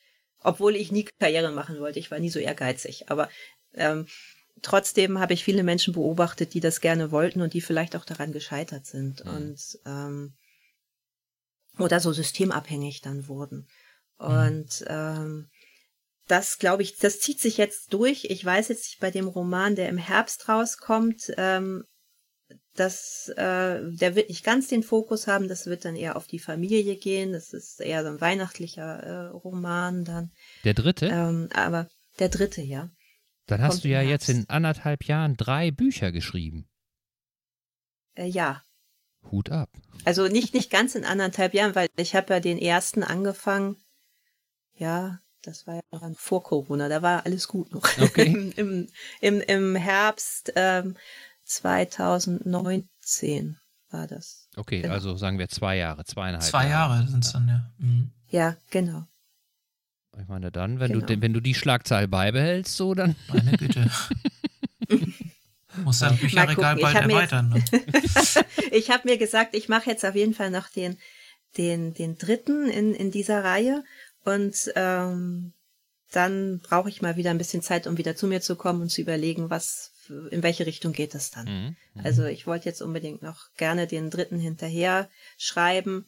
Obwohl 0.42 0.76
ich 0.76 0.92
nie 0.92 1.08
Karriere 1.18 1.50
machen 1.50 1.80
wollte, 1.80 1.98
ich 1.98 2.10
war 2.10 2.18
nie 2.18 2.30
so 2.30 2.38
ehrgeizig, 2.38 3.10
aber 3.10 3.28
ähm, 3.74 4.06
trotzdem 4.62 5.18
habe 5.18 5.34
ich 5.34 5.44
viele 5.44 5.62
Menschen 5.62 5.92
beobachtet, 5.92 6.54
die 6.54 6.60
das 6.60 6.80
gerne 6.80 7.10
wollten 7.10 7.40
und 7.40 7.52
die 7.54 7.60
vielleicht 7.60 7.96
auch 7.96 8.04
daran 8.04 8.32
gescheitert 8.32 8.86
sind 8.86 9.24
mhm. 9.24 9.30
und 9.30 9.78
ähm, 9.86 10.34
oder 11.78 12.00
so 12.00 12.12
systemabhängig 12.12 13.02
dann 13.02 13.28
wurden. 13.28 13.68
Mhm. 14.18 14.26
Und 14.26 14.84
ähm, 14.88 15.48
das 16.26 16.58
glaube 16.58 16.82
ich, 16.82 16.98
das 16.98 17.20
zieht 17.20 17.40
sich 17.40 17.56
jetzt 17.56 17.92
durch. 17.92 18.24
Ich 18.24 18.44
weiß 18.44 18.68
jetzt 18.68 18.98
bei 19.00 19.10
dem 19.10 19.28
Roman, 19.28 19.76
der 19.76 19.88
im 19.88 19.98
Herbst 19.98 20.48
rauskommt, 20.48 21.32
ähm, 21.36 21.84
dass 22.74 23.28
äh, 23.36 23.80
der 23.92 24.14
wird 24.14 24.28
nicht 24.28 24.44
ganz 24.44 24.68
den 24.68 24.82
Fokus 24.82 25.26
haben. 25.26 25.48
Das 25.48 25.66
wird 25.66 25.84
dann 25.84 25.96
eher 25.96 26.16
auf 26.16 26.26
die 26.26 26.38
Familie 26.38 26.96
gehen. 26.96 27.32
Das 27.32 27.52
ist 27.52 27.80
eher 27.80 28.02
so 28.02 28.10
ein 28.10 28.20
weihnachtlicher 28.20 29.02
äh, 29.02 29.26
Roman 29.28 30.04
dann. 30.04 30.30
Der 30.64 30.74
dritte? 30.74 31.06
Ähm, 31.06 31.48
aber 31.54 31.88
der 32.18 32.28
dritte, 32.28 32.62
ja. 32.62 32.90
Dann 33.46 33.62
hast 33.62 33.84
du 33.84 33.88
ja 33.88 34.02
jetzt 34.02 34.28
in 34.28 34.48
anderthalb 34.48 35.04
Jahren 35.04 35.36
drei 35.36 35.70
Bücher 35.70 36.12
geschrieben. 36.12 36.68
Äh, 38.14 38.26
ja. 38.26 38.62
Hut 39.30 39.50
ab. 39.50 39.70
Also 40.04 40.28
nicht 40.28 40.54
nicht 40.54 40.70
ganz 40.70 40.94
in 40.94 41.04
anderthalb 41.04 41.54
Jahren, 41.54 41.74
weil 41.74 41.88
ich 41.96 42.14
habe 42.14 42.34
ja 42.34 42.40
den 42.40 42.58
ersten 42.58 43.02
angefangen. 43.02 43.76
Ja, 44.74 45.20
das 45.46 45.66
war 45.66 45.76
ja 45.76 45.80
noch 45.92 46.02
vor 46.16 46.42
Corona, 46.42 46.88
da 46.88 47.02
war 47.02 47.24
alles 47.24 47.46
gut 47.48 47.72
noch. 47.72 47.84
Okay. 48.00 48.26
Im, 48.32 48.52
im, 48.56 48.88
im, 49.20 49.40
Im 49.40 49.76
Herbst 49.76 50.52
ähm, 50.56 50.96
2019 51.44 53.56
war 53.90 54.06
das. 54.06 54.48
Okay, 54.56 54.82
genau. 54.82 54.94
also 54.94 55.16
sagen 55.16 55.38
wir 55.38 55.48
zwei 55.48 55.76
Jahre, 55.76 56.04
zweieinhalb 56.04 56.42
Zwei 56.42 56.68
Jahre, 56.68 56.96
Jahre 56.96 57.08
sind 57.08 57.24
es 57.24 57.32
dann, 57.32 57.48
ja. 57.48 57.70
Mhm. 57.78 58.10
Ja, 58.28 58.56
genau. 58.70 59.06
Ich 60.20 60.28
meine, 60.28 60.50
dann, 60.50 60.80
wenn, 60.80 60.92
genau. 60.92 61.06
du, 61.06 61.20
wenn 61.20 61.32
du 61.32 61.40
die 61.40 61.54
Schlagzahl 61.54 62.08
beibehältst, 62.08 62.76
so 62.76 62.94
dann. 62.94 63.14
Meine 63.28 63.52
Güte. 63.52 63.90
Muss 65.84 65.98
dein 65.98 66.16
Bücherregal 66.16 66.76
bald 66.76 66.96
erweitern. 66.96 67.50
Ne? 67.50 67.62
ich 68.72 68.90
habe 68.90 69.08
mir 69.08 69.18
gesagt, 69.18 69.54
ich 69.54 69.68
mache 69.68 69.90
jetzt 69.90 70.06
auf 70.06 70.14
jeden 70.14 70.32
Fall 70.32 70.50
noch 70.50 70.68
den, 70.68 70.96
den, 71.58 71.92
den 71.92 72.16
dritten 72.16 72.68
in, 72.68 72.94
in 72.94 73.10
dieser 73.10 73.44
Reihe 73.44 73.84
und 74.26 74.72
ähm, 74.74 75.52
dann 76.10 76.58
brauche 76.58 76.88
ich 76.88 77.00
mal 77.00 77.16
wieder 77.16 77.30
ein 77.30 77.38
bisschen 77.38 77.62
Zeit, 77.62 77.86
um 77.86 77.96
wieder 77.96 78.16
zu 78.16 78.26
mir 78.26 78.40
zu 78.40 78.56
kommen 78.56 78.82
und 78.82 78.90
zu 78.90 79.00
überlegen, 79.00 79.50
was, 79.50 79.92
in 80.30 80.42
welche 80.42 80.66
Richtung 80.66 80.92
geht 80.92 81.14
es 81.14 81.30
dann. 81.30 81.46
Mhm. 81.46 81.76
Mhm. 81.94 82.04
Also 82.04 82.24
ich 82.24 82.46
wollte 82.46 82.66
jetzt 82.66 82.82
unbedingt 82.82 83.22
noch 83.22 83.52
gerne 83.56 83.86
den 83.86 84.10
dritten 84.10 84.40
hinterher 84.40 85.08
schreiben, 85.38 86.06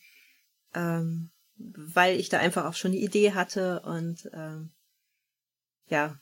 ähm, 0.74 1.30
weil 1.56 2.18
ich 2.18 2.28
da 2.28 2.38
einfach 2.38 2.64
auch 2.64 2.74
schon 2.74 2.90
eine 2.90 3.00
Idee 3.00 3.34
hatte 3.34 3.80
und 3.80 4.28
ähm, 4.32 4.70
ja, 5.88 6.18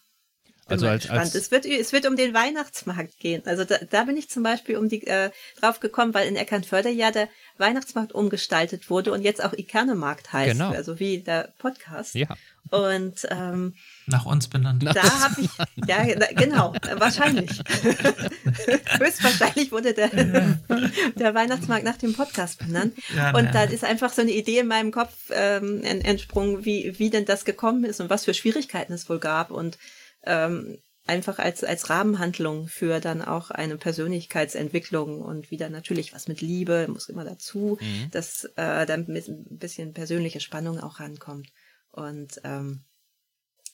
also 0.68 0.88
als, 0.88 1.08
als 1.08 1.34
es 1.36 1.50
wird 1.52 1.64
es 1.64 1.92
wird 1.92 2.06
um 2.06 2.16
den 2.16 2.34
Weihnachtsmarkt 2.34 3.20
gehen. 3.20 3.42
Also 3.46 3.64
da, 3.64 3.76
da 3.88 4.04
bin 4.04 4.16
ich 4.16 4.28
zum 4.28 4.42
Beispiel 4.42 4.76
um 4.76 4.88
die 4.88 5.06
äh, 5.06 5.30
drauf 5.60 5.78
gekommen, 5.78 6.12
weil 6.12 6.26
in 6.26 6.34
Eckernförde 6.34 6.90
ja 6.90 7.12
der 7.12 7.28
Weihnachtsmarkt 7.56 8.12
umgestaltet 8.12 8.90
wurde 8.90 9.12
und 9.12 9.22
jetzt 9.22 9.44
auch 9.44 9.52
Ikernemarkt 9.52 10.32
heißt, 10.32 10.52
genau. 10.52 10.70
also 10.70 10.98
wie 10.98 11.18
der 11.18 11.52
Podcast. 11.58 12.16
Ja. 12.16 12.28
Und 12.70 13.28
ähm, 13.30 13.74
nach 14.06 14.26
uns 14.26 14.48
benannt. 14.48 14.84
Da 14.84 15.20
habe 15.20 15.40
ich 15.40 15.50
ja 15.86 16.02
genau 16.34 16.74
wahrscheinlich 16.96 17.50
höchstwahrscheinlich 18.98 19.70
wurde 19.70 19.94
der 19.94 20.08
der 21.14 21.34
Weihnachtsmarkt 21.34 21.84
nach 21.84 21.96
dem 21.96 22.12
Podcast 22.12 22.58
benannt. 22.58 22.94
Ja, 23.14 23.36
und 23.36 23.54
da 23.54 23.62
ist 23.62 23.84
einfach 23.84 24.12
so 24.12 24.22
eine 24.22 24.32
Idee 24.32 24.58
in 24.58 24.66
meinem 24.66 24.90
Kopf 24.90 25.14
ähm, 25.30 25.84
entsprungen, 25.84 26.64
wie 26.64 26.98
wie 26.98 27.10
denn 27.10 27.24
das 27.24 27.44
gekommen 27.44 27.84
ist 27.84 28.00
und 28.00 28.10
was 28.10 28.24
für 28.24 28.34
Schwierigkeiten 28.34 28.92
es 28.92 29.08
wohl 29.08 29.20
gab 29.20 29.52
und 29.52 29.78
ähm, 30.27 30.79
einfach 31.07 31.39
als, 31.39 31.64
als 31.64 31.89
Rahmenhandlung 31.89 32.68
für 32.68 33.01
dann 33.01 33.22
auch 33.22 33.51
eine 33.51 33.77
Persönlichkeitsentwicklung 33.77 35.20
und 35.20 35.51
wieder 35.51 35.70
natürlich 35.70 36.12
was 36.12 36.29
mit 36.29 36.41
Liebe, 36.41 36.87
muss 36.89 37.09
immer 37.09 37.24
dazu, 37.24 37.79
mhm. 37.81 38.11
dass 38.11 38.45
äh, 38.57 38.87
dann 38.87 39.07
mit 39.07 39.29
ein 39.29 39.59
bisschen 39.59 39.93
persönliche 39.93 40.41
Spannung 40.41 40.81
auch 40.81 41.01
rankommt. 41.01 41.49
Und 41.93 42.41
ähm, 42.45 42.85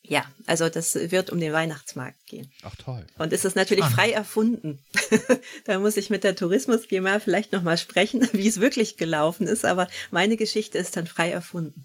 ja, 0.04 0.26
also 0.46 0.68
das 0.68 0.94
wird 0.94 1.30
um 1.30 1.38
den 1.38 1.52
Weihnachtsmarkt 1.52 2.26
gehen. 2.26 2.50
Ach 2.62 2.74
toll. 2.74 3.06
Und 3.18 3.32
es 3.32 3.44
ist 3.44 3.54
natürlich 3.54 3.84
frei 3.84 4.10
erfunden. 4.10 4.80
da 5.64 5.78
muss 5.78 5.96
ich 5.96 6.10
mit 6.10 6.24
der 6.24 6.34
Tourismus 6.34 6.88
GEMA 6.88 7.20
vielleicht 7.20 7.52
nochmal 7.52 7.78
sprechen, 7.78 8.28
wie 8.32 8.48
es 8.48 8.60
wirklich 8.60 8.96
gelaufen 8.96 9.46
ist, 9.46 9.64
aber 9.64 9.88
meine 10.10 10.36
Geschichte 10.36 10.78
ist 10.78 10.96
dann 10.96 11.06
frei 11.06 11.30
erfunden. 11.30 11.84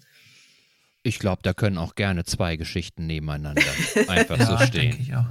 Ich 1.08 1.18
glaube, 1.18 1.40
da 1.42 1.54
können 1.54 1.78
auch 1.78 1.94
gerne 1.94 2.24
zwei 2.24 2.56
Geschichten 2.56 3.06
nebeneinander 3.06 3.62
einfach 4.08 4.38
ja, 4.38 4.46
so 4.46 4.58
stehen. 4.58 4.90
Denke 4.90 5.02
ich 5.02 5.16
auch. 5.16 5.24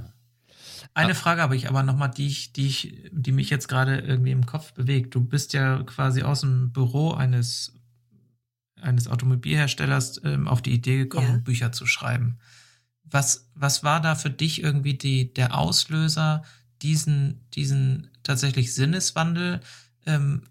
Eine 0.94 1.14
Frage 1.14 1.42
habe 1.42 1.54
ich 1.54 1.68
aber 1.68 1.84
nochmal, 1.84 2.10
die 2.10 2.26
ich, 2.26 2.52
die 2.52 2.66
ich, 2.66 2.92
die 3.12 3.30
mich 3.30 3.50
jetzt 3.50 3.68
gerade 3.68 3.98
irgendwie 3.98 4.32
im 4.32 4.46
Kopf 4.46 4.72
bewegt. 4.72 5.14
Du 5.14 5.20
bist 5.20 5.52
ja 5.52 5.84
quasi 5.84 6.22
aus 6.22 6.40
dem 6.40 6.72
Büro 6.72 7.12
eines, 7.12 7.72
eines 8.80 9.06
Automobilherstellers 9.06 10.20
ähm, 10.24 10.48
auf 10.48 10.60
die 10.60 10.72
Idee 10.72 10.98
gekommen, 10.98 11.28
ja. 11.28 11.38
Bücher 11.38 11.70
zu 11.70 11.86
schreiben. 11.86 12.38
Was, 13.04 13.48
was 13.54 13.84
war 13.84 14.00
da 14.00 14.16
für 14.16 14.30
dich 14.30 14.60
irgendwie 14.60 14.94
die, 14.94 15.32
der 15.32 15.56
Auslöser, 15.56 16.42
diesen, 16.82 17.46
diesen 17.54 18.10
tatsächlich 18.24 18.74
Sinneswandel 18.74 19.60
ähm, 20.04 20.42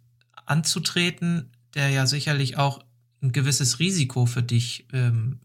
anzutreten, 0.45 1.51
der 1.73 1.89
ja 1.89 2.07
sicherlich 2.07 2.57
auch 2.57 2.86
ein 3.21 3.31
gewisses 3.31 3.79
Risiko 3.79 4.25
für 4.25 4.43
dich 4.43 4.87
ähm, 4.93 5.39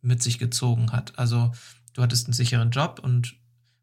mit 0.00 0.22
sich 0.22 0.38
gezogen 0.38 0.92
hat. 0.92 1.18
Also 1.18 1.52
du 1.94 2.02
hattest 2.02 2.26
einen 2.26 2.34
sicheren 2.34 2.70
Job 2.70 3.00
und 3.02 3.36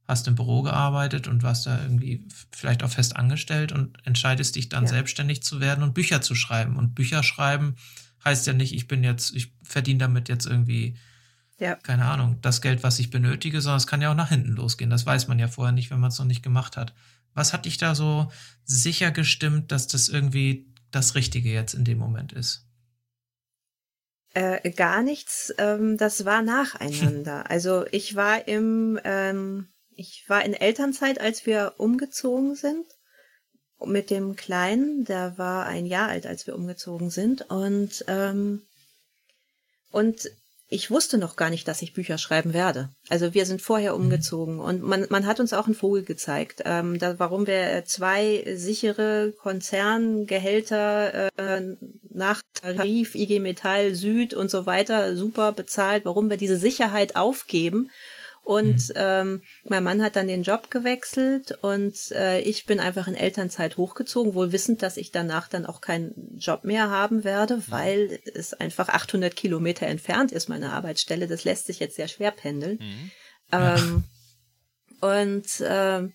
hast 0.07 0.27
im 0.27 0.35
Büro 0.35 0.61
gearbeitet 0.61 1.27
und 1.27 1.43
warst 1.43 1.65
da 1.65 1.81
irgendwie 1.81 2.27
vielleicht 2.51 2.83
auch 2.83 2.89
fest 2.89 3.15
angestellt 3.15 3.71
und 3.71 3.97
entscheidest 4.05 4.55
dich 4.55 4.69
dann 4.69 4.83
ja. 4.83 4.89
selbstständig 4.89 5.41
zu 5.41 5.59
werden 5.59 5.83
und 5.83 5.93
Bücher 5.93 6.21
zu 6.21 6.35
schreiben. 6.35 6.75
Und 6.75 6.95
Bücher 6.95 7.23
schreiben 7.23 7.75
heißt 8.23 8.45
ja 8.47 8.53
nicht, 8.53 8.73
ich 8.73 8.87
bin 8.87 9.03
jetzt, 9.03 9.33
ich 9.33 9.53
verdiene 9.63 9.99
damit 9.99 10.29
jetzt 10.29 10.45
irgendwie, 10.45 10.97
ja. 11.59 11.75
keine 11.75 12.05
Ahnung, 12.05 12.39
das 12.41 12.61
Geld, 12.61 12.83
was 12.83 12.99
ich 12.99 13.09
benötige, 13.09 13.61
sondern 13.61 13.77
es 13.77 13.87
kann 13.87 14.01
ja 14.01 14.11
auch 14.11 14.15
nach 14.15 14.29
hinten 14.29 14.51
losgehen. 14.51 14.89
Das 14.89 15.05
weiß 15.05 15.27
man 15.27 15.39
ja 15.39 15.47
vorher 15.47 15.71
nicht, 15.71 15.91
wenn 15.91 15.99
man 15.99 16.09
es 16.09 16.19
noch 16.19 16.25
nicht 16.25 16.43
gemacht 16.43 16.77
hat. 16.77 16.93
Was 17.33 17.53
hat 17.53 17.65
dich 17.65 17.77
da 17.77 17.95
so 17.95 18.29
sicher 18.65 19.11
gestimmt, 19.11 19.71
dass 19.71 19.87
das 19.87 20.09
irgendwie 20.09 20.67
das 20.91 21.15
Richtige 21.15 21.51
jetzt 21.51 21.73
in 21.73 21.85
dem 21.85 21.97
Moment 21.97 22.33
ist? 22.33 22.67
Äh, 24.33 24.71
gar 24.71 25.03
nichts. 25.03 25.53
Ähm, 25.57 25.97
das 25.97 26.25
war 26.25 26.41
nacheinander. 26.41 27.43
also 27.49 27.85
ich 27.91 28.15
war 28.15 28.47
im, 28.47 28.99
ähm, 29.03 29.67
ich 29.95 30.25
war 30.27 30.45
in 30.45 30.53
Elternzeit, 30.53 31.19
als 31.19 31.45
wir 31.45 31.73
umgezogen 31.77 32.55
sind. 32.55 32.85
Mit 33.83 34.09
dem 34.09 34.35
Kleinen, 34.35 35.05
der 35.05 35.37
war 35.37 35.65
ein 35.65 35.85
Jahr 35.85 36.09
alt, 36.09 36.27
als 36.27 36.45
wir 36.45 36.55
umgezogen 36.55 37.09
sind. 37.09 37.49
Und, 37.49 38.05
ähm, 38.07 38.61
und 39.89 40.29
ich 40.73 40.89
wusste 40.89 41.17
noch 41.17 41.35
gar 41.35 41.49
nicht, 41.49 41.67
dass 41.67 41.81
ich 41.81 41.91
Bücher 41.91 42.17
schreiben 42.17 42.53
werde. 42.53 42.87
Also 43.09 43.33
wir 43.33 43.45
sind 43.45 43.61
vorher 43.61 43.93
mhm. 43.93 44.05
umgezogen 44.05 44.59
und 44.59 44.81
man, 44.81 45.05
man 45.09 45.25
hat 45.25 45.41
uns 45.41 45.51
auch 45.51 45.65
einen 45.65 45.75
Vogel 45.75 46.03
gezeigt, 46.03 46.61
ähm, 46.63 46.97
da, 46.97 47.19
warum 47.19 47.45
wir 47.45 47.83
zwei 47.85 48.41
sichere 48.55 49.33
Konzerngehälter 49.33 51.29
äh, 51.37 51.61
nach 52.09 52.41
Tarif, 52.53 53.15
IG 53.15 53.39
Metall, 53.39 53.95
Süd 53.95 54.33
und 54.33 54.49
so 54.49 54.65
weiter 54.65 55.17
super 55.17 55.51
bezahlt, 55.51 56.05
warum 56.05 56.29
wir 56.29 56.37
diese 56.37 56.57
Sicherheit 56.57 57.17
aufgeben 57.17 57.89
und 58.43 58.89
mhm. 58.89 58.95
ähm, 58.95 59.41
mein 59.63 59.83
Mann 59.83 60.01
hat 60.01 60.15
dann 60.15 60.27
den 60.27 60.43
Job 60.43 60.71
gewechselt 60.71 61.57
und 61.61 61.95
äh, 62.11 62.39
ich 62.41 62.65
bin 62.65 62.79
einfach 62.79 63.07
in 63.07 63.15
Elternzeit 63.15 63.77
hochgezogen, 63.77 64.33
wohl 64.33 64.51
wissend, 64.51 64.81
dass 64.81 64.97
ich 64.97 65.11
danach 65.11 65.47
dann 65.47 65.65
auch 65.65 65.79
keinen 65.79 66.37
Job 66.37 66.63
mehr 66.63 66.89
haben 66.89 67.23
werde, 67.23 67.61
weil 67.67 68.19
es 68.33 68.53
einfach 68.53 68.89
800 68.89 69.35
Kilometer 69.35 69.85
entfernt 69.85 70.31
ist, 70.31 70.49
meine 70.49 70.73
Arbeitsstelle. 70.73 71.27
Das 71.27 71.43
lässt 71.43 71.67
sich 71.67 71.79
jetzt 71.79 71.95
sehr 71.95 72.07
schwer 72.07 72.31
pendeln. 72.31 72.79
Mhm. 72.81 73.11
Ähm, 73.51 74.03
und 75.01 75.47
ähm, 75.63 76.13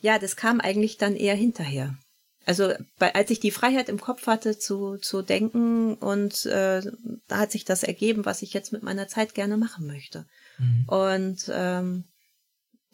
ja, 0.00 0.18
das 0.18 0.36
kam 0.36 0.60
eigentlich 0.60 0.98
dann 0.98 1.14
eher 1.14 1.36
hinterher. 1.36 1.96
Also 2.44 2.72
bei, 2.98 3.14
als 3.14 3.30
ich 3.30 3.38
die 3.38 3.52
Freiheit 3.52 3.88
im 3.88 4.00
Kopf 4.00 4.26
hatte 4.26 4.58
zu, 4.58 4.96
zu 4.96 5.22
denken 5.22 5.94
und 5.94 6.44
äh, 6.46 6.82
da 7.28 7.38
hat 7.38 7.52
sich 7.52 7.64
das 7.64 7.84
ergeben, 7.84 8.24
was 8.24 8.42
ich 8.42 8.52
jetzt 8.52 8.72
mit 8.72 8.82
meiner 8.82 9.06
Zeit 9.06 9.34
gerne 9.34 9.56
machen 9.56 9.86
möchte. 9.86 10.26
Mhm. 10.58 10.84
Und 10.86 11.50
ähm, 11.52 12.04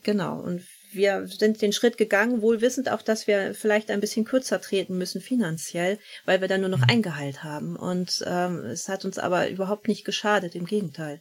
genau, 0.03 0.41
und 0.41 0.63
wir 0.93 1.27
sind 1.29 1.61
den 1.61 1.73
Schritt 1.73 1.99
gegangen, 1.99 2.41
wohl 2.43 2.61
wissend 2.61 2.91
auch, 2.91 3.03
dass 3.03 3.27
wir 3.27 3.55
vielleicht 3.55 3.91
ein 3.91 4.01
bisschen 4.01 4.25
kürzer 4.25 4.61
treten 4.61 4.97
müssen 4.97 5.21
finanziell, 5.21 5.99
weil 6.25 6.41
wir 6.41 6.49
dann 6.49 6.61
nur 6.61 6.71
noch 6.71 6.79
mhm. 6.79 6.87
ein 6.89 7.03
Gehalt 7.03 7.45
haben. 7.45 7.77
Und 7.77 8.25
ähm, 8.27 8.59
es 8.65 8.89
hat 8.89 9.05
uns 9.05 9.19
aber 9.19 9.51
überhaupt 9.51 9.89
nicht 9.89 10.05
geschadet, 10.05 10.55
im 10.55 10.65
Gegenteil. 10.65 11.21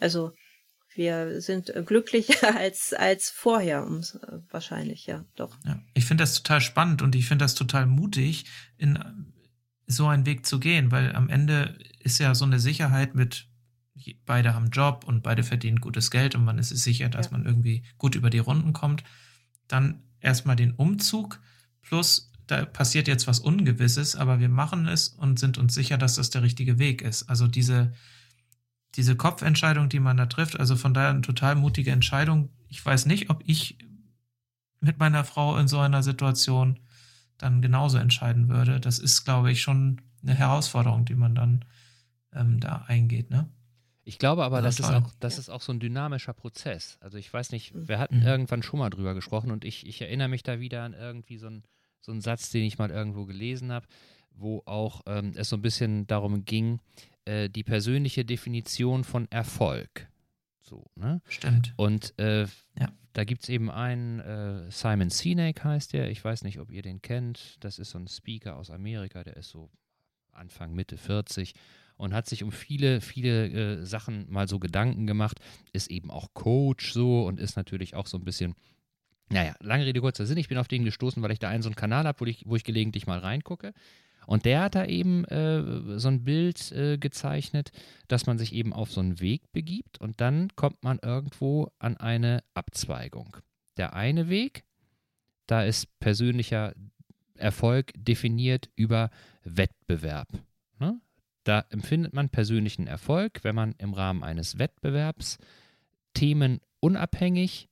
Also 0.00 0.32
wir 0.94 1.40
sind 1.40 1.72
glücklicher 1.86 2.56
als, 2.56 2.92
als 2.94 3.30
vorher, 3.30 3.86
wahrscheinlich, 4.50 5.06
ja, 5.06 5.24
doch. 5.36 5.56
Ja, 5.64 5.80
ich 5.94 6.06
finde 6.06 6.22
das 6.22 6.34
total 6.34 6.60
spannend 6.60 7.02
und 7.02 7.14
ich 7.14 7.26
finde 7.26 7.44
das 7.44 7.54
total 7.54 7.86
mutig, 7.86 8.44
in 8.78 9.32
so 9.86 10.06
einen 10.06 10.26
Weg 10.26 10.46
zu 10.46 10.60
gehen, 10.60 10.90
weil 10.90 11.14
am 11.14 11.28
Ende 11.28 11.78
ist 12.00 12.18
ja 12.18 12.34
so 12.34 12.44
eine 12.44 12.58
Sicherheit 12.58 13.14
mit 13.14 13.48
beide 14.26 14.54
haben 14.54 14.70
Job 14.70 15.04
und 15.06 15.22
beide 15.22 15.42
verdienen 15.42 15.80
gutes 15.80 16.10
Geld 16.10 16.34
und 16.34 16.44
man 16.44 16.58
ist 16.58 16.68
sicher, 16.68 17.08
dass 17.08 17.26
ja. 17.26 17.32
man 17.32 17.46
irgendwie 17.46 17.84
gut 17.98 18.14
über 18.14 18.30
die 18.30 18.38
Runden 18.38 18.72
kommt. 18.72 19.04
Dann 19.68 20.02
erstmal 20.20 20.56
den 20.56 20.72
Umzug 20.72 21.40
plus 21.82 22.30
da 22.46 22.64
passiert 22.64 23.08
jetzt 23.08 23.26
was 23.26 23.38
Ungewisses, 23.38 24.16
aber 24.16 24.38
wir 24.38 24.48
machen 24.48 24.86
es 24.86 25.08
und 25.08 25.38
sind 25.38 25.56
uns 25.56 25.74
sicher, 25.74 25.96
dass 25.96 26.16
das 26.16 26.30
der 26.30 26.42
richtige 26.42 26.78
Weg 26.78 27.02
ist. 27.02 27.24
Also 27.24 27.46
diese, 27.46 27.92
diese 28.96 29.16
Kopfentscheidung, 29.16 29.88
die 29.88 30.00
man 30.00 30.16
da 30.16 30.26
trifft, 30.26 30.58
also 30.60 30.76
von 30.76 30.92
daher 30.92 31.10
eine 31.10 31.22
total 31.22 31.54
mutige 31.54 31.90
Entscheidung. 31.90 32.50
Ich 32.68 32.84
weiß 32.84 33.06
nicht, 33.06 33.30
ob 33.30 33.42
ich 33.46 33.78
mit 34.80 34.98
meiner 34.98 35.24
Frau 35.24 35.56
in 35.56 35.68
so 35.68 35.78
einer 35.78 36.02
Situation 36.02 36.80
dann 37.38 37.62
genauso 37.62 37.98
entscheiden 37.98 38.48
würde. 38.48 38.78
Das 38.78 38.98
ist, 38.98 39.24
glaube 39.24 39.50
ich, 39.50 39.62
schon 39.62 40.02
eine 40.22 40.34
Herausforderung, 40.34 41.04
die 41.04 41.14
man 41.14 41.34
dann 41.34 41.64
ähm, 42.32 42.60
da 42.60 42.84
eingeht. 42.86 43.30
Ne? 43.30 43.48
Ich 44.04 44.18
glaube 44.18 44.44
aber, 44.44 44.60
das, 44.60 44.78
ist 44.78 44.90
auch, 44.90 45.10
das 45.20 45.38
ist 45.38 45.48
auch 45.48 45.62
so 45.62 45.72
ein 45.72 45.80
dynamischer 45.80 46.34
Prozess. 46.34 46.98
Also 47.00 47.16
ich 47.16 47.32
weiß 47.32 47.52
nicht, 47.52 47.72
wir 47.74 47.98
hatten 47.98 48.20
mhm. 48.20 48.26
irgendwann 48.26 48.62
schon 48.62 48.78
mal 48.78 48.90
drüber 48.90 49.14
gesprochen 49.14 49.50
und 49.50 49.64
ich, 49.64 49.86
ich 49.86 50.00
erinnere 50.00 50.28
mich 50.28 50.42
da 50.42 50.60
wieder 50.60 50.82
an 50.82 50.92
irgendwie 50.92 51.38
so 51.38 51.46
einen 51.46 51.64
so 52.04 52.12
einen 52.12 52.20
Satz, 52.20 52.50
den 52.50 52.64
ich 52.64 52.78
mal 52.78 52.90
irgendwo 52.90 53.24
gelesen 53.24 53.72
habe, 53.72 53.86
wo 54.30 54.62
auch 54.66 55.00
ähm, 55.06 55.32
es 55.36 55.48
so 55.48 55.56
ein 55.56 55.62
bisschen 55.62 56.06
darum 56.06 56.44
ging, 56.44 56.80
äh, 57.24 57.48
die 57.48 57.64
persönliche 57.64 58.24
Definition 58.24 59.04
von 59.04 59.30
Erfolg. 59.30 60.08
So, 60.60 60.90
ne? 60.96 61.22
Stimmt. 61.28 61.72
Und 61.76 62.18
äh, 62.18 62.42
ja. 62.78 62.92
da 63.12 63.24
gibt 63.24 63.42
es 63.42 63.48
eben 63.48 63.70
einen, 63.70 64.20
äh, 64.20 64.70
Simon 64.70 65.10
Sinek 65.10 65.64
heißt 65.64 65.92
der, 65.92 66.10
ich 66.10 66.22
weiß 66.22 66.44
nicht, 66.44 66.60
ob 66.60 66.70
ihr 66.70 66.82
den 66.82 67.00
kennt, 67.00 67.56
das 67.60 67.78
ist 67.78 67.90
so 67.90 67.98
ein 67.98 68.08
Speaker 68.08 68.56
aus 68.56 68.70
Amerika, 68.70 69.24
der 69.24 69.36
ist 69.36 69.50
so 69.50 69.70
Anfang, 70.32 70.74
Mitte 70.74 70.96
40 70.96 71.54
und 71.96 72.14
hat 72.14 72.26
sich 72.26 72.42
um 72.42 72.52
viele, 72.52 73.00
viele 73.00 73.48
äh, 73.48 73.84
Sachen 73.84 74.30
mal 74.30 74.48
so 74.48 74.58
Gedanken 74.58 75.06
gemacht, 75.06 75.40
ist 75.72 75.90
eben 75.90 76.10
auch 76.10 76.34
Coach 76.34 76.92
so 76.92 77.26
und 77.26 77.40
ist 77.40 77.56
natürlich 77.56 77.94
auch 77.94 78.06
so 78.06 78.18
ein 78.18 78.24
bisschen, 78.24 78.54
naja, 79.30 79.54
lange 79.60 79.86
Rede, 79.86 80.00
kurzer 80.00 80.26
Sinn, 80.26 80.38
ich 80.38 80.48
bin 80.48 80.58
auf 80.58 80.68
den 80.68 80.84
gestoßen, 80.84 81.22
weil 81.22 81.32
ich 81.32 81.38
da 81.38 81.48
einen 81.48 81.62
so 81.62 81.68
einen 81.68 81.76
Kanal 81.76 82.06
habe, 82.06 82.20
wo 82.20 82.26
ich, 82.26 82.44
wo 82.46 82.56
ich 82.56 82.64
gelegentlich 82.64 83.06
mal 83.06 83.18
reingucke. 83.18 83.72
Und 84.26 84.46
der 84.46 84.62
hat 84.62 84.74
da 84.74 84.86
eben 84.86 85.24
äh, 85.26 85.98
so 85.98 86.08
ein 86.08 86.24
Bild 86.24 86.72
äh, 86.72 86.96
gezeichnet, 86.98 87.70
dass 88.08 88.26
man 88.26 88.38
sich 88.38 88.54
eben 88.54 88.72
auf 88.72 88.90
so 88.90 89.00
einen 89.00 89.20
Weg 89.20 89.52
begibt 89.52 90.00
und 90.00 90.20
dann 90.20 90.48
kommt 90.56 90.82
man 90.82 90.98
irgendwo 90.98 91.70
an 91.78 91.96
eine 91.98 92.42
Abzweigung. 92.54 93.36
Der 93.76 93.94
eine 93.94 94.28
Weg, 94.28 94.64
da 95.46 95.62
ist 95.62 95.98
persönlicher 95.98 96.74
Erfolg 97.36 97.92
definiert 97.96 98.70
über 98.76 99.10
Wettbewerb. 99.42 100.28
Da 101.44 101.64
empfindet 101.70 102.14
man 102.14 102.30
persönlichen 102.30 102.86
Erfolg, 102.86 103.40
wenn 103.42 103.54
man 103.54 103.74
im 103.78 103.92
Rahmen 103.92 104.24
eines 104.24 104.58
Wettbewerbs 104.58 105.38
themenunabhängig 106.14 107.68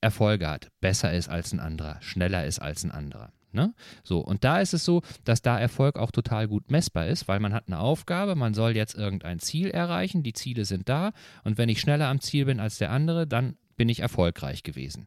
Erfolge 0.00 0.48
hat, 0.48 0.68
besser 0.80 1.12
ist 1.12 1.28
als 1.28 1.52
ein 1.52 1.60
anderer, 1.60 2.00
schneller 2.00 2.44
ist 2.46 2.60
als 2.60 2.84
ein 2.84 2.90
anderer. 2.90 3.32
Ne? 3.52 3.74
So, 4.02 4.20
und 4.20 4.44
da 4.44 4.60
ist 4.60 4.72
es 4.72 4.84
so, 4.84 5.02
dass 5.24 5.42
da 5.42 5.58
Erfolg 5.58 5.96
auch 5.96 6.10
total 6.10 6.48
gut 6.48 6.70
messbar 6.70 7.06
ist, 7.06 7.28
weil 7.28 7.38
man 7.38 7.52
hat 7.52 7.64
eine 7.66 7.78
Aufgabe, 7.78 8.34
man 8.34 8.54
soll 8.54 8.74
jetzt 8.74 8.94
irgendein 8.94 9.40
Ziel 9.40 9.68
erreichen, 9.68 10.22
die 10.22 10.32
Ziele 10.32 10.64
sind 10.64 10.88
da 10.88 11.12
und 11.44 11.58
wenn 11.58 11.68
ich 11.68 11.80
schneller 11.80 12.08
am 12.08 12.20
Ziel 12.20 12.46
bin 12.46 12.60
als 12.60 12.78
der 12.78 12.90
andere, 12.90 13.26
dann 13.26 13.56
bin 13.76 13.88
ich 13.88 14.00
erfolgreich 14.00 14.62
gewesen. 14.62 15.06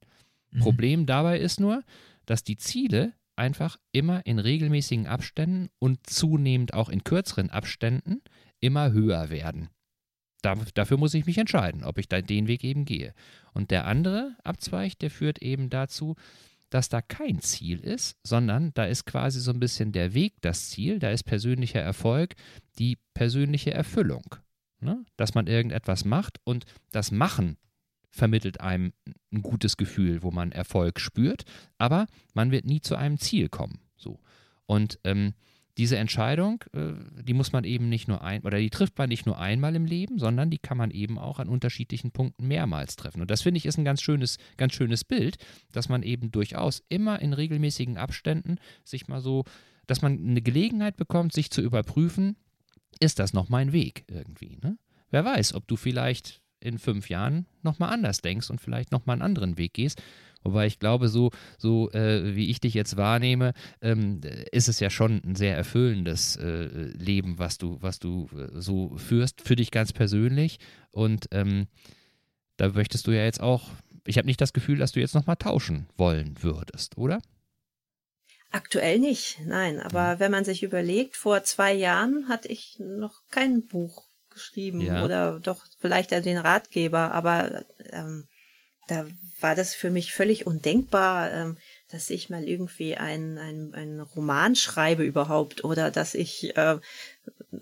Mhm. 0.51 0.59
Problem 0.59 1.05
dabei 1.05 1.39
ist 1.39 1.59
nur, 1.59 1.83
dass 2.25 2.43
die 2.43 2.57
Ziele 2.57 3.13
einfach 3.35 3.77
immer 3.91 4.25
in 4.25 4.39
regelmäßigen 4.39 5.07
Abständen 5.07 5.69
und 5.79 6.07
zunehmend 6.07 6.73
auch 6.73 6.89
in 6.89 7.03
kürzeren 7.03 7.49
Abständen 7.49 8.21
immer 8.59 8.91
höher 8.91 9.29
werden. 9.29 9.69
da, 10.41 10.55
dafür 10.73 10.97
muss 10.97 11.13
ich 11.13 11.25
mich 11.25 11.37
entscheiden, 11.37 11.83
ob 11.83 11.97
ich 11.97 12.07
da 12.07 12.21
den 12.21 12.47
Weg 12.47 12.63
eben 12.63 12.85
gehe. 12.85 13.13
Und 13.53 13.71
der 13.71 13.85
andere 13.85 14.35
Abzweig, 14.43 14.97
der 14.99 15.09
führt 15.09 15.41
eben 15.41 15.69
dazu, 15.69 16.15
dass 16.69 16.89
da 16.89 17.01
kein 17.01 17.41
Ziel 17.41 17.79
ist, 17.79 18.17
sondern 18.23 18.71
da 18.73 18.85
ist 18.85 19.05
quasi 19.05 19.39
so 19.39 19.51
ein 19.51 19.59
bisschen 19.59 19.91
der 19.91 20.13
Weg 20.13 20.33
das 20.41 20.69
Ziel, 20.69 20.99
da 20.99 21.09
ist 21.09 21.23
persönlicher 21.23 21.81
Erfolg 21.81 22.35
die 22.77 22.97
persönliche 23.13 23.71
Erfüllung. 23.71 24.35
Ne? 24.81 25.05
Dass 25.15 25.33
man 25.33 25.47
irgendetwas 25.47 26.05
macht 26.05 26.39
und 26.43 26.65
das 26.91 27.11
Machen 27.11 27.57
vermittelt 28.15 28.61
einem 28.61 28.93
ein 29.31 29.41
gutes 29.41 29.75
Gefühl, 29.75 30.23
wo 30.23 30.31
man 30.31 30.53
Erfolg 30.53 30.99
spürt, 30.99 31.43
aber 31.77 32.07
man 32.33 32.49
wird 32.49 32.65
nie 32.65 32.79
zu 32.79 32.95
einem 32.95 33.17
Ziel 33.17 33.49
kommen. 33.49 33.79
So. 33.97 34.19
Und 34.65 34.99
ähm, 35.03 35.33
diese 35.77 35.97
Entscheidung, 35.97 36.63
äh, 36.73 36.93
die 37.21 37.33
muss 37.33 37.51
man 37.51 37.65
eben 37.65 37.89
nicht 37.89 38.07
nur 38.07 38.23
ein, 38.23 38.43
oder 38.43 38.57
die 38.57 38.69
trifft 38.69 38.97
man 38.97 39.09
nicht 39.09 39.25
nur 39.25 39.37
einmal 39.37 39.75
im 39.75 39.83
Leben, 39.83 40.17
sondern 40.17 40.49
die 40.49 40.57
kann 40.57 40.77
man 40.77 40.91
eben 40.91 41.19
auch 41.19 41.39
an 41.39 41.49
unterschiedlichen 41.49 42.11
Punkten 42.11 42.47
mehrmals 42.47 42.95
treffen. 42.95 43.21
Und 43.21 43.29
das 43.29 43.41
finde 43.41 43.57
ich 43.57 43.65
ist 43.65 43.77
ein 43.77 43.83
ganz 43.83 44.01
schönes, 44.01 44.37
ganz 44.55 44.73
schönes 44.73 45.03
Bild, 45.03 45.35
dass 45.73 45.89
man 45.89 46.01
eben 46.01 46.31
durchaus 46.31 46.83
immer 46.87 47.21
in 47.21 47.33
regelmäßigen 47.33 47.97
Abständen 47.97 48.59
sich 48.85 49.09
mal 49.09 49.19
so, 49.19 49.43
dass 49.87 50.01
man 50.01 50.17
eine 50.17 50.41
Gelegenheit 50.41 50.95
bekommt, 50.95 51.33
sich 51.33 51.51
zu 51.51 51.61
überprüfen, 51.61 52.37
ist 53.01 53.19
das 53.19 53.33
noch 53.33 53.49
mein 53.49 53.73
Weg 53.73 54.05
irgendwie? 54.07 54.57
Ne? 54.63 54.77
Wer 55.09 55.25
weiß, 55.25 55.53
ob 55.53 55.67
du 55.67 55.75
vielleicht 55.75 56.41
in 56.59 56.79
fünf 56.79 57.09
Jahren 57.09 57.45
nochmal 57.61 57.93
anders 57.93 58.21
denkst 58.21 58.49
und 58.49 58.61
vielleicht 58.61 58.91
nochmal 58.91 59.15
einen 59.15 59.21
anderen 59.21 59.57
Weg 59.57 59.73
gehst. 59.73 60.01
Wobei 60.45 60.67
ich 60.67 60.77
glaube, 60.77 61.07
so, 61.09 61.31
so 61.57 61.91
äh, 61.91 62.35
wie 62.35 62.51
ich 62.51 62.59
dich 62.59 62.75
jetzt 62.75 62.97
wahrnehme, 62.97 63.53
ähm, 63.81 64.21
ist 64.51 64.67
es 64.67 64.79
ja 64.79 64.91
schon 64.91 65.21
ein 65.25 65.35
sehr 65.35 65.57
erfüllendes 65.57 66.35
äh, 66.35 66.65
Leben, 66.65 67.39
was 67.39 67.57
du, 67.57 67.77
was 67.81 67.97
du 67.97 68.29
äh, 68.37 68.61
so 68.61 68.95
führst, 68.95 69.41
für 69.41 69.55
dich 69.55 69.71
ganz 69.71 69.91
persönlich. 69.91 70.59
Und 70.91 71.27
ähm, 71.31 71.65
da 72.57 72.69
möchtest 72.69 73.07
du 73.07 73.11
ja 73.11 73.23
jetzt 73.23 73.41
auch, 73.41 73.71
ich 74.05 74.19
habe 74.19 74.27
nicht 74.27 74.39
das 74.39 74.53
Gefühl, 74.53 74.77
dass 74.77 74.91
du 74.91 74.99
jetzt 74.99 75.15
nochmal 75.15 75.35
tauschen 75.35 75.87
wollen 75.97 76.35
würdest, 76.41 76.95
oder? 76.95 77.19
Aktuell 78.51 78.99
nicht, 78.99 79.39
nein. 79.45 79.79
Aber 79.79 80.19
wenn 80.19 80.31
man 80.31 80.45
sich 80.45 80.61
überlegt, 80.61 81.17
vor 81.17 81.43
zwei 81.43 81.73
Jahren 81.73 82.29
hatte 82.29 82.49
ich 82.49 82.77
noch 82.79 83.23
kein 83.31 83.65
Buch 83.65 84.05
geschrieben 84.35 84.81
ja. 84.81 85.03
oder 85.03 85.39
doch 85.39 85.65
vielleicht 85.79 86.11
den 86.11 86.37
Ratgeber, 86.37 87.11
aber 87.11 87.65
ähm, 87.91 88.27
da 88.87 89.07
war 89.41 89.55
das 89.55 89.73
für 89.73 89.89
mich 89.89 90.13
völlig 90.13 90.45
undenkbar, 90.45 91.31
ähm, 91.31 91.57
dass 91.89 92.11
ich 92.11 92.29
mal 92.29 92.43
irgendwie 92.43 92.95
einen 92.95 93.73
ein 93.73 93.99
Roman 93.99 94.55
schreibe 94.55 95.03
überhaupt 95.03 95.63
oder 95.63 95.89
dass 95.89 96.13
ich 96.13 96.55
äh, 96.55 96.77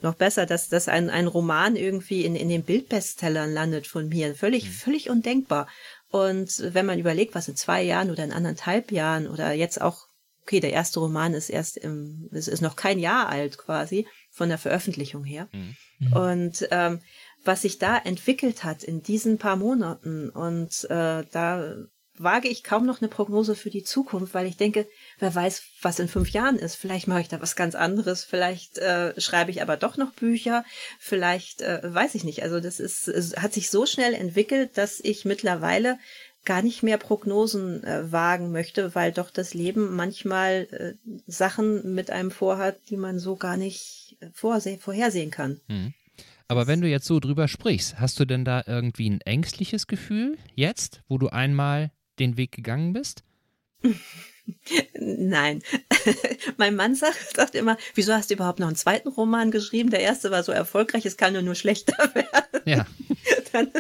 noch 0.02 0.16
besser, 0.16 0.46
dass, 0.46 0.70
dass 0.70 0.88
ein, 0.88 1.10
ein 1.10 1.28
Roman 1.28 1.76
irgendwie 1.76 2.26
in, 2.26 2.36
in 2.36 2.50
den 2.50 2.64
Bildbestsellern 2.64 3.52
landet 3.54 3.88
von 3.88 4.10
mir. 4.10 4.36
Völlig, 4.36 4.66
mhm. 4.66 4.72
völlig 4.72 5.10
undenkbar. 5.10 5.68
Und 6.10 6.74
wenn 6.74 6.86
man 6.86 7.00
überlegt, 7.00 7.36
was 7.36 7.48
in 7.48 7.56
zwei 7.56 7.82
Jahren 7.82 8.12
oder 8.12 8.24
in 8.24 8.34
anderthalb 8.34 8.92
Jahren 8.92 9.28
oder 9.28 9.54
jetzt 9.54 9.82
auch, 9.82 10.08
okay, 10.44 10.60
der 10.60 10.74
erste 10.74 11.00
Roman 11.00 11.34
ist 11.34 11.50
erst 11.50 11.78
im, 11.78 12.30
es 12.32 12.48
ist 12.48 12.62
noch 12.62 12.76
kein 12.76 13.00
Jahr 13.00 13.30
alt 13.30 13.58
quasi 13.58 14.06
von 14.30 14.50
der 14.50 14.58
Veröffentlichung 14.58 15.24
her. 15.24 15.48
Mhm. 15.52 15.76
Mhm. 16.10 16.14
Und 16.14 16.68
ähm, 16.72 17.00
was 17.44 17.64
sich 17.64 17.78
da 17.78 17.98
entwickelt 17.98 18.64
hat 18.64 18.84
in 18.84 19.04
diesen 19.04 19.38
paar 19.38 19.56
Monaten 19.56 20.30
und 20.30 20.86
äh, 20.90 21.24
da 21.32 21.76
wage 22.18 22.48
ich 22.48 22.64
kaum 22.64 22.86
noch 22.86 23.02
eine 23.02 23.10
Prognose 23.10 23.56
für 23.56 23.72
die 23.72 23.84
Zukunft, 23.84 24.34
weil 24.34 24.46
ich 24.46 24.56
denke, 24.56 24.88
wer 25.20 25.34
weiß, 25.34 25.64
was 25.82 26.00
in 26.00 26.08
fünf 26.08 26.30
Jahren 26.30 26.58
ist. 26.58 26.76
Vielleicht 26.76 27.08
mache 27.08 27.22
ich 27.22 27.28
da 27.28 27.42
was 27.42 27.56
ganz 27.56 27.74
anderes, 27.74 28.24
vielleicht 28.24 28.78
äh, 28.78 29.20
schreibe 29.20 29.52
ich 29.52 29.62
aber 29.62 29.78
doch 29.78 29.98
noch 29.98 30.12
Bücher, 30.14 30.64
vielleicht 31.00 31.62
äh, 31.62 31.82
weiß 31.84 32.14
ich 32.16 32.24
nicht. 32.24 32.44
Also 32.44 32.60
das 32.60 32.80
ist, 32.80 33.08
hat 33.38 33.54
sich 33.54 33.70
so 33.70 33.86
schnell 33.86 34.14
entwickelt, 34.14 34.78
dass 34.78 35.00
ich 35.00 35.26
mittlerweile 35.26 35.98
gar 36.46 36.62
nicht 36.62 36.84
mehr 36.84 36.98
Prognosen 36.98 37.84
äh, 37.84 38.12
wagen 38.12 38.52
möchte, 38.52 38.94
weil 38.96 39.12
doch 39.12 39.32
das 39.32 39.54
Leben 39.54 39.96
manchmal 39.96 40.68
äh, 40.72 40.94
Sachen 41.26 41.96
mit 41.96 42.12
einem 42.12 42.32
vorhat, 42.32 42.78
die 42.90 42.98
man 42.98 43.18
so 43.18 43.38
gar 43.38 43.58
nicht 43.58 44.03
äh, 44.24 44.30
vorseh 44.34 44.78
vorhersehen 44.78 45.32
kann. 45.32 45.60
Mhm. 45.68 45.94
Aber 46.48 46.68
wenn 46.68 46.82
du 46.82 46.88
jetzt 46.88 47.06
so 47.06 47.20
drüber 47.20 47.48
sprichst, 47.48 48.00
hast 48.00 48.20
du 48.20 48.26
denn 48.26 48.46
da 48.46 48.64
irgendwie 48.68 49.10
ein 49.10 49.22
ängstliches 49.22 49.88
Gefühl 49.88 50.38
jetzt, 50.56 51.02
wo 51.08 51.18
du 51.18 51.30
einmal 51.30 51.92
den 52.20 52.38
Weg 52.38 52.52
gegangen 52.52 52.94
bist? 52.94 53.24
Nein. 54.94 55.62
mein 56.58 56.76
Mann 56.76 56.96
sagt, 56.96 57.36
sagt 57.36 57.56
immer, 57.56 57.78
wieso 57.96 58.14
hast 58.14 58.30
du 58.30 58.36
überhaupt 58.36 58.60
noch 58.60 58.68
einen 58.68 58.76
zweiten 58.76 59.08
Roman 59.08 59.52
geschrieben? 59.52 59.90
Der 59.90 60.02
erste 60.02 60.32
war 60.32 60.44
so 60.44 60.52
erfolgreich, 60.52 61.06
es 61.06 61.18
kann 61.18 61.34
nur, 61.34 61.42
nur 61.42 61.56
schlechter 61.56 61.98
werden. 62.14 62.62
Ja. 62.66 62.86
Dann, 63.52 63.72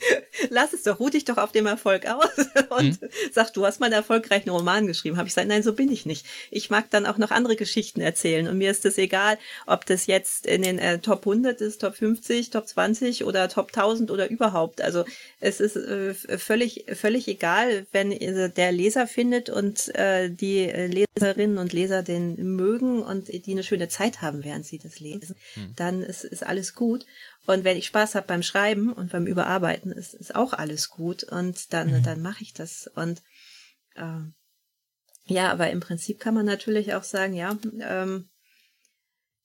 lass 0.50 0.72
es 0.72 0.82
doch, 0.82 1.00
ruh 1.00 1.08
dich 1.08 1.24
doch 1.24 1.38
auf 1.38 1.52
dem 1.52 1.66
Erfolg 1.66 2.06
aus 2.06 2.30
und 2.70 3.00
hm? 3.00 3.08
sag, 3.32 3.52
du 3.52 3.64
hast 3.64 3.80
mal 3.80 3.86
einen 3.86 3.94
erfolgreichen 3.94 4.50
Roman 4.50 4.86
geschrieben. 4.86 5.16
Habe 5.16 5.28
ich 5.28 5.34
gesagt, 5.34 5.48
nein, 5.48 5.62
so 5.62 5.72
bin 5.72 5.90
ich 5.90 6.06
nicht. 6.06 6.26
Ich 6.50 6.70
mag 6.70 6.90
dann 6.90 7.06
auch 7.06 7.18
noch 7.18 7.30
andere 7.30 7.56
Geschichten 7.56 8.00
erzählen 8.00 8.48
und 8.48 8.58
mir 8.58 8.70
ist 8.70 8.84
es 8.84 8.98
egal, 8.98 9.38
ob 9.66 9.86
das 9.86 10.06
jetzt 10.06 10.46
in 10.46 10.62
den 10.62 10.78
äh, 10.78 10.98
Top 10.98 11.26
100 11.26 11.60
ist, 11.60 11.80
Top 11.80 11.96
50, 11.96 12.50
Top 12.50 12.66
20 12.66 13.24
oder 13.24 13.48
Top 13.48 13.68
1000 13.68 14.10
oder 14.10 14.30
überhaupt. 14.30 14.80
Also 14.80 15.04
es 15.40 15.60
ist 15.60 15.76
äh, 15.76 16.14
völlig, 16.14 16.86
völlig 16.94 17.28
egal, 17.28 17.86
wenn 17.92 18.12
äh, 18.12 18.50
der 18.50 18.72
Leser 18.72 19.06
findet 19.06 19.50
und 19.50 19.94
äh, 19.94 20.30
die 20.30 20.66
Leserinnen 20.66 21.58
und 21.58 21.72
Leser 21.72 22.02
den 22.02 22.56
mögen 22.56 23.02
und 23.02 23.28
die 23.28 23.52
eine 23.52 23.62
schöne 23.62 23.88
Zeit 23.88 24.22
haben, 24.22 24.44
während 24.44 24.66
sie 24.66 24.78
das 24.78 25.00
lesen, 25.00 25.36
hm. 25.54 25.72
dann 25.76 26.02
ist, 26.02 26.24
ist 26.24 26.44
alles 26.44 26.74
gut. 26.74 27.06
Und 27.46 27.64
wenn 27.64 27.76
ich 27.76 27.86
Spaß 27.86 28.14
habe 28.14 28.26
beim 28.26 28.42
Schreiben 28.42 28.92
und 28.92 29.12
beim 29.12 29.26
Überarbeiten, 29.26 29.92
ist, 29.92 30.14
ist 30.14 30.34
auch 30.34 30.52
alles 30.52 30.90
gut. 30.90 31.22
Und 31.24 31.72
dann, 31.72 31.92
mhm. 31.92 32.02
dann 32.02 32.20
mache 32.20 32.42
ich 32.42 32.52
das. 32.52 32.90
Und 32.94 33.22
äh, 33.94 34.20
ja, 35.26 35.50
aber 35.50 35.70
im 35.70 35.80
Prinzip 35.80 36.20
kann 36.20 36.34
man 36.34 36.46
natürlich 36.46 36.94
auch 36.94 37.04
sagen, 37.04 37.34
ja, 37.34 37.56
ähm, 37.80 38.28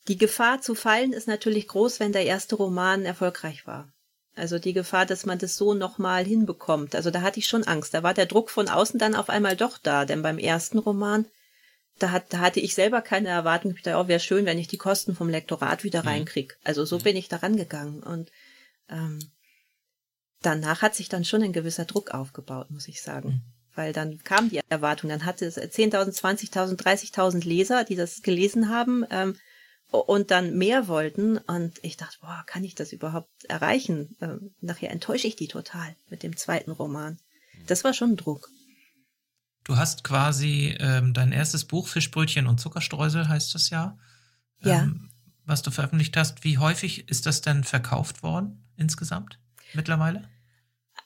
die 0.07 0.17
Gefahr 0.17 0.61
zu 0.61 0.73
fallen 0.73 1.13
ist 1.13 1.27
natürlich 1.27 1.67
groß, 1.67 1.99
wenn 1.99 2.11
der 2.11 2.25
erste 2.25 2.55
Roman 2.55 3.05
erfolgreich 3.05 3.67
war. 3.67 3.91
Also 4.35 4.59
die 4.59 4.73
Gefahr, 4.73 5.05
dass 5.05 5.25
man 5.25 5.37
das 5.37 5.55
so 5.55 5.73
nochmal 5.73 6.23
hinbekommt. 6.23 6.95
Also 6.95 7.11
da 7.11 7.21
hatte 7.21 7.39
ich 7.39 7.47
schon 7.47 7.65
Angst. 7.65 7.93
Da 7.93 8.01
war 8.01 8.13
der 8.13 8.25
Druck 8.25 8.49
von 8.49 8.69
außen 8.69 8.97
dann 8.99 9.15
auf 9.15 9.29
einmal 9.29 9.55
doch 9.55 9.77
da. 9.77 10.05
Denn 10.05 10.21
beim 10.21 10.37
ersten 10.37 10.79
Roman 10.79 11.27
da, 12.01 12.11
hat, 12.11 12.33
da 12.33 12.39
hatte 12.39 12.59
ich 12.59 12.73
selber 12.73 13.01
keine 13.01 13.29
Erwartung. 13.29 13.73
Ich 13.75 13.81
dachte, 13.81 13.97
oh, 13.97 14.07
wäre 14.07 14.19
schön, 14.19 14.45
wenn 14.45 14.57
ich 14.57 14.67
die 14.67 14.77
Kosten 14.77 15.15
vom 15.15 15.29
Lektorat 15.29 15.83
wieder 15.83 16.01
mhm. 16.01 16.07
reinkrieg. 16.07 16.57
Also 16.63 16.85
so 16.85 16.99
mhm. 16.99 17.03
bin 17.03 17.15
ich 17.15 17.29
da 17.29 17.37
rangegangen. 17.37 18.03
Und 18.03 18.31
ähm, 18.89 19.19
danach 20.41 20.81
hat 20.81 20.95
sich 20.95 21.09
dann 21.09 21.25
schon 21.25 21.43
ein 21.43 21.53
gewisser 21.53 21.85
Druck 21.85 22.11
aufgebaut, 22.11 22.71
muss 22.71 22.87
ich 22.87 23.01
sagen. 23.01 23.29
Mhm. 23.29 23.41
Weil 23.73 23.93
dann 23.93 24.21
kam 24.23 24.49
die 24.49 24.59
Erwartung, 24.69 25.09
dann 25.09 25.25
hatte 25.25 25.45
es 25.45 25.57
10.000, 25.57 26.19
20.000, 26.19 26.75
30.000 26.77 27.47
Leser, 27.47 27.83
die 27.85 27.95
das 27.95 28.21
gelesen 28.21 28.69
haben 28.69 29.05
ähm, 29.09 29.37
und 29.89 30.31
dann 30.31 30.57
mehr 30.57 30.87
wollten. 30.87 31.37
Und 31.37 31.79
ich 31.81 31.95
dachte, 31.95 32.17
boah, 32.21 32.43
kann 32.47 32.63
ich 32.63 32.75
das 32.75 32.91
überhaupt 32.91 33.45
erreichen? 33.45 34.17
Ähm, 34.21 34.53
nachher 34.59 34.91
enttäusche 34.91 35.27
ich 35.27 35.35
die 35.35 35.47
total 35.47 35.95
mit 36.09 36.23
dem 36.23 36.35
zweiten 36.35 36.71
Roman. 36.71 37.13
Mhm. 37.53 37.65
Das 37.67 37.83
war 37.83 37.93
schon 37.93 38.11
ein 38.11 38.17
Druck. 38.17 38.49
Du 39.63 39.77
hast 39.77 40.03
quasi 40.03 40.75
ähm, 40.79 41.13
dein 41.13 41.31
erstes 41.31 41.65
Buch 41.65 41.87
Fischbrötchen 41.87 42.47
und 42.47 42.59
Zuckerstreusel 42.59 43.27
heißt 43.27 43.53
das 43.53 43.69
ja. 43.69 43.97
Ja. 44.63 44.83
Ähm, 44.83 45.09
was 45.45 45.61
du 45.61 45.71
veröffentlicht 45.71 46.15
hast. 46.17 46.43
Wie 46.43 46.57
häufig 46.57 47.09
ist 47.09 47.25
das 47.25 47.41
denn 47.41 47.63
verkauft 47.63 48.23
worden 48.23 48.63
insgesamt 48.77 49.39
mittlerweile? 49.73 50.23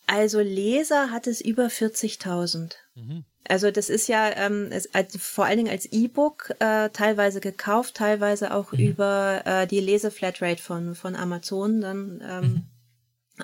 Also 0.07 0.39
Leser 0.39 1.09
hat 1.09 1.25
es 1.27 1.41
über 1.41 1.67
40.000. 1.67 2.73
Mhm. 2.95 3.25
Also 3.47 3.71
das 3.71 3.89
ist 3.89 4.07
ja 4.07 4.29
ähm, 4.35 4.69
es, 4.71 4.93
als, 4.93 5.17
vor 5.17 5.45
allen 5.45 5.57
Dingen 5.57 5.71
als 5.71 5.85
E-Book 5.85 6.53
äh, 6.59 6.89
teilweise 6.89 7.39
gekauft, 7.41 7.95
teilweise 7.95 8.53
auch 8.53 8.71
mhm. 8.71 8.79
über 8.79 9.41
äh, 9.45 9.67
die 9.67 9.79
Leseflatrate 9.79 10.61
von, 10.61 10.95
von 10.95 11.15
Amazon 11.15 11.81
dann 11.81 12.23
ähm, 12.27 12.41
mhm 12.41 12.63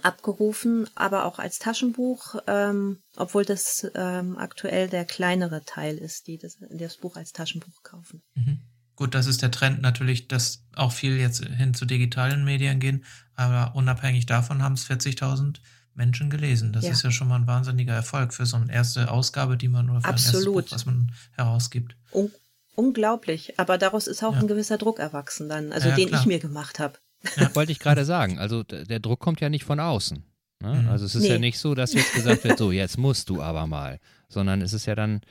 abgerufen, 0.04 0.88
aber 0.96 1.26
auch 1.26 1.40
als 1.40 1.60
Taschenbuch, 1.60 2.36
ähm, 2.48 3.00
obwohl 3.18 3.46
das 3.46 3.90
ähm, 3.96 4.38
aktuell 4.38 4.88
der 4.88 5.06
kleinere 5.06 5.64
Teil 5.66 5.98
ist, 5.98 6.28
die 6.28 6.38
das, 6.38 6.58
das 6.70 6.98
Buch 6.98 7.16
als 7.16 7.34
Taschenbuch 7.34 7.84
kaufen. 7.84 8.22
Mhm. 8.36 8.62
Gut, 8.96 9.16
das 9.16 9.26
ist 9.26 9.42
der 9.42 9.52
Trend 9.52 9.82
natürlich, 9.82 10.28
dass 10.28 10.64
auch 10.76 10.92
viel 10.92 11.18
jetzt 11.18 11.44
hin 11.44 11.74
zu 11.74 11.86
digitalen 11.86 12.46
Medien 12.46 12.80
gehen, 12.80 13.06
aber 13.36 13.76
unabhängig 13.76 14.26
davon 14.28 14.62
haben 14.62 14.74
es 14.74 14.88
40.000 14.88 15.58
Menschen 15.94 16.30
gelesen. 16.30 16.72
Das 16.72 16.86
ja. 16.86 16.92
ist 16.92 17.04
ja 17.04 17.12
schon 17.12 17.28
mal 17.28 17.38
ein 17.38 17.48
wahnsinniger 17.48 17.94
Erfolg 17.94 18.34
für 18.34 18.46
so 18.46 18.58
eine 18.58 18.72
erste 18.72 19.12
Ausgabe, 19.12 19.58
die 19.58 19.68
man 19.68 19.90
oder 19.90 20.02
für 20.02 20.08
Absolut. 20.08 20.66
ein 20.66 20.70
Buch, 20.70 20.72
was 20.72 20.86
man 20.86 21.12
herausgibt. 21.34 21.96
Un 22.14 22.32
unglaublich, 22.76 23.60
aber 23.60 23.78
daraus 23.78 24.08
ist 24.08 24.24
auch 24.24 24.34
ja. 24.34 24.40
ein 24.40 24.48
gewisser 24.48 24.78
Druck 24.78 25.00
erwachsen 25.00 25.50
dann, 25.50 25.74
also 25.74 25.90
ja, 25.90 25.96
den 25.96 26.08
klar. 26.08 26.22
ich 26.22 26.26
mir 26.26 26.40
gemacht 26.40 26.80
habe. 26.80 26.98
Ja. 27.36 27.54
Wollte 27.56 27.72
ich 27.72 27.80
gerade 27.80 28.06
sagen. 28.06 28.40
Also 28.40 28.64
der 28.64 29.00
Druck 29.00 29.20
kommt 29.20 29.42
ja 29.42 29.50
nicht 29.50 29.64
von 29.64 29.80
außen. 29.80 30.24
Ne? 30.62 30.74
Mhm. 30.74 30.90
Also 30.90 31.06
es 31.06 31.16
ist 31.16 31.24
nee. 31.24 31.30
ja 31.30 31.40
nicht 31.40 31.60
so, 31.60 31.76
dass 31.76 31.94
jetzt 31.94 32.14
gesagt 32.14 32.44
wird, 32.44 32.58
so 32.58 32.72
jetzt 32.72 32.98
musst 32.98 33.30
du 33.30 33.42
aber 33.42 33.68
mal, 33.68 34.00
sondern 34.30 34.62
es 34.62 34.74
ist 34.74 34.86
ja 34.86 34.96
dann 34.96 35.22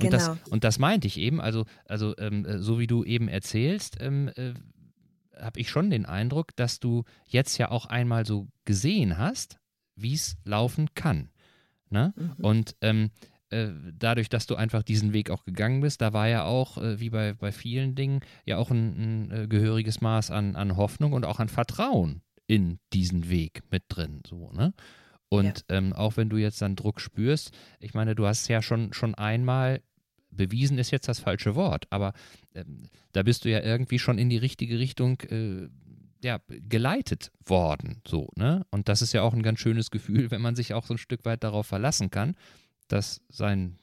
und, 0.00 0.10
genau. 0.10 0.34
das, 0.34 0.48
und 0.48 0.64
das 0.64 0.78
meinte 0.78 1.06
ich 1.06 1.18
eben, 1.18 1.40
also, 1.40 1.66
also 1.86 2.16
ähm, 2.18 2.46
so 2.62 2.78
wie 2.78 2.86
du 2.86 3.04
eben 3.04 3.28
erzählst, 3.28 3.98
ähm, 4.00 4.30
äh, 4.36 4.54
habe 5.38 5.60
ich 5.60 5.70
schon 5.70 5.90
den 5.90 6.06
Eindruck, 6.06 6.56
dass 6.56 6.80
du 6.80 7.04
jetzt 7.26 7.58
ja 7.58 7.70
auch 7.70 7.86
einmal 7.86 8.26
so 8.26 8.48
gesehen 8.64 9.18
hast, 9.18 9.58
wie 9.96 10.14
es 10.14 10.36
laufen 10.44 10.94
kann. 10.94 11.30
Ne? 11.90 12.14
Mhm. 12.16 12.44
Und 12.44 12.76
ähm, 12.80 13.04
äh, 13.04 13.08
dadurch, 13.50 14.28
dass 14.28 14.46
du 14.46 14.54
einfach 14.54 14.82
diesen 14.82 15.12
Weg 15.12 15.30
auch 15.30 15.44
gegangen 15.44 15.80
bist, 15.80 16.00
da 16.00 16.12
war 16.12 16.28
ja 16.28 16.44
auch, 16.44 16.78
äh, 16.78 17.00
wie 17.00 17.10
bei, 17.10 17.32
bei 17.34 17.52
vielen 17.52 17.94
Dingen, 17.94 18.20
ja 18.46 18.56
auch 18.56 18.70
ein, 18.70 19.28
ein 19.28 19.30
äh, 19.30 19.46
gehöriges 19.48 20.00
Maß 20.00 20.30
an, 20.30 20.56
an 20.56 20.76
Hoffnung 20.76 21.12
und 21.12 21.24
auch 21.24 21.40
an 21.40 21.48
Vertrauen 21.48 22.22
in 22.46 22.78
diesen 22.92 23.28
Weg 23.28 23.62
mit 23.70 23.84
drin. 23.88 24.22
So, 24.26 24.52
ne? 24.52 24.72
Und 25.28 25.64
ja. 25.70 25.76
ähm, 25.76 25.92
auch 25.92 26.16
wenn 26.16 26.28
du 26.28 26.36
jetzt 26.36 26.60
dann 26.60 26.76
Druck 26.76 27.00
spürst, 27.00 27.52
ich 27.78 27.94
meine, 27.94 28.14
du 28.14 28.26
hast 28.26 28.48
ja 28.48 28.62
schon, 28.62 28.92
schon 28.92 29.14
einmal 29.14 29.80
bewiesen 30.30 30.78
ist 30.78 30.90
jetzt 30.90 31.08
das 31.08 31.20
falsche 31.20 31.54
Wort, 31.54 31.86
aber 31.90 32.12
ähm, 32.54 32.88
da 33.12 33.22
bist 33.22 33.44
du 33.44 33.50
ja 33.50 33.60
irgendwie 33.60 33.98
schon 33.98 34.18
in 34.18 34.30
die 34.30 34.36
richtige 34.36 34.78
Richtung 34.78 35.20
äh, 35.22 35.68
ja, 36.22 36.38
geleitet 36.48 37.32
worden, 37.44 38.02
so, 38.06 38.28
ne? 38.36 38.66
Und 38.70 38.88
das 38.88 39.00
ist 39.02 39.12
ja 39.12 39.22
auch 39.22 39.32
ein 39.32 39.42
ganz 39.42 39.60
schönes 39.60 39.90
Gefühl, 39.90 40.30
wenn 40.30 40.42
man 40.42 40.56
sich 40.56 40.74
auch 40.74 40.86
so 40.86 40.94
ein 40.94 40.98
Stück 40.98 41.24
weit 41.24 41.42
darauf 41.42 41.66
verlassen 41.66 42.10
kann, 42.10 42.36
dass 42.92 43.20
sein, 43.28 43.78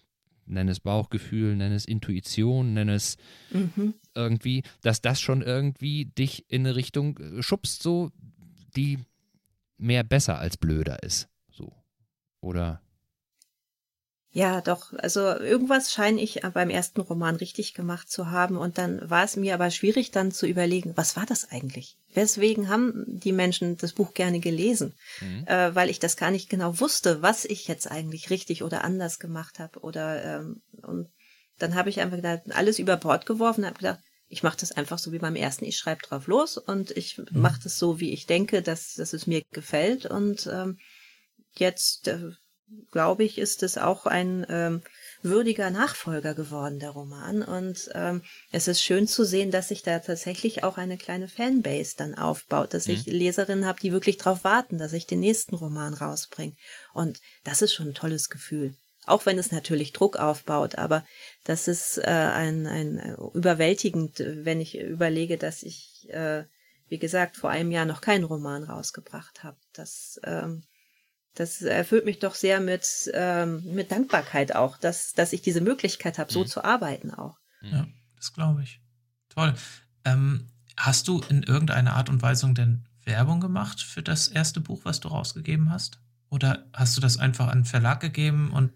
nenn 0.45 0.67
es 0.69 0.79
Bauchgefühl, 0.79 1.55
nenn 1.55 1.71
es 1.71 1.85
Intuition, 1.85 2.73
nenn 2.73 2.89
es 2.89 3.17
mhm. 3.51 3.93
irgendwie, 4.15 4.63
dass 4.81 5.01
das 5.01 5.21
schon 5.21 5.41
irgendwie 5.41 6.05
dich 6.05 6.45
in 6.49 6.65
eine 6.65 6.75
Richtung 6.75 7.17
äh, 7.17 7.43
schubst, 7.43 7.83
so, 7.83 8.11
die 8.75 8.99
mehr 9.77 10.03
besser 10.03 10.39
als 10.39 10.57
blöder 10.57 11.03
ist, 11.03 11.29
so. 11.49 11.73
Oder 12.41 12.81
ja, 14.37 14.61
doch. 14.61 14.93
Also 14.93 15.21
irgendwas 15.21 15.91
scheine 15.91 16.21
ich 16.21 16.41
beim 16.53 16.69
ersten 16.69 17.01
Roman 17.01 17.37
richtig 17.37 17.73
gemacht 17.73 18.07
zu 18.07 18.29
haben. 18.29 18.55
Und 18.55 18.77
dann 18.77 19.09
war 19.09 19.23
es 19.23 19.35
mir 19.35 19.55
aber 19.55 19.71
schwierig, 19.71 20.11
dann 20.11 20.31
zu 20.31 20.45
überlegen, 20.45 20.95
was 20.95 21.15
war 21.15 21.25
das 21.25 21.49
eigentlich? 21.49 21.97
Weswegen 22.13 22.69
haben 22.69 23.03
die 23.07 23.31
Menschen 23.31 23.77
das 23.77 23.93
Buch 23.93 24.13
gerne 24.13 24.39
gelesen? 24.39 24.93
Mhm. 25.21 25.47
Äh, 25.47 25.73
weil 25.73 25.89
ich 25.89 25.97
das 25.97 26.17
gar 26.17 26.29
nicht 26.29 26.51
genau 26.51 26.79
wusste, 26.79 27.23
was 27.23 27.45
ich 27.45 27.67
jetzt 27.67 27.89
eigentlich 27.89 28.29
richtig 28.29 28.61
oder 28.61 28.83
anders 28.83 29.17
gemacht 29.17 29.57
habe. 29.57 29.79
Oder 29.79 30.23
ähm, 30.23 30.61
und 30.83 31.09
dann 31.57 31.73
habe 31.73 31.89
ich 31.89 31.99
einfach 31.99 32.17
gedacht, 32.17 32.43
alles 32.51 32.77
über 32.77 32.95
Bord 32.95 33.25
geworfen 33.25 33.61
und 33.61 33.69
habe 33.71 33.79
gedacht, 33.79 34.01
ich 34.29 34.43
mache 34.43 34.57
das 34.59 34.71
einfach 34.71 34.99
so 34.99 35.11
wie 35.11 35.17
beim 35.17 35.35
ersten. 35.35 35.65
Ich 35.65 35.79
schreibe 35.79 36.03
drauf 36.03 36.27
los 36.27 36.59
und 36.59 36.91
ich 36.91 37.17
mhm. 37.17 37.25
mache 37.31 37.61
das 37.63 37.79
so, 37.79 37.99
wie 37.99 38.13
ich 38.13 38.27
denke, 38.27 38.61
dass, 38.61 38.93
dass 38.93 39.13
es 39.13 39.25
mir 39.25 39.41
gefällt. 39.51 40.05
Und 40.05 40.45
ähm, 40.45 40.77
jetzt 41.55 42.07
äh, 42.07 42.33
glaube 42.91 43.23
ich, 43.23 43.37
ist 43.37 43.63
es 43.63 43.77
auch 43.77 44.05
ein 44.05 44.45
ähm, 44.49 44.81
würdiger 45.21 45.69
Nachfolger 45.69 46.33
geworden, 46.33 46.79
der 46.79 46.91
Roman. 46.91 47.41
Und 47.41 47.89
ähm, 47.93 48.21
es 48.51 48.67
ist 48.67 48.81
schön 48.81 49.07
zu 49.07 49.23
sehen, 49.23 49.51
dass 49.51 49.69
sich 49.69 49.83
da 49.83 49.99
tatsächlich 49.99 50.63
auch 50.63 50.77
eine 50.77 50.97
kleine 50.97 51.27
Fanbase 51.27 51.95
dann 51.97 52.15
aufbaut, 52.15 52.73
dass 52.73 52.87
mhm. 52.87 52.93
ich 52.95 53.05
Leserinnen 53.05 53.65
habe, 53.65 53.79
die 53.79 53.91
wirklich 53.91 54.17
darauf 54.17 54.43
warten, 54.43 54.77
dass 54.77 54.93
ich 54.93 55.07
den 55.07 55.19
nächsten 55.19 55.55
Roman 55.55 55.93
rausbringe. 55.93 56.55
Und 56.93 57.19
das 57.43 57.61
ist 57.61 57.73
schon 57.73 57.89
ein 57.89 57.95
tolles 57.95 58.29
Gefühl. 58.29 58.75
Auch 59.05 59.25
wenn 59.25 59.39
es 59.39 59.51
natürlich 59.51 59.93
Druck 59.93 60.17
aufbaut, 60.17 60.75
aber 60.77 61.05
das 61.45 61.69
ist 61.69 61.97
äh, 61.97 62.09
ein, 62.09 62.67
ein 62.67 62.97
äh, 62.99 63.15
überwältigend, 63.33 64.19
wenn 64.19 64.59
ich 64.59 64.77
überlege, 64.77 65.37
dass 65.37 65.63
ich, 65.63 66.07
äh, 66.09 66.43
wie 66.89 66.99
gesagt, 66.99 67.37
vor 67.37 67.49
einem 67.49 67.71
Jahr 67.71 67.85
noch 67.85 68.01
keinen 68.01 68.25
Roman 68.25 68.63
rausgebracht 68.63 69.45
habe. 69.45 69.57
Das 69.71 70.19
ähm, 70.25 70.63
das 71.39 71.61
erfüllt 71.61 72.05
mich 72.05 72.19
doch 72.19 72.35
sehr 72.35 72.59
mit, 72.59 73.09
ähm, 73.13 73.63
mit 73.73 73.91
Dankbarkeit 73.91 74.55
auch, 74.55 74.77
dass, 74.77 75.13
dass 75.13 75.33
ich 75.33 75.41
diese 75.41 75.61
Möglichkeit 75.61 76.17
habe, 76.17 76.31
so 76.31 76.41
mhm. 76.41 76.47
zu 76.47 76.63
arbeiten 76.63 77.11
auch. 77.11 77.37
Mhm. 77.61 77.69
Ja, 77.69 77.87
das 78.15 78.33
glaube 78.33 78.63
ich. 78.63 78.81
Toll. 79.29 79.53
Ähm, 80.05 80.49
hast 80.75 81.07
du 81.07 81.21
in 81.29 81.43
irgendeiner 81.43 81.95
Art 81.95 82.09
und 82.09 82.21
Weise 82.21 82.51
denn 82.53 82.85
Werbung 83.05 83.39
gemacht 83.39 83.81
für 83.81 84.03
das 84.03 84.27
erste 84.27 84.59
Buch, 84.59 84.81
was 84.83 84.99
du 84.99 85.07
rausgegeben 85.07 85.69
hast? 85.69 85.99
Oder 86.29 86.65
hast 86.73 86.97
du 86.97 87.01
das 87.01 87.17
einfach 87.17 87.47
an 87.47 87.59
den 87.59 87.65
Verlag 87.65 87.99
gegeben 87.99 88.51
und 88.51 88.73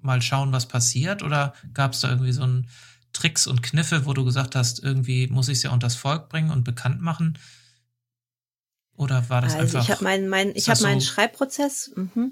mal 0.00 0.22
schauen, 0.22 0.52
was 0.52 0.66
passiert? 0.66 1.22
Oder 1.22 1.54
gab 1.74 1.92
es 1.92 2.00
da 2.00 2.08
irgendwie 2.08 2.32
so 2.32 2.42
einen 2.42 2.68
Tricks 3.12 3.46
und 3.46 3.62
Kniffe, 3.62 4.06
wo 4.06 4.12
du 4.12 4.24
gesagt 4.24 4.54
hast, 4.54 4.82
irgendwie 4.82 5.26
muss 5.26 5.48
ich 5.48 5.58
es 5.58 5.62
ja 5.62 5.70
unters 5.70 5.94
Volk 5.94 6.28
bringen 6.28 6.50
und 6.50 6.64
bekannt 6.64 7.00
machen? 7.00 7.38
Oder 8.96 9.28
war 9.28 9.40
das 9.40 9.54
also 9.54 9.78
einfach? 9.78 9.82
Ich 9.84 9.90
habe 9.90 10.04
meinen 10.04 10.28
mein, 10.28 10.54
ich 10.54 10.68
hab 10.68 10.80
meinen 10.80 11.00
Schreibprozess, 11.00 11.92
mh, 11.94 12.30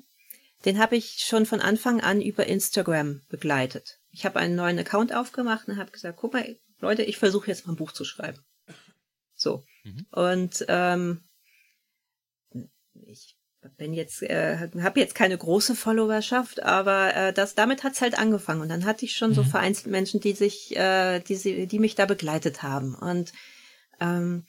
den 0.65 0.79
habe 0.79 0.97
ich 0.97 1.25
schon 1.27 1.47
von 1.47 1.61
Anfang 1.61 2.01
an 2.01 2.21
über 2.21 2.47
Instagram 2.47 3.23
begleitet. 3.29 3.99
Ich 4.11 4.25
habe 4.25 4.39
einen 4.39 4.55
neuen 4.55 4.79
Account 4.79 5.15
aufgemacht 5.15 5.69
und 5.69 5.77
habe 5.77 5.91
gesagt, 5.91 6.19
guck 6.19 6.33
mal, 6.33 6.57
Leute, 6.81 7.03
ich 7.03 7.19
versuche 7.19 7.49
jetzt 7.49 7.67
mal 7.67 7.75
ein 7.75 7.77
Buch 7.77 7.93
zu 7.93 8.05
schreiben. 8.05 8.39
So. 9.35 9.65
Mhm. 9.85 10.07
Und 10.11 10.65
ähm, 10.69 11.25
ich 13.07 13.37
bin 13.77 13.95
jetzt, 13.95 14.23
äh, 14.23 14.71
habe 14.81 15.01
jetzt 15.01 15.15
keine 15.15 15.37
große 15.37 15.75
Followerschaft, 15.75 16.63
aber 16.63 17.15
äh, 17.15 17.33
das 17.33 17.55
damit 17.55 17.83
hat's 17.83 18.01
halt 18.01 18.19
angefangen. 18.19 18.61
Und 18.61 18.69
dann 18.69 18.85
hatte 18.85 19.05
ich 19.05 19.17
schon 19.17 19.31
mhm. 19.31 19.35
so 19.35 19.45
vereinzelt 19.45 19.89
Menschen, 19.89 20.21
die 20.21 20.33
sich, 20.33 20.77
äh, 20.77 21.21
die, 21.21 21.67
die 21.67 21.79
mich 21.79 21.95
da 21.95 22.07
begleitet 22.07 22.63
haben. 22.63 22.95
Und 22.95 23.33
ähm, 24.01 24.47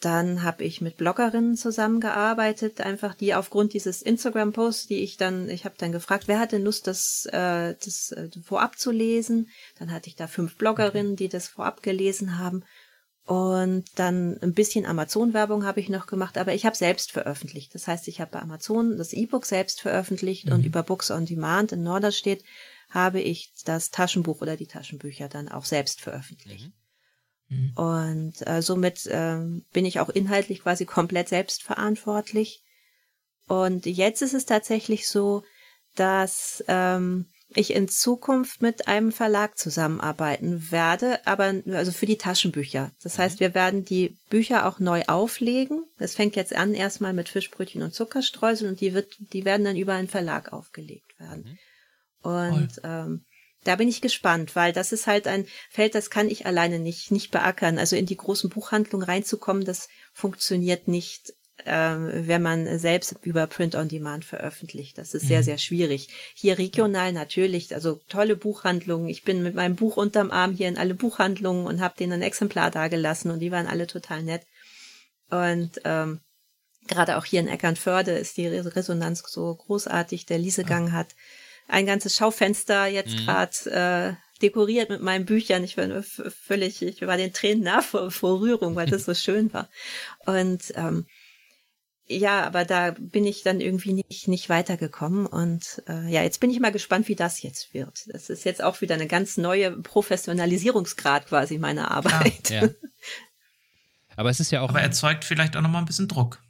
dann 0.00 0.42
habe 0.42 0.64
ich 0.64 0.80
mit 0.80 0.96
Bloggerinnen 0.96 1.56
zusammengearbeitet, 1.56 2.80
einfach 2.80 3.14
die 3.14 3.34
aufgrund 3.34 3.74
dieses 3.74 4.00
Instagram-Posts, 4.00 4.86
die 4.86 5.00
ich 5.00 5.18
dann, 5.18 5.48
ich 5.50 5.66
habe 5.66 5.74
dann 5.76 5.92
gefragt, 5.92 6.26
wer 6.26 6.38
hat 6.38 6.52
denn 6.52 6.64
Lust, 6.64 6.86
das, 6.86 7.26
äh, 7.26 7.74
das 7.84 8.10
äh, 8.12 8.30
vorab 8.42 8.78
zu 8.78 8.90
lesen? 8.90 9.48
Dann 9.78 9.92
hatte 9.92 10.08
ich 10.08 10.16
da 10.16 10.26
fünf 10.26 10.56
Bloggerinnen, 10.56 11.16
die 11.16 11.28
das 11.28 11.48
vorab 11.48 11.82
gelesen 11.82 12.38
haben. 12.38 12.64
Und 13.26 13.84
dann 13.96 14.38
ein 14.40 14.54
bisschen 14.54 14.86
Amazon-Werbung 14.86 15.64
habe 15.64 15.80
ich 15.80 15.90
noch 15.90 16.06
gemacht, 16.06 16.38
aber 16.38 16.54
ich 16.54 16.64
habe 16.64 16.76
selbst 16.76 17.12
veröffentlicht. 17.12 17.74
Das 17.74 17.86
heißt, 17.86 18.08
ich 18.08 18.20
habe 18.20 18.30
bei 18.32 18.40
Amazon 18.40 18.96
das 18.96 19.12
E-Book 19.12 19.44
selbst 19.44 19.82
veröffentlicht 19.82 20.46
mhm. 20.46 20.52
und 20.54 20.64
über 20.64 20.82
Books 20.82 21.10
on 21.10 21.26
Demand 21.26 21.72
in 21.72 21.82
Norderstedt 21.82 22.42
habe 22.88 23.20
ich 23.20 23.52
das 23.64 23.90
Taschenbuch 23.90 24.40
oder 24.40 24.56
die 24.56 24.66
Taschenbücher 24.66 25.28
dann 25.28 25.48
auch 25.48 25.64
selbst 25.64 26.00
veröffentlicht. 26.00 26.68
Mhm. 26.68 26.79
Mhm. 27.50 27.72
Und 27.74 28.46
äh, 28.46 28.62
somit 28.62 29.08
ähm, 29.10 29.64
bin 29.72 29.84
ich 29.84 30.00
auch 30.00 30.08
inhaltlich 30.08 30.62
quasi 30.62 30.86
komplett 30.86 31.28
selbstverantwortlich. 31.28 32.62
Und 33.46 33.84
jetzt 33.84 34.22
ist 34.22 34.34
es 34.34 34.46
tatsächlich 34.46 35.08
so, 35.08 35.42
dass 35.96 36.64
ähm, 36.68 37.26
ich 37.52 37.74
in 37.74 37.88
Zukunft 37.88 38.62
mit 38.62 38.86
einem 38.86 39.10
Verlag 39.10 39.58
zusammenarbeiten 39.58 40.70
werde, 40.70 41.26
aber 41.26 41.52
also 41.72 41.90
für 41.90 42.06
die 42.06 42.16
Taschenbücher. 42.16 42.92
Das 43.02 43.18
heißt, 43.18 43.36
mhm. 43.36 43.40
wir 43.40 43.54
werden 43.54 43.84
die 43.84 44.16
Bücher 44.28 44.66
auch 44.66 44.78
neu 44.78 45.02
auflegen. 45.08 45.84
Das 45.98 46.14
fängt 46.14 46.36
jetzt 46.36 46.54
an 46.54 46.74
erstmal 46.74 47.12
mit 47.12 47.28
Fischbrötchen 47.28 47.82
und 47.82 47.92
Zuckerstreusel 47.92 48.68
und 48.68 48.80
die 48.80 48.94
wird, 48.94 49.16
die 49.18 49.44
werden 49.44 49.64
dann 49.64 49.76
über 49.76 49.94
einen 49.94 50.08
Verlag 50.08 50.52
aufgelegt 50.52 51.18
werden. 51.18 51.44
Mhm. 51.44 51.58
Und 52.22 52.80
ähm, 52.84 53.24
da 53.64 53.76
bin 53.76 53.88
ich 53.88 54.00
gespannt, 54.00 54.56
weil 54.56 54.72
das 54.72 54.92
ist 54.92 55.06
halt 55.06 55.26
ein 55.26 55.46
Feld, 55.68 55.94
das 55.94 56.10
kann 56.10 56.28
ich 56.28 56.46
alleine 56.46 56.78
nicht, 56.78 57.10
nicht 57.10 57.30
beackern. 57.30 57.78
Also 57.78 57.96
in 57.96 58.06
die 58.06 58.16
großen 58.16 58.48
Buchhandlungen 58.48 59.06
reinzukommen, 59.06 59.64
das 59.64 59.88
funktioniert 60.12 60.88
nicht, 60.88 61.34
äh, 61.66 61.94
wenn 61.94 62.40
man 62.40 62.78
selbst 62.78 63.16
über 63.22 63.46
Print 63.46 63.74
on 63.74 63.88
Demand 63.88 64.24
veröffentlicht. 64.24 64.96
Das 64.96 65.12
ist 65.12 65.24
mhm. 65.24 65.28
sehr, 65.28 65.42
sehr 65.42 65.58
schwierig. 65.58 66.08
Hier 66.34 66.56
regional 66.56 67.12
natürlich, 67.12 67.74
also 67.74 68.00
tolle 68.08 68.36
Buchhandlungen. 68.36 69.08
Ich 69.08 69.24
bin 69.24 69.42
mit 69.42 69.54
meinem 69.54 69.76
Buch 69.76 69.98
unterm 69.98 70.30
Arm 70.30 70.52
hier 70.52 70.68
in 70.68 70.78
alle 70.78 70.94
Buchhandlungen 70.94 71.66
und 71.66 71.80
habe 71.80 71.96
denen 71.98 72.14
ein 72.14 72.22
Exemplar 72.22 72.70
dagelassen 72.70 73.30
und 73.30 73.40
die 73.40 73.52
waren 73.52 73.66
alle 73.66 73.86
total 73.86 74.22
nett. 74.22 74.42
Und 75.28 75.80
ähm, 75.84 76.20
gerade 76.88 77.18
auch 77.18 77.26
hier 77.26 77.40
in 77.40 77.48
Eckernförde 77.48 78.12
ist 78.12 78.38
die 78.38 78.46
Resonanz 78.46 79.22
so 79.26 79.54
großartig. 79.54 80.24
Der 80.26 80.38
Liesegang 80.38 80.92
hat 80.92 81.14
ein 81.70 81.86
ganzes 81.86 82.16
Schaufenster 82.16 82.86
jetzt 82.86 83.14
mhm. 83.14 83.24
gerade 83.24 84.16
äh, 84.16 84.40
dekoriert 84.42 84.90
mit 84.90 85.02
meinen 85.02 85.26
Büchern. 85.26 85.64
Ich 85.64 85.76
war 85.76 86.02
völlig, 86.02 86.82
ich 86.82 87.02
war 87.02 87.16
den 87.16 87.32
Tränen 87.32 87.62
nah 87.62 87.82
vor, 87.82 88.10
vor 88.10 88.40
Rührung, 88.40 88.74
weil 88.76 88.88
das 88.88 89.04
so 89.04 89.14
schön 89.14 89.52
war. 89.52 89.68
Und 90.26 90.72
ähm, 90.76 91.06
ja, 92.06 92.44
aber 92.44 92.64
da 92.64 92.94
bin 92.98 93.24
ich 93.24 93.44
dann 93.44 93.60
irgendwie 93.60 93.92
nicht, 93.92 94.26
nicht 94.26 94.48
weitergekommen. 94.48 95.26
Und 95.26 95.82
äh, 95.88 96.10
ja, 96.10 96.22
jetzt 96.22 96.40
bin 96.40 96.50
ich 96.50 96.58
mal 96.58 96.72
gespannt, 96.72 97.06
wie 97.06 97.14
das 97.14 97.42
jetzt 97.42 97.72
wird. 97.72 98.02
Das 98.08 98.30
ist 98.30 98.44
jetzt 98.44 98.64
auch 98.64 98.80
wieder 98.80 98.96
eine 98.96 99.06
ganz 99.06 99.36
neue 99.36 99.70
Professionalisierungsgrad 99.70 101.26
quasi 101.26 101.58
meiner 101.58 101.90
Arbeit. 101.90 102.50
Ja, 102.50 102.64
ja. 102.64 102.70
Aber 104.16 104.28
es 104.28 104.40
ist 104.40 104.50
ja 104.50 104.60
auch. 104.60 104.70
Aber 104.70 104.80
erzeugt 104.80 105.24
vielleicht 105.24 105.56
auch 105.56 105.62
nochmal 105.62 105.82
ein 105.82 105.86
bisschen 105.86 106.08
Druck. 106.08 106.42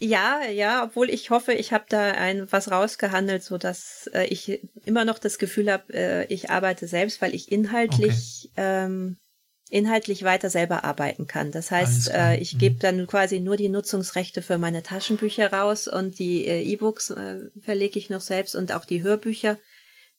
Ja, 0.00 0.42
ja, 0.44 0.84
obwohl 0.84 1.08
ich 1.08 1.30
hoffe, 1.30 1.52
ich 1.52 1.72
habe 1.72 1.84
da 1.88 2.10
ein 2.12 2.50
was 2.50 2.70
rausgehandelt, 2.70 3.44
so 3.44 3.58
dass 3.58 4.10
äh, 4.12 4.26
ich 4.26 4.60
immer 4.84 5.04
noch 5.04 5.20
das 5.20 5.38
Gefühl 5.38 5.70
habe, 5.70 5.92
äh, 5.94 6.26
ich 6.26 6.50
arbeite 6.50 6.88
selbst, 6.88 7.22
weil 7.22 7.34
ich 7.34 7.52
inhaltlich 7.52 8.50
okay. 8.52 8.84
ähm, 8.84 9.16
inhaltlich 9.70 10.24
weiter 10.24 10.50
selber 10.50 10.84
arbeiten 10.84 11.26
kann. 11.26 11.52
Das 11.52 11.70
heißt, 11.70 12.10
äh, 12.10 12.36
ich 12.36 12.54
mhm. 12.54 12.58
gebe 12.58 12.76
dann 12.76 13.06
quasi 13.06 13.40
nur 13.40 13.56
die 13.56 13.68
Nutzungsrechte 13.68 14.42
für 14.42 14.58
meine 14.58 14.82
Taschenbücher 14.82 15.52
raus 15.52 15.88
und 15.88 16.18
die 16.18 16.46
äh, 16.46 16.62
E-Books 16.62 17.10
äh, 17.10 17.50
verlege 17.60 17.98
ich 17.98 18.10
noch 18.10 18.20
selbst 18.20 18.56
und 18.56 18.72
auch 18.72 18.84
die 18.84 19.02
Hörbücher, 19.02 19.58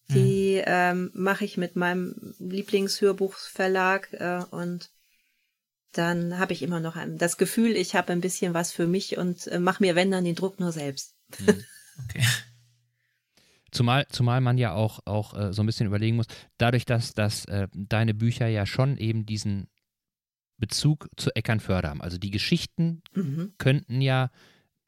die 0.09 0.57
mhm. 0.57 0.63
ähm, 0.65 1.11
mache 1.13 1.45
ich 1.45 1.57
mit 1.57 1.75
meinem 1.75 2.33
Lieblingshörbuchverlag 2.39 4.13
äh, 4.13 4.43
und 4.51 4.89
dann 5.97 6.37
habe 6.37 6.53
ich 6.53 6.61
immer 6.61 6.79
noch 6.79 6.95
ein, 6.95 7.17
das 7.17 7.37
Gefühl, 7.37 7.71
ich 7.75 7.95
habe 7.95 8.11
ein 8.11 8.21
bisschen 8.21 8.53
was 8.53 8.71
für 8.71 8.87
mich 8.87 9.17
und 9.17 9.47
äh, 9.47 9.59
mache 9.59 9.83
mir, 9.83 9.95
wenn 9.95 10.11
dann, 10.11 10.23
den 10.23 10.35
Druck 10.35 10.59
nur 10.59 10.71
selbst. 10.71 11.15
Mhm. 11.39 11.63
Okay. 12.09 12.25
Zumal, 13.71 14.05
zumal 14.09 14.41
man 14.41 14.57
ja 14.57 14.73
auch, 14.73 14.99
auch 15.05 15.33
äh, 15.33 15.53
so 15.53 15.63
ein 15.63 15.65
bisschen 15.65 15.87
überlegen 15.87 16.17
muss, 16.17 16.27
dadurch, 16.57 16.85
dass, 16.85 17.13
dass 17.13 17.45
äh, 17.45 17.67
deine 17.73 18.13
Bücher 18.13 18.47
ja 18.47 18.65
schon 18.65 18.97
eben 18.97 19.25
diesen 19.25 19.67
Bezug 20.57 21.09
zu 21.17 21.33
Eckernförde 21.35 21.89
haben. 21.89 22.01
Also 22.01 22.17
die 22.17 22.31
Geschichten 22.31 23.01
mhm. 23.13 23.53
könnten 23.57 24.01
ja 24.01 24.29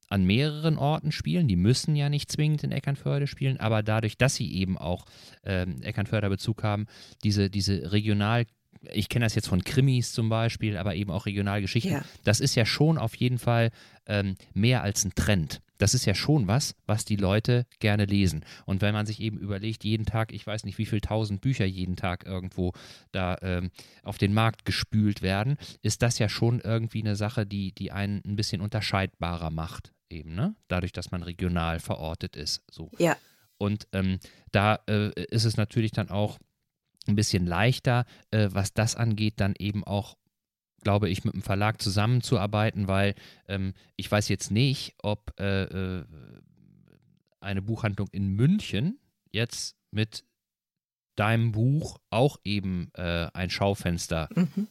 an 0.10 0.24
mehreren 0.24 0.78
Orten 0.78 1.12
spielen. 1.12 1.48
Die 1.48 1.56
müssen 1.56 1.96
ja 1.96 2.10
nicht 2.10 2.32
zwingend 2.32 2.64
in 2.64 2.72
Eckernförde 2.72 3.28
spielen, 3.28 3.58
aber 3.58 3.84
dadurch, 3.84 4.18
dass 4.18 4.36
sie 4.36 4.54
eben 4.54 4.78
auch 4.78 5.06
ähm, 5.44 5.82
Eckernförder 5.82 6.30
Bezug 6.30 6.64
haben, 6.64 6.88
diese, 7.24 7.50
diese 7.50 7.92
regional 7.92 8.46
ich 8.94 9.10
kenne 9.10 9.26
das 9.26 9.36
jetzt 9.36 9.48
von 9.48 9.64
Krimis 9.64 10.12
zum 10.12 10.30
Beispiel, 10.30 10.78
aber 10.78 10.96
eben 10.96 11.12
auch 11.12 11.26
Regionalgeschichten. 11.26 11.94
Ja. 11.94 12.06
Das 12.24 12.40
ist 12.40 12.56
ja 12.56 12.66
schon 12.66 12.98
auf 12.98 13.16
jeden 13.16 13.40
Fall 13.40 13.72
ähm, 14.06 14.36
mehr 14.54 14.84
als 14.84 15.06
ein 15.06 15.14
Trend. 15.16 15.62
Das 15.78 15.94
ist 15.94 16.06
ja 16.06 16.16
schon 16.16 16.48
was, 16.48 16.76
was 16.86 17.06
die 17.06 17.16
Leute 17.16 17.66
gerne 17.80 18.06
lesen. 18.06 18.44
Und 18.66 18.82
wenn 18.82 18.94
man 18.94 19.06
sich 19.06 19.20
eben 19.20 19.38
überlegt, 19.38 19.84
jeden 19.84 20.06
Tag, 20.06 20.32
ich 20.34 20.46
weiß 20.46 20.64
nicht, 20.64 20.78
wie 20.78 20.86
viele 20.86 21.02
tausend 21.02 21.42
Bücher 21.42 21.66
jeden 21.66 21.96
Tag 21.96 22.26
irgendwo 22.26 22.74
da 23.12 23.38
ähm, 23.42 23.70
auf 24.04 24.18
den 24.18 24.34
Markt 24.34 24.66
gespült 24.66 25.22
werden, 25.22 25.58
ist 25.82 26.02
das 26.02 26.18
ja 26.20 26.30
schon 26.30 26.62
irgendwie 26.62 27.02
eine 27.02 27.16
Sache, 27.16 27.46
die, 27.46 27.74
die 27.74 27.92
einen 27.92 28.22
ein 28.26 28.36
bisschen 28.36 28.62
unterscheidbarer 28.62 29.52
macht, 29.52 29.94
eben, 30.10 30.34
ne? 30.34 30.56
Dadurch, 30.68 30.94
dass 30.94 31.12
man 31.12 31.22
regional 31.22 31.80
verortet 31.80 32.36
ist. 32.36 32.64
So. 32.72 32.90
Ja. 32.98 33.16
Und 33.60 33.88
ähm, 33.92 34.20
da 34.52 34.80
äh, 34.88 35.12
ist 35.30 35.46
es 35.46 35.58
natürlich 35.58 35.92
dann 35.92 36.10
auch 36.10 36.40
ein 37.08 37.16
bisschen 37.16 37.46
leichter, 37.46 38.06
äh, 38.32 38.50
was 38.52 38.74
das 38.74 38.96
angeht, 38.96 39.36
dann 39.38 39.54
eben 39.58 39.84
auch 39.84 40.18
glaube 40.82 41.10
ich, 41.10 41.26
mit 41.26 41.34
dem 41.34 41.42
Verlag 41.42 41.82
zusammenzuarbeiten, 41.82 42.88
weil 42.88 43.16
ähm, 43.48 43.74
ich 43.96 44.10
weiß 44.10 44.30
jetzt 44.30 44.52
nicht, 44.52 44.96
ob 45.02 45.34
äh, 45.40 45.64
äh, 45.64 46.06
eine 47.40 47.62
Buchhandlung 47.62 48.08
in 48.12 48.30
München 48.30 49.00
jetzt 49.32 49.76
mit 49.92 50.24
deinem 51.16 51.52
Buch 51.52 52.00
auch 52.10 52.38
eben 52.44 52.90
äh, 52.94 53.28
ein 53.34 53.50
Schaufenster 53.50 54.30
mhm. 54.34 54.68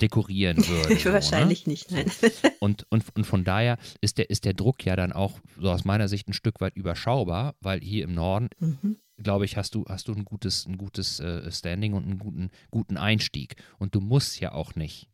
dekorieren 0.00 0.58
würde. 0.68 0.96
so, 0.96 1.12
Wahrscheinlich 1.12 1.66
ne? 1.66 1.72
nicht, 1.72 1.90
nein. 1.90 2.10
und, 2.60 2.86
und, 2.90 3.04
und 3.16 3.24
von 3.24 3.44
daher 3.44 3.78
ist 4.00 4.18
der, 4.18 4.30
ist 4.30 4.44
der 4.44 4.54
Druck 4.54 4.84
ja 4.84 4.94
dann 4.94 5.12
auch 5.12 5.40
so 5.58 5.70
aus 5.70 5.84
meiner 5.84 6.08
Sicht 6.08 6.28
ein 6.28 6.32
Stück 6.32 6.60
weit 6.60 6.76
überschaubar, 6.76 7.54
weil 7.60 7.80
hier 7.80 8.04
im 8.04 8.14
Norden 8.14 8.50
mhm 8.58 8.98
glaube 9.18 9.44
ich, 9.44 9.56
hast 9.56 9.74
du, 9.74 9.84
hast 9.88 10.08
du 10.08 10.14
ein 10.14 10.24
gutes, 10.24 10.66
ein 10.66 10.76
gutes 10.76 11.20
äh, 11.20 11.50
Standing 11.50 11.94
und 11.94 12.04
einen 12.04 12.18
guten, 12.18 12.50
guten 12.70 12.96
Einstieg. 12.96 13.56
Und 13.78 13.94
du 13.94 14.00
musst 14.00 14.40
ja 14.40 14.52
auch 14.52 14.74
nicht 14.74 15.08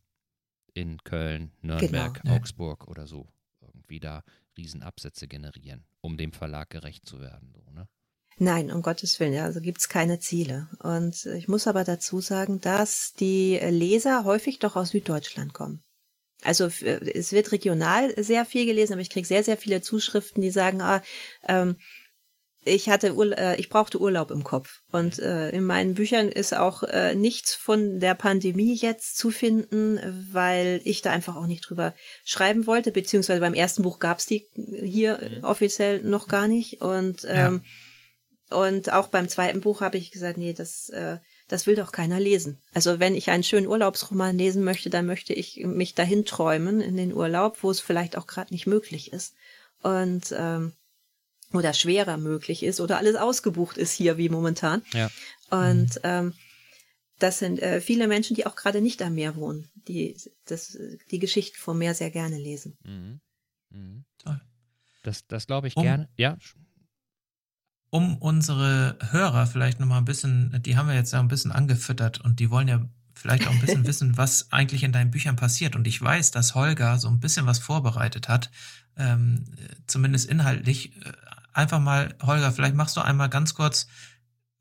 in 0.73 0.97
Köln, 1.03 1.51
Nürnberg, 1.61 2.21
genau, 2.21 2.35
Augsburg 2.35 2.87
oder 2.87 3.07
so 3.07 3.27
irgendwie 3.61 3.99
da 3.99 4.23
Riesenabsätze 4.57 5.27
generieren, 5.27 5.85
um 6.01 6.17
dem 6.17 6.31
Verlag 6.31 6.69
gerecht 6.69 7.05
zu 7.05 7.19
werden. 7.19 7.53
So, 7.53 7.71
ne? 7.71 7.87
Nein, 8.37 8.71
um 8.71 8.81
Gottes 8.81 9.19
Willen, 9.19 9.39
also 9.39 9.61
gibt 9.61 9.79
es 9.79 9.89
keine 9.89 10.19
Ziele. 10.19 10.67
Und 10.79 11.25
ich 11.25 11.47
muss 11.47 11.67
aber 11.67 11.83
dazu 11.83 12.19
sagen, 12.19 12.59
dass 12.61 13.13
die 13.13 13.57
Leser 13.57 14.25
häufig 14.25 14.59
doch 14.59 14.75
aus 14.75 14.89
Süddeutschland 14.89 15.53
kommen. 15.53 15.83
Also 16.41 16.65
es 16.65 17.31
wird 17.31 17.51
regional 17.53 18.13
sehr 18.21 18.43
viel 18.45 18.65
gelesen, 18.65 18.93
aber 18.93 19.01
ich 19.01 19.09
kriege 19.09 19.25
sehr, 19.27 19.43
sehr 19.43 19.55
viele 19.55 19.81
Zuschriften, 19.81 20.41
die 20.41 20.51
sagen, 20.51 20.81
ah, 20.81 21.01
ähm, 21.47 21.77
ich 22.65 22.89
hatte 22.89 23.13
Urla 23.13 23.35
äh, 23.37 23.59
ich 23.59 23.69
brauchte 23.69 23.99
Urlaub 23.99 24.31
im 24.31 24.43
Kopf 24.43 24.81
und 24.91 25.19
äh, 25.19 25.49
in 25.49 25.65
meinen 25.65 25.93
Büchern 25.93 26.29
ist 26.29 26.55
auch 26.55 26.83
äh, 26.83 27.15
nichts 27.15 27.53
von 27.53 27.99
der 27.99 28.15
Pandemie 28.15 28.75
jetzt 28.75 29.17
zu 29.17 29.31
finden, 29.31 29.99
weil 30.31 30.81
ich 30.83 31.01
da 31.01 31.11
einfach 31.11 31.35
auch 31.35 31.47
nicht 31.47 31.69
drüber 31.69 31.93
schreiben 32.23 32.67
wollte, 32.67 32.91
beziehungsweise 32.91 33.39
beim 33.39 33.53
ersten 33.53 33.83
Buch 33.83 33.99
gab's 33.99 34.25
die 34.25 34.47
hier 34.55 35.19
mhm. 35.19 35.43
offiziell 35.43 36.01
noch 36.03 36.27
gar 36.27 36.47
nicht 36.47 36.81
und 36.81 37.25
ähm, 37.27 37.61
ja. 38.49 38.57
und 38.57 38.91
auch 38.91 39.07
beim 39.07 39.27
zweiten 39.27 39.61
Buch 39.61 39.81
habe 39.81 39.97
ich 39.97 40.11
gesagt, 40.11 40.37
nee, 40.37 40.53
das 40.53 40.89
äh, 40.89 41.17
das 41.49 41.67
will 41.67 41.75
doch 41.75 41.91
keiner 41.91 42.19
lesen. 42.19 42.61
Also 42.73 42.99
wenn 42.99 43.15
ich 43.15 43.29
einen 43.29 43.43
schönen 43.43 43.67
Urlaubsroman 43.67 44.37
lesen 44.37 44.63
möchte, 44.63 44.89
dann 44.89 45.05
möchte 45.05 45.33
ich 45.33 45.57
mich 45.65 45.93
dahin 45.93 46.25
träumen 46.25 46.81
in 46.81 46.97
den 46.97 47.13
Urlaub, 47.13 47.57
wo 47.61 47.69
es 47.69 47.79
vielleicht 47.79 48.17
auch 48.17 48.27
gerade 48.27 48.53
nicht 48.53 48.65
möglich 48.65 49.11
ist 49.11 49.35
und 49.83 50.33
ähm, 50.35 50.73
oder 51.53 51.73
schwerer 51.73 52.17
möglich 52.17 52.63
ist 52.63 52.79
oder 52.79 52.97
alles 52.97 53.15
ausgebucht 53.15 53.77
ist 53.77 53.93
hier 53.93 54.17
wie 54.17 54.29
momentan. 54.29 54.81
Ja. 54.93 55.09
Und 55.49 55.95
mhm. 55.95 56.01
ähm, 56.03 56.33
das 57.19 57.39
sind 57.39 57.61
äh, 57.61 57.79
viele 57.79 58.07
Menschen, 58.07 58.35
die 58.35 58.45
auch 58.45 58.55
gerade 58.55 58.81
nicht 58.81 59.01
am 59.01 59.13
Meer 59.15 59.35
wohnen, 59.35 59.69
die 59.87 60.17
das, 60.45 60.77
die 61.11 61.19
Geschichten 61.19 61.57
vom 61.57 61.77
Meer 61.77 61.93
sehr 61.93 62.11
gerne 62.11 62.37
lesen. 62.37 62.77
Mhm. 62.83 63.21
Mhm. 63.69 64.05
Toll. 64.17 64.41
Das, 65.03 65.27
das 65.27 65.47
glaube 65.47 65.67
ich 65.67 65.77
um, 65.77 65.83
gerne. 65.83 66.09
Ja. 66.17 66.37
Um 67.89 68.17
unsere 68.17 68.97
Hörer 69.11 69.45
vielleicht 69.47 69.79
nochmal 69.79 69.99
ein 69.99 70.05
bisschen, 70.05 70.59
die 70.63 70.75
haben 70.75 70.87
wir 70.87 70.95
jetzt 70.95 71.13
ja 71.13 71.19
ein 71.19 71.27
bisschen 71.27 71.51
angefüttert 71.51 72.21
und 72.21 72.39
die 72.39 72.49
wollen 72.49 72.67
ja 72.67 72.89
vielleicht 73.13 73.47
auch 73.47 73.51
ein 73.51 73.61
bisschen 73.61 73.85
wissen, 73.87 74.17
was 74.17 74.51
eigentlich 74.51 74.83
in 74.83 74.91
deinen 74.91 75.11
Büchern 75.11 75.35
passiert. 75.35 75.75
Und 75.75 75.87
ich 75.87 76.01
weiß, 76.01 76.31
dass 76.31 76.55
Holger 76.55 76.97
so 76.97 77.07
ein 77.07 77.19
bisschen 77.19 77.45
was 77.45 77.59
vorbereitet 77.59 78.27
hat, 78.27 78.51
ähm, 78.97 79.45
zumindest 79.87 80.29
inhaltlich. 80.29 80.93
Einfach 81.53 81.79
mal, 81.79 82.15
Holger, 82.21 82.51
vielleicht 82.51 82.75
machst 82.75 82.97
du 82.97 83.01
einmal 83.01 83.29
ganz 83.29 83.53
kurz 83.53 83.87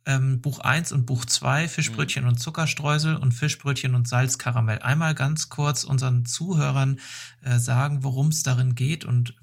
ähm, 0.04 0.40
Buch 0.40 0.58
1 0.60 0.92
und 0.92 1.06
Buch 1.06 1.24
2, 1.24 1.68
Fischbrötchen 1.68 2.24
mhm. 2.24 2.30
und 2.30 2.38
Zuckerstreusel 2.38 3.16
und 3.16 3.32
Fischbrötchen 3.32 3.94
und 3.94 4.08
Salzkaramell. 4.08 4.80
Einmal 4.80 5.14
ganz 5.14 5.48
kurz 5.48 5.84
unseren 5.84 6.26
Zuhörern 6.26 6.98
äh, 7.42 7.58
sagen, 7.58 8.02
worum 8.02 8.28
es 8.28 8.42
darin 8.42 8.74
geht 8.74 9.04
und 9.04 9.34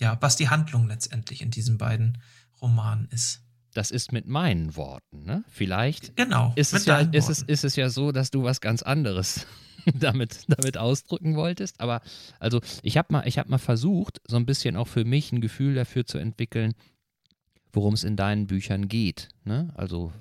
ja, 0.00 0.18
was 0.20 0.36
die 0.36 0.48
Handlung 0.48 0.88
letztendlich 0.88 1.42
in 1.42 1.50
diesen 1.50 1.78
beiden 1.78 2.18
Romanen 2.60 3.08
ist. 3.10 3.42
Das 3.74 3.90
ist 3.90 4.12
mit 4.12 4.26
meinen 4.26 4.76
Worten, 4.76 5.24
ne? 5.24 5.44
Vielleicht 5.48 6.14
genau, 6.16 6.52
ist, 6.56 6.74
es 6.74 6.84
ja, 6.84 6.98
ist, 6.98 7.30
es, 7.30 7.42
ist 7.42 7.64
es 7.64 7.76
ja 7.76 7.88
so, 7.88 8.12
dass 8.12 8.30
du 8.30 8.42
was 8.42 8.60
ganz 8.60 8.82
anderes 8.82 9.46
damit, 9.94 10.44
damit 10.48 10.78
ausdrücken 10.78 11.36
wolltest. 11.36 11.80
Aber 11.80 12.00
also 12.38 12.60
ich 12.82 12.96
habe 12.96 13.12
mal, 13.12 13.22
hab 13.24 13.48
mal 13.48 13.58
versucht, 13.58 14.20
so 14.26 14.36
ein 14.36 14.46
bisschen 14.46 14.76
auch 14.76 14.88
für 14.88 15.04
mich 15.04 15.32
ein 15.32 15.40
Gefühl 15.40 15.74
dafür 15.74 16.06
zu 16.06 16.18
entwickeln, 16.18 16.74
worum 17.72 17.94
es 17.94 18.04
in 18.04 18.16
deinen 18.16 18.46
Büchern 18.46 18.88
geht. 18.88 19.28
Ne? 19.44 19.72
Also 19.74 20.12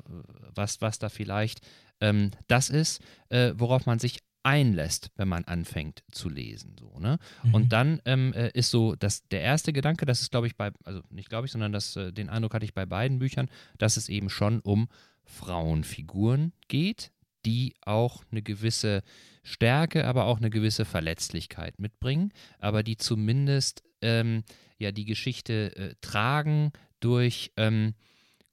was, 0.53 0.81
was 0.81 0.99
da 0.99 1.09
vielleicht 1.09 1.61
ähm, 2.01 2.31
das 2.47 2.69
ist, 2.69 3.01
äh, 3.29 3.53
worauf 3.55 3.85
man 3.85 3.99
sich 3.99 4.19
einlässt, 4.43 5.11
wenn 5.15 5.27
man 5.27 5.43
anfängt 5.45 6.03
zu 6.11 6.27
lesen. 6.27 6.75
So, 6.79 6.99
ne? 6.99 7.19
Mhm. 7.43 7.53
Und 7.53 7.73
dann 7.73 8.01
ähm, 8.05 8.33
äh, 8.33 8.49
ist 8.53 8.71
so, 8.71 8.95
dass 8.95 9.27
der 9.27 9.41
erste 9.41 9.71
Gedanke, 9.71 10.05
das 10.05 10.21
ist, 10.21 10.31
glaube 10.31 10.47
ich, 10.47 10.57
bei, 10.57 10.71
also 10.83 11.01
nicht 11.09 11.29
glaube 11.29 11.45
ich, 11.45 11.51
sondern 11.51 11.71
das, 11.71 11.95
äh, 11.95 12.11
den 12.11 12.29
Eindruck 12.29 12.55
hatte 12.55 12.65
ich 12.65 12.73
bei 12.73 12.87
beiden 12.87 13.19
Büchern, 13.19 13.49
dass 13.77 13.97
es 13.97 14.09
eben 14.09 14.29
schon 14.29 14.59
um 14.61 14.89
Frauenfiguren 15.25 16.53
geht, 16.67 17.11
die 17.45 17.75
auch 17.81 18.23
eine 18.31 18.41
gewisse 18.41 19.03
Stärke, 19.43 20.05
aber 20.05 20.25
auch 20.25 20.37
eine 20.37 20.49
gewisse 20.49 20.85
Verletzlichkeit 20.85 21.79
mitbringen, 21.79 22.31
aber 22.59 22.83
die 22.83 22.97
zumindest 22.97 23.83
ähm, 24.01 24.43
ja 24.77 24.91
die 24.91 25.05
Geschichte 25.05 25.75
äh, 25.75 25.95
tragen 26.01 26.71
durch 26.99 27.51
ähm, 27.57 27.93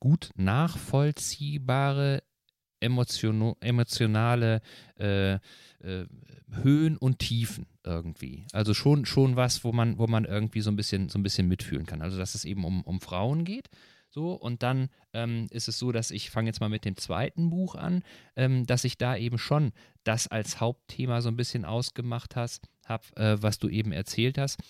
gut 0.00 0.30
nachvollziehbare 0.36 2.22
emotion 2.80 3.54
emotionale 3.60 4.60
äh, 4.98 5.34
äh, 5.34 5.38
Höhen 6.62 6.96
und 6.96 7.18
Tiefen 7.18 7.66
irgendwie. 7.84 8.46
Also 8.52 8.72
schon, 8.72 9.04
schon 9.04 9.36
was, 9.36 9.64
wo 9.64 9.72
man, 9.72 9.98
wo 9.98 10.06
man 10.06 10.24
irgendwie 10.24 10.60
so 10.60 10.70
ein 10.70 10.76
bisschen, 10.76 11.08
so 11.08 11.18
ein 11.18 11.22
bisschen 11.22 11.48
mitfühlen 11.48 11.86
kann. 11.86 12.02
Also 12.02 12.18
dass 12.18 12.34
es 12.34 12.44
eben 12.44 12.64
um, 12.64 12.82
um 12.82 13.00
Frauen 13.00 13.44
geht 13.44 13.68
so, 14.10 14.32
und 14.32 14.62
dann 14.62 14.88
ähm, 15.12 15.46
ist 15.50 15.68
es 15.68 15.78
so, 15.78 15.92
dass 15.92 16.10
ich 16.10 16.30
fange 16.30 16.48
jetzt 16.48 16.60
mal 16.60 16.70
mit 16.70 16.84
dem 16.84 16.96
zweiten 16.96 17.50
Buch 17.50 17.74
an, 17.74 18.02
ähm, 18.36 18.66
dass 18.66 18.84
ich 18.84 18.96
da 18.96 19.16
eben 19.16 19.38
schon 19.38 19.72
das 20.04 20.28
als 20.28 20.60
Hauptthema 20.60 21.20
so 21.20 21.28
ein 21.28 21.36
bisschen 21.36 21.64
ausgemacht 21.64 22.34
habe, 22.34 22.52
äh, 23.16 23.36
was 23.40 23.58
du 23.58 23.68
eben 23.68 23.92
erzählt 23.92 24.38
hast. 24.38 24.60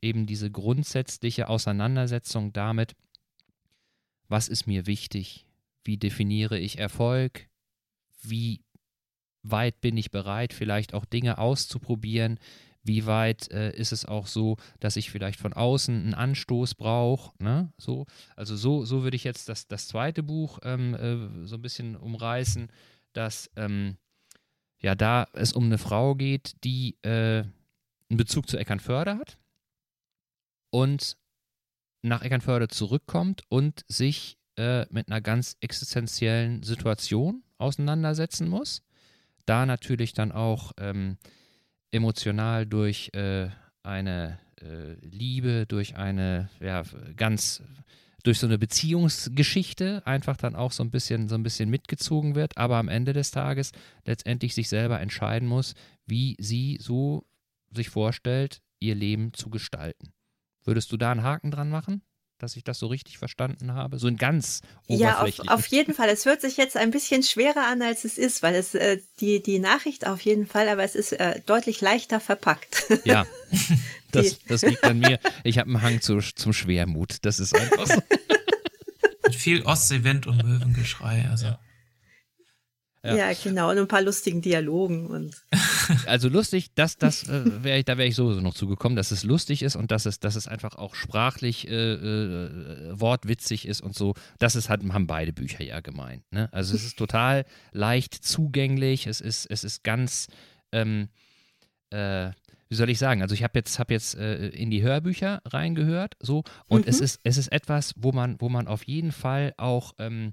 Eben 0.00 0.26
diese 0.26 0.50
grundsätzliche 0.50 1.48
Auseinandersetzung 1.48 2.52
damit, 2.52 2.96
was 4.28 4.48
ist 4.48 4.66
mir 4.66 4.86
wichtig, 4.86 5.46
wie 5.84 5.96
definiere 5.96 6.58
ich 6.58 6.78
Erfolg, 6.78 7.48
wie 8.22 8.64
weit 9.42 9.80
bin 9.80 9.96
ich 9.96 10.10
bereit, 10.10 10.52
vielleicht 10.52 10.94
auch 10.94 11.04
Dinge 11.04 11.38
auszuprobieren, 11.38 12.38
wie 12.82 13.06
weit 13.06 13.50
äh, 13.50 13.74
ist 13.76 13.92
es 13.92 14.04
auch 14.04 14.26
so, 14.26 14.56
dass 14.80 14.96
ich 14.96 15.10
vielleicht 15.10 15.38
von 15.38 15.52
außen 15.52 15.94
einen 15.94 16.14
Anstoß 16.14 16.74
brauche? 16.74 17.32
Ne? 17.42 17.72
So, 17.78 18.06
also 18.36 18.56
so, 18.56 18.84
so 18.84 19.02
würde 19.02 19.16
ich 19.16 19.24
jetzt 19.24 19.48
das, 19.48 19.68
das 19.68 19.88
zweite 19.88 20.22
Buch 20.22 20.58
ähm, 20.62 20.94
äh, 20.94 21.46
so 21.46 21.56
ein 21.56 21.62
bisschen 21.62 21.96
umreißen, 21.96 22.68
dass 23.12 23.50
ähm, 23.56 23.96
ja 24.78 24.94
da 24.94 25.28
es 25.32 25.52
um 25.52 25.64
eine 25.64 25.78
Frau 25.78 26.14
geht, 26.14 26.56
die 26.64 26.96
äh, 27.02 27.44
einen 28.10 28.16
Bezug 28.16 28.48
zu 28.48 28.56
Eckernförde 28.58 29.16
hat 29.16 29.38
und 30.70 31.16
nach 32.02 32.22
Eckernförde 32.22 32.68
zurückkommt 32.68 33.42
und 33.48 33.84
sich 33.86 34.38
äh, 34.56 34.86
mit 34.90 35.08
einer 35.08 35.20
ganz 35.20 35.56
existenziellen 35.60 36.62
Situation 36.62 37.44
auseinandersetzen 37.58 38.48
muss. 38.48 38.82
Da 39.46 39.66
natürlich 39.66 40.12
dann 40.12 40.32
auch 40.32 40.72
ähm, 40.78 41.16
emotional 41.92 42.66
durch 42.66 43.10
äh, 43.14 43.48
eine 43.82 44.38
äh, 44.60 44.94
Liebe, 45.06 45.66
durch 45.66 45.96
eine 45.96 46.48
ja, 46.60 46.82
ganz 47.16 47.62
durch 48.22 48.38
so 48.38 48.46
eine 48.46 48.58
Beziehungsgeschichte 48.58 50.02
einfach 50.06 50.36
dann 50.36 50.54
auch 50.54 50.72
so 50.72 50.82
ein 50.84 50.90
bisschen 50.90 51.28
so 51.28 51.34
ein 51.34 51.42
bisschen 51.42 51.70
mitgezogen 51.70 52.34
wird, 52.34 52.56
aber 52.56 52.76
am 52.76 52.88
Ende 52.88 53.12
des 53.12 53.30
Tages 53.32 53.72
letztendlich 54.04 54.54
sich 54.54 54.68
selber 54.68 55.00
entscheiden 55.00 55.48
muss, 55.48 55.74
wie 56.06 56.36
sie 56.38 56.78
so 56.80 57.24
sich 57.74 57.90
vorstellt, 57.90 58.62
ihr 58.78 58.94
Leben 58.94 59.32
zu 59.32 59.50
gestalten. 59.50 60.12
Würdest 60.64 60.92
du 60.92 60.96
da 60.96 61.10
einen 61.10 61.24
Haken 61.24 61.50
dran 61.50 61.70
machen? 61.70 62.02
Dass 62.42 62.56
ich 62.56 62.64
das 62.64 62.78
so 62.78 62.86
richtig 62.86 63.18
verstanden 63.18 63.74
habe? 63.74 63.98
So 63.98 64.08
ein 64.08 64.16
ganz 64.16 64.62
oberflächlich. 64.88 65.46
Ja, 65.46 65.52
auf, 65.54 65.60
auf, 65.60 65.66
jeden 65.66 65.94
Fall. 65.94 66.08
Es 66.08 66.26
hört 66.26 66.40
sich 66.40 66.56
jetzt 66.56 66.76
ein 66.76 66.90
bisschen 66.90 67.22
schwerer 67.22 67.66
an, 67.66 67.82
als 67.82 68.04
es 68.04 68.18
ist, 68.18 68.42
weil 68.42 68.54
es 68.54 68.74
äh, 68.74 68.98
die, 69.20 69.42
die 69.42 69.58
Nachricht 69.58 70.06
auf 70.06 70.20
jeden 70.20 70.46
Fall, 70.46 70.68
aber 70.68 70.82
es 70.82 70.94
ist 70.94 71.12
äh, 71.12 71.40
deutlich 71.46 71.80
leichter 71.80 72.20
verpackt. 72.20 72.84
Ja, 73.04 73.26
das, 74.12 74.38
das 74.46 74.62
liegt 74.62 74.84
an 74.84 74.98
mir. 74.98 75.18
Ich 75.44 75.58
habe 75.58 75.68
einen 75.68 75.82
Hang 75.82 76.00
zu, 76.00 76.18
zum 76.18 76.52
Schwermut. 76.52 77.16
Das 77.22 77.40
ist 77.40 77.54
einfach 77.54 77.86
so. 77.86 78.02
Mit 79.26 79.34
viel 79.34 79.62
Ostseewind 79.62 80.26
und 80.26 80.44
Möwengeschrei. 80.44 81.26
Also. 81.28 81.46
Ja. 81.46 81.58
Ja. 83.04 83.16
ja. 83.16 83.32
genau, 83.32 83.70
und 83.70 83.78
ein 83.78 83.88
paar 83.88 84.02
lustigen 84.02 84.42
Dialogen 84.42 85.06
und. 85.06 85.36
Also 86.06 86.28
lustig, 86.28 86.70
das, 86.74 86.96
das 86.96 87.28
äh, 87.28 87.64
wäre 87.64 87.78
ich, 87.78 87.84
da 87.84 87.98
wäre 87.98 88.08
ich 88.08 88.14
sowieso 88.14 88.40
noch 88.40 88.54
zugekommen, 88.54 88.94
dass 88.96 89.10
es 89.10 89.24
lustig 89.24 89.62
ist 89.62 89.74
und 89.74 89.90
dass 89.90 90.06
es, 90.06 90.20
dass 90.20 90.36
es 90.36 90.46
einfach 90.46 90.76
auch 90.76 90.94
sprachlich 90.94 91.68
äh, 91.68 91.94
äh, 91.94 93.00
wortwitzig 93.00 93.66
ist 93.66 93.80
und 93.80 93.94
so. 93.94 94.14
Das 94.38 94.54
ist 94.54 94.68
halt, 94.68 94.82
haben 94.92 95.06
beide 95.06 95.32
Bücher 95.32 95.64
ja 95.64 95.80
gemeint. 95.80 96.22
Ne? 96.30 96.48
Also 96.52 96.74
es 96.74 96.84
ist 96.84 96.98
total 96.98 97.44
leicht 97.72 98.14
zugänglich, 98.14 99.06
es 99.06 99.20
ist, 99.20 99.46
es 99.46 99.64
ist 99.64 99.82
ganz, 99.82 100.28
ähm, 100.70 101.08
äh, 101.90 102.30
wie 102.68 102.74
soll 102.74 102.88
ich 102.88 102.98
sagen? 102.98 103.20
Also 103.20 103.34
ich 103.34 103.42
habe 103.42 103.58
jetzt, 103.58 103.78
hab 103.78 103.90
jetzt 103.90 104.14
äh, 104.14 104.48
in 104.48 104.70
die 104.70 104.82
Hörbücher 104.82 105.42
reingehört, 105.44 106.14
so, 106.20 106.44
und 106.68 106.86
mhm. 106.86 106.90
es 106.90 107.00
ist, 107.00 107.20
es 107.24 107.36
ist 107.36 107.48
etwas, 107.48 107.94
wo 107.96 108.12
man, 108.12 108.36
wo 108.40 108.48
man 108.48 108.68
auf 108.68 108.84
jeden 108.84 109.12
Fall 109.12 109.52
auch 109.56 109.94
ähm, 109.98 110.32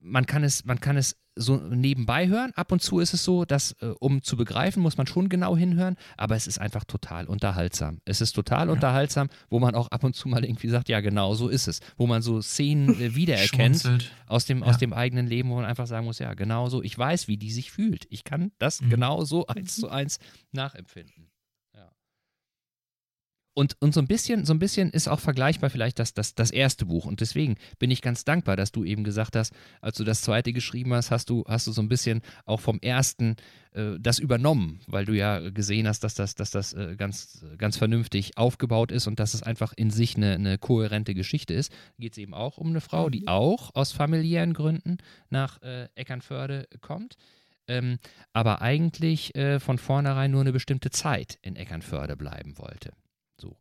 man 0.00 0.26
kann 0.26 0.44
es, 0.44 0.64
man 0.64 0.80
kann 0.80 0.96
es 0.96 1.16
so 1.36 1.56
nebenbei 1.56 2.28
hören. 2.28 2.52
Ab 2.54 2.72
und 2.72 2.82
zu 2.82 3.00
ist 3.00 3.14
es 3.14 3.24
so, 3.24 3.44
dass, 3.44 3.72
äh, 3.80 3.86
um 4.00 4.22
zu 4.22 4.36
begreifen, 4.36 4.82
muss 4.82 4.96
man 4.96 5.06
schon 5.06 5.28
genau 5.28 5.56
hinhören, 5.56 5.96
aber 6.16 6.36
es 6.36 6.46
ist 6.46 6.58
einfach 6.58 6.84
total 6.84 7.26
unterhaltsam. 7.26 8.00
Es 8.04 8.20
ist 8.20 8.32
total 8.32 8.66
ja. 8.66 8.72
unterhaltsam, 8.72 9.28
wo 9.48 9.58
man 9.58 9.74
auch 9.74 9.88
ab 9.88 10.04
und 10.04 10.14
zu 10.14 10.28
mal 10.28 10.44
irgendwie 10.44 10.68
sagt, 10.68 10.88
ja, 10.88 11.00
genau 11.00 11.34
so 11.34 11.48
ist 11.48 11.68
es. 11.68 11.80
Wo 11.96 12.06
man 12.06 12.22
so 12.22 12.42
Szenen 12.42 13.00
äh, 13.00 13.14
wiedererkennt 13.14 14.10
aus 14.26 14.44
dem, 14.44 14.60
ja. 14.60 14.66
aus 14.66 14.78
dem 14.78 14.92
eigenen 14.92 15.26
Leben, 15.26 15.50
wo 15.50 15.56
man 15.56 15.64
einfach 15.64 15.86
sagen 15.86 16.06
muss, 16.06 16.18
ja, 16.18 16.34
genau 16.34 16.68
so, 16.68 16.82
ich 16.82 16.96
weiß, 16.96 17.28
wie 17.28 17.36
die 17.36 17.52
sich 17.52 17.70
fühlt. 17.70 18.06
Ich 18.10 18.24
kann 18.24 18.52
das 18.58 18.80
mhm. 18.80 18.90
genau 18.90 19.24
so 19.24 19.46
eins 19.46 19.76
zu 19.76 19.88
eins 19.88 20.18
nachempfinden. 20.52 21.29
Und, 23.52 23.76
und 23.80 23.92
so 23.92 24.00
ein 24.00 24.06
bisschen, 24.06 24.44
so 24.44 24.54
ein 24.54 24.60
bisschen 24.60 24.90
ist 24.90 25.08
auch 25.08 25.18
vergleichbar 25.18 25.70
vielleicht 25.70 25.98
das, 25.98 26.14
das, 26.14 26.34
das 26.34 26.50
erste 26.50 26.86
Buch. 26.86 27.04
Und 27.04 27.20
deswegen 27.20 27.56
bin 27.78 27.90
ich 27.90 28.00
ganz 28.00 28.24
dankbar, 28.24 28.56
dass 28.56 28.70
du 28.70 28.84
eben 28.84 29.02
gesagt 29.02 29.34
hast, 29.34 29.52
als 29.80 29.96
du 29.96 30.04
das 30.04 30.22
zweite 30.22 30.52
geschrieben 30.52 30.94
hast, 30.94 31.10
hast 31.10 31.30
du, 31.30 31.44
hast 31.48 31.66
du 31.66 31.72
so 31.72 31.82
ein 31.82 31.88
bisschen 31.88 32.22
auch 32.46 32.60
vom 32.60 32.78
ersten 32.80 33.36
äh, 33.72 33.98
das 33.98 34.20
übernommen, 34.20 34.80
weil 34.86 35.04
du 35.04 35.14
ja 35.14 35.50
gesehen 35.50 35.88
hast, 35.88 36.04
dass 36.04 36.14
das, 36.14 36.36
dass 36.36 36.52
das 36.52 36.74
äh, 36.74 36.94
ganz, 36.96 37.44
ganz 37.58 37.76
vernünftig 37.76 38.38
aufgebaut 38.38 38.92
ist 38.92 39.08
und 39.08 39.18
dass 39.18 39.34
es 39.34 39.42
einfach 39.42 39.72
in 39.74 39.90
sich 39.90 40.16
eine, 40.16 40.34
eine 40.34 40.58
kohärente 40.58 41.14
Geschichte 41.14 41.52
ist. 41.52 41.72
Geht 41.98 42.12
es 42.12 42.18
eben 42.18 42.34
auch 42.34 42.56
um 42.56 42.68
eine 42.68 42.80
Frau, 42.80 43.10
die 43.10 43.22
mhm. 43.22 43.28
auch 43.28 43.74
aus 43.74 43.90
familiären 43.90 44.54
Gründen 44.54 44.98
nach 45.28 45.60
äh, 45.62 45.88
Eckernförde 45.96 46.68
kommt. 46.80 47.16
Ähm, 47.66 47.98
aber 48.32 48.62
eigentlich 48.62 49.34
äh, 49.36 49.60
von 49.60 49.78
vornherein 49.78 50.30
nur 50.30 50.40
eine 50.40 50.52
bestimmte 50.52 50.90
Zeit 50.90 51.38
in 51.42 51.56
Eckernförde 51.56 52.16
bleiben 52.16 52.58
wollte. 52.58 52.90
So. 53.40 53.56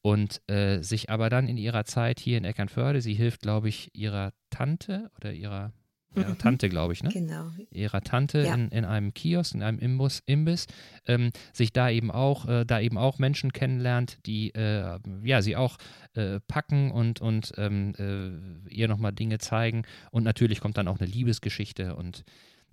Und 0.00 0.40
äh, 0.48 0.80
sich 0.82 1.10
aber 1.10 1.28
dann 1.28 1.48
in 1.48 1.56
ihrer 1.56 1.84
Zeit 1.84 2.20
hier 2.20 2.38
in 2.38 2.44
Eckernförde, 2.44 3.00
sie 3.00 3.14
hilft, 3.14 3.42
glaube 3.42 3.68
ich, 3.68 3.90
ihrer 3.94 4.32
Tante 4.48 5.10
oder 5.16 5.32
ihrer, 5.32 5.72
ihrer 6.14 6.30
mhm. 6.30 6.38
Tante, 6.38 6.68
glaube 6.68 6.92
ich, 6.92 7.02
ne? 7.02 7.10
Genau. 7.12 7.50
Ihrer 7.72 8.00
Tante 8.00 8.44
ja. 8.44 8.54
in, 8.54 8.68
in 8.68 8.84
einem 8.84 9.12
Kiosk, 9.12 9.54
in 9.54 9.62
einem 9.62 9.80
Imbus, 9.80 10.22
Imbiss, 10.24 10.66
ähm, 11.06 11.30
sich 11.52 11.72
da 11.72 11.90
eben 11.90 12.10
auch, 12.12 12.46
äh, 12.46 12.64
da 12.64 12.80
eben 12.80 12.96
auch 12.96 13.18
Menschen 13.18 13.52
kennenlernt, 13.52 14.18
die 14.24 14.54
äh, 14.54 14.98
ja 15.24 15.42
sie 15.42 15.56
auch 15.56 15.78
äh, 16.14 16.38
packen 16.46 16.92
und, 16.92 17.20
und 17.20 17.52
ähm, 17.56 17.94
äh, 17.98 18.72
ihr 18.72 18.88
nochmal 18.88 19.12
Dinge 19.12 19.38
zeigen. 19.38 19.82
Und 20.12 20.22
natürlich 20.22 20.60
kommt 20.60 20.78
dann 20.78 20.88
auch 20.88 21.00
eine 21.00 21.10
Liebesgeschichte 21.10 21.96
und 21.96 22.24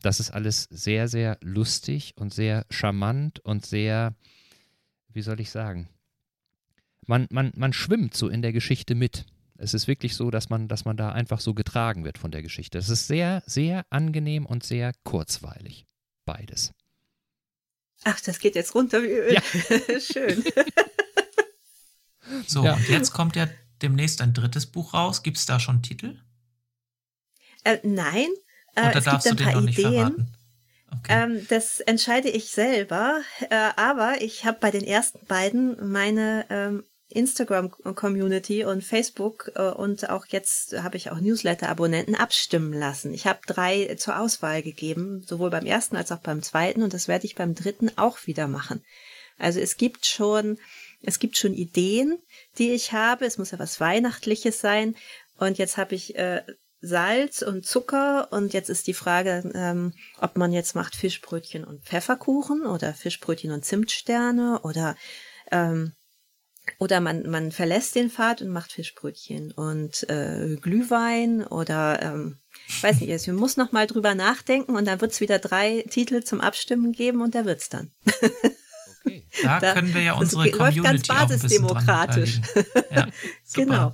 das 0.01 0.19
ist 0.19 0.29
alles 0.29 0.63
sehr, 0.69 1.07
sehr 1.07 1.37
lustig 1.41 2.13
und 2.17 2.33
sehr 2.33 2.65
charmant 2.69 3.39
und 3.39 3.65
sehr, 3.65 4.15
wie 5.09 5.21
soll 5.21 5.39
ich 5.39 5.49
sagen, 5.49 5.89
man, 7.07 7.27
man, 7.29 7.51
man 7.55 7.73
schwimmt 7.73 8.15
so 8.15 8.29
in 8.29 8.41
der 8.41 8.53
Geschichte 8.53 8.95
mit. 8.95 9.25
Es 9.57 9.73
ist 9.73 9.87
wirklich 9.87 10.15
so, 10.15 10.31
dass 10.31 10.49
man, 10.49 10.67
dass 10.67 10.85
man 10.85 10.97
da 10.97 11.11
einfach 11.11 11.39
so 11.39 11.53
getragen 11.53 12.03
wird 12.03 12.17
von 12.17 12.31
der 12.31 12.41
Geschichte. 12.41 12.77
Es 12.77 12.89
ist 12.89 13.07
sehr, 13.07 13.41
sehr 13.45 13.85
angenehm 13.89 14.45
und 14.45 14.63
sehr 14.63 14.93
kurzweilig. 15.03 15.85
Beides. 16.25 16.71
Ach, 18.03 18.19
das 18.19 18.39
geht 18.39 18.55
jetzt 18.55 18.75
runter 18.75 19.01
wie 19.03 19.07
Öl. 19.07 19.33
Ja. 19.33 19.41
Schön. 19.99 20.43
so, 22.47 22.65
ja. 22.65 22.73
und 22.73 22.89
jetzt 22.89 23.11
kommt 23.11 23.35
ja 23.35 23.47
demnächst 23.81 24.21
ein 24.21 24.33
drittes 24.33 24.65
Buch 24.65 24.93
raus. 24.93 25.23
Gibt 25.23 25.37
es 25.37 25.45
da 25.45 25.59
schon 25.59 25.81
Titel? 25.81 26.19
Äh, 27.63 27.79
nein. 27.83 28.27
Äh, 28.75 28.89
Oder 28.89 29.01
darfst 29.01 29.31
du 29.31 29.35
den 29.35 29.53
noch 29.53 29.61
nicht 29.61 29.79
Ideen. 29.79 29.93
verraten? 29.93 30.31
Okay. 30.91 31.23
Ähm, 31.23 31.47
das 31.49 31.79
entscheide 31.79 32.29
ich 32.29 32.51
selber, 32.51 33.21
äh, 33.49 33.55
aber 33.75 34.21
ich 34.21 34.45
habe 34.45 34.59
bei 34.59 34.71
den 34.71 34.83
ersten 34.83 35.25
beiden 35.25 35.91
meine 35.91 36.45
ähm, 36.49 36.83
Instagram-Community 37.15 38.65
und 38.65 38.83
Facebook 38.83 39.51
äh, 39.55 39.69
und 39.69 40.09
auch 40.09 40.25
jetzt 40.27 40.81
habe 40.81 40.97
ich 40.97 41.11
auch 41.11 41.19
Newsletter-Abonnenten 41.19 42.15
abstimmen 42.15 42.73
lassen. 42.73 43.13
Ich 43.13 43.25
habe 43.27 43.39
drei 43.47 43.95
zur 43.95 44.19
Auswahl 44.19 44.61
gegeben, 44.61 45.23
sowohl 45.25 45.49
beim 45.49 45.65
ersten 45.65 45.95
als 45.95 46.11
auch 46.11 46.19
beim 46.19 46.41
zweiten 46.41 46.83
und 46.83 46.93
das 46.93 47.07
werde 47.07 47.25
ich 47.25 47.35
beim 47.35 47.55
dritten 47.55 47.97
auch 47.97 48.25
wieder 48.25 48.47
machen. 48.47 48.83
Also 49.37 49.59
es 49.59 49.77
gibt 49.77 50.05
schon, 50.05 50.57
es 51.01 51.19
gibt 51.19 51.37
schon 51.37 51.53
Ideen, 51.53 52.19
die 52.57 52.71
ich 52.71 52.93
habe. 52.93 53.25
Es 53.25 53.37
muss 53.37 53.51
ja 53.51 53.59
was 53.59 53.79
Weihnachtliches 53.79 54.59
sein. 54.59 54.95
Und 55.37 55.57
jetzt 55.57 55.77
habe 55.77 55.95
ich 55.95 56.15
äh, 56.15 56.43
Salz 56.81 57.41
und 57.41 57.65
Zucker 57.65 58.31
und 58.31 58.53
jetzt 58.53 58.69
ist 58.69 58.87
die 58.87 58.93
Frage, 58.93 59.51
ähm, 59.55 59.93
ob 60.19 60.37
man 60.37 60.51
jetzt 60.51 60.75
macht 60.75 60.95
Fischbrötchen 60.95 61.63
und 61.63 61.83
Pfefferkuchen 61.83 62.65
oder 62.65 62.93
Fischbrötchen 62.93 63.51
und 63.51 63.65
Zimtsterne 63.65 64.59
oder 64.63 64.95
ähm, 65.51 65.93
oder 66.79 66.99
man, 66.99 67.29
man 67.29 67.51
verlässt 67.51 67.95
den 67.95 68.09
Pfad 68.09 68.41
und 68.41 68.49
macht 68.49 68.71
Fischbrötchen 68.71 69.51
und 69.51 70.07
äh, 70.09 70.57
Glühwein 70.61 71.45
oder 71.45 72.01
ähm, 72.01 72.37
ich 72.67 72.81
weiß 72.81 73.01
nicht, 73.01 73.11
also, 73.11 73.27
wir 73.27 73.33
muss 73.33 73.57
noch 73.57 73.71
mal 73.71 73.87
drüber 73.87 74.15
nachdenken 74.15 74.75
und 74.75 74.85
dann 74.85 75.01
wird 75.01 75.11
es 75.11 75.21
wieder 75.21 75.39
drei 75.39 75.83
Titel 75.89 76.23
zum 76.23 76.41
Abstimmen 76.41 76.91
geben 76.93 77.21
und 77.21 77.35
da 77.35 77.45
wird's 77.45 77.69
dann. 77.69 77.91
okay. 79.05 79.25
Da, 79.43 79.59
da 79.59 79.73
können 79.73 79.93
wir 79.93 80.01
ja 80.01 80.13
unsere 80.13 80.49
Community 80.51 80.79
läuft 80.79 81.07
ganz 81.07 81.29
basisdemokratisch. 81.29 82.41
ja, 82.91 83.07
genau. 83.53 83.93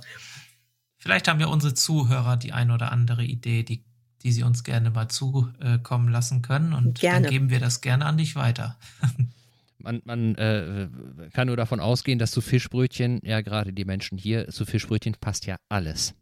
Vielleicht 0.98 1.28
haben 1.28 1.40
ja 1.40 1.48
unsere 1.48 1.74
Zuhörer 1.74 2.36
die 2.36 2.52
ein 2.52 2.70
oder 2.70 2.92
andere 2.92 3.24
Idee, 3.24 3.62
die, 3.64 3.84
die 4.22 4.32
sie 4.32 4.44
uns 4.44 4.62
gerne 4.62 4.90
mal 4.90 5.08
zukommen 5.08 6.08
lassen 6.08 6.42
können 6.42 6.72
und 6.72 7.00
gerne. 7.00 7.22
dann 7.22 7.30
geben 7.30 7.50
wir 7.50 7.60
das 7.60 7.80
gerne 7.80 8.06
an 8.06 8.16
dich 8.16 8.36
weiter. 8.36 8.78
Man, 9.82 10.02
man 10.04 10.34
äh, 10.36 10.88
kann 11.32 11.48
nur 11.48 11.56
davon 11.56 11.80
ausgehen, 11.80 12.18
dass 12.18 12.30
zu 12.30 12.40
Fischbrötchen, 12.40 13.20
ja 13.22 13.40
gerade 13.40 13.72
die 13.72 13.84
Menschen 13.84 14.18
hier, 14.18 14.48
zu 14.48 14.64
Fischbrötchen 14.64 15.14
passt 15.20 15.46
ja 15.46 15.56
alles. 15.68 16.14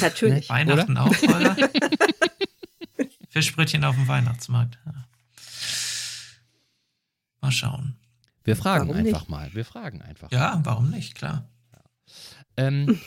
Natürlich. 0.00 0.48
Weihnachten 0.48 0.92
oder? 0.92 1.02
auch, 1.02 1.22
oder? 1.22 1.56
Fischbrötchen 3.28 3.84
auf 3.84 3.94
dem 3.94 4.08
Weihnachtsmarkt. 4.08 4.78
Ja. 4.84 5.04
Mal 7.40 7.52
schauen. 7.52 7.96
Wir 8.44 8.56
fragen 8.56 8.88
warum 8.88 9.00
einfach 9.00 9.20
nicht? 9.20 9.30
mal. 9.30 9.54
Wir 9.54 9.64
fragen 9.64 10.02
einfach. 10.02 10.30
Ja, 10.32 10.56
mal. 10.56 10.66
warum 10.66 10.90
nicht, 10.90 11.14
klar. 11.14 11.48
Ja. 11.72 11.80
Ähm, 12.56 13.00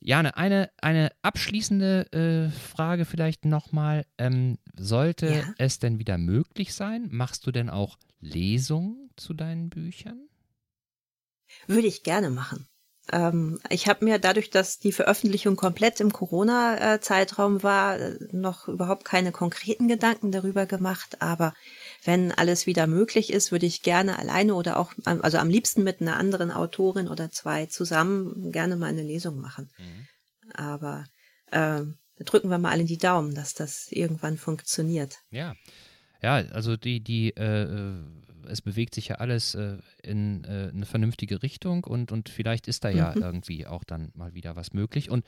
Jane, 0.00 0.36
eine, 0.36 0.70
eine 0.82 1.12
abschließende 1.22 2.12
äh, 2.12 2.50
Frage 2.50 3.06
vielleicht 3.06 3.46
nochmal. 3.46 4.04
Ähm, 4.18 4.58
sollte 4.76 5.34
ja. 5.34 5.54
es 5.56 5.78
denn 5.78 5.98
wieder 5.98 6.18
möglich 6.18 6.74
sein? 6.74 7.08
Machst 7.10 7.46
du 7.46 7.52
denn 7.52 7.70
auch 7.70 7.96
Lesungen 8.24 9.10
zu 9.16 9.34
deinen 9.34 9.68
Büchern? 9.68 10.28
Würde 11.66 11.86
ich 11.86 12.02
gerne 12.02 12.30
machen. 12.30 12.66
Ähm, 13.12 13.60
ich 13.68 13.86
habe 13.86 14.04
mir 14.04 14.18
dadurch, 14.18 14.50
dass 14.50 14.78
die 14.78 14.92
Veröffentlichung 14.92 15.56
komplett 15.56 16.00
im 16.00 16.12
Corona-Zeitraum 16.12 17.62
war, 17.62 17.98
noch 18.32 18.66
überhaupt 18.66 19.04
keine 19.04 19.30
konkreten 19.30 19.88
Gedanken 19.88 20.32
darüber 20.32 20.64
gemacht. 20.64 21.20
Aber 21.20 21.54
wenn 22.04 22.32
alles 22.32 22.66
wieder 22.66 22.86
möglich 22.86 23.32
ist, 23.32 23.52
würde 23.52 23.66
ich 23.66 23.82
gerne 23.82 24.18
alleine 24.18 24.54
oder 24.54 24.78
auch, 24.78 24.92
also 25.04 25.38
am 25.38 25.50
liebsten 25.50 25.84
mit 25.84 26.00
einer 26.00 26.16
anderen 26.16 26.50
Autorin 26.50 27.08
oder 27.08 27.30
zwei 27.30 27.66
zusammen 27.66 28.52
gerne 28.52 28.76
mal 28.76 28.86
eine 28.86 29.02
Lesung 29.02 29.38
machen. 29.38 29.70
Mhm. 29.78 30.54
Aber 30.54 31.04
äh, 31.50 31.82
drücken 32.20 32.48
wir 32.48 32.58
mal 32.58 32.70
alle 32.70 32.84
die 32.84 32.98
Daumen, 32.98 33.34
dass 33.34 33.52
das 33.52 33.88
irgendwann 33.90 34.38
funktioniert. 34.38 35.18
Ja. 35.30 35.54
Ja, 36.24 36.34
also 36.52 36.76
die, 36.76 37.00
die, 37.00 37.30
äh, 37.36 38.00
es 38.48 38.60
bewegt 38.62 38.94
sich 38.94 39.08
ja 39.08 39.16
alles 39.16 39.54
äh, 39.54 39.78
in 40.02 40.44
äh, 40.44 40.70
eine 40.72 40.86
vernünftige 40.86 41.42
Richtung 41.42 41.84
und, 41.84 42.12
und 42.12 42.28
vielleicht 42.28 42.66
ist 42.68 42.84
da 42.84 42.90
ja 42.90 43.12
Mhm. 43.14 43.22
irgendwie 43.22 43.66
auch 43.66 43.84
dann 43.84 44.10
mal 44.14 44.34
wieder 44.34 44.56
was 44.56 44.72
möglich. 44.72 45.10
Und 45.10 45.24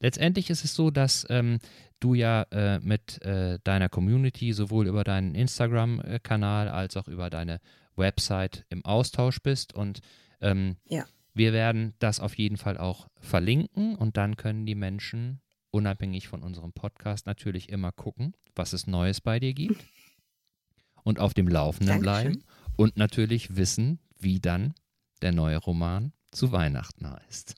letztendlich 0.00 0.50
ist 0.50 0.64
es 0.64 0.74
so, 0.74 0.90
dass 0.90 1.26
ähm, 1.30 1.58
du 2.00 2.14
ja 2.14 2.42
äh, 2.50 2.78
mit 2.80 3.22
äh, 3.22 3.58
deiner 3.64 3.88
Community 3.88 4.52
sowohl 4.52 4.86
über 4.86 5.04
deinen 5.04 5.34
Instagram-Kanal 5.34 6.68
als 6.68 6.96
auch 6.96 7.08
über 7.08 7.30
deine 7.30 7.60
Website 7.96 8.64
im 8.70 8.84
Austausch 8.84 9.40
bist 9.42 9.74
und 9.74 10.00
ähm, 10.40 10.76
Ja. 10.88 11.04
wir 11.34 11.52
werden 11.52 11.94
das 11.98 12.20
auf 12.20 12.38
jeden 12.38 12.56
Fall 12.56 12.78
auch 12.78 13.08
verlinken 13.20 13.94
und 13.96 14.16
dann 14.16 14.36
können 14.36 14.64
die 14.64 14.74
Menschen 14.76 15.40
unabhängig 15.72 16.26
von 16.28 16.42
unserem 16.42 16.72
Podcast 16.72 17.26
natürlich 17.26 17.68
immer 17.68 17.92
gucken, 17.92 18.32
was 18.56 18.72
es 18.72 18.86
Neues 18.86 19.20
bei 19.20 19.38
dir 19.40 19.54
gibt 19.54 19.84
und 21.10 21.18
auf 21.20 21.34
dem 21.34 21.48
Laufenden 21.48 22.02
Dankeschön. 22.02 22.02
bleiben 22.32 22.44
und 22.76 22.96
natürlich 22.96 23.56
wissen, 23.56 23.98
wie 24.18 24.40
dann 24.40 24.72
der 25.22 25.32
neue 25.32 25.58
Roman 25.58 26.12
zu 26.32 26.52
Weihnachten 26.52 27.10
heißt. 27.10 27.56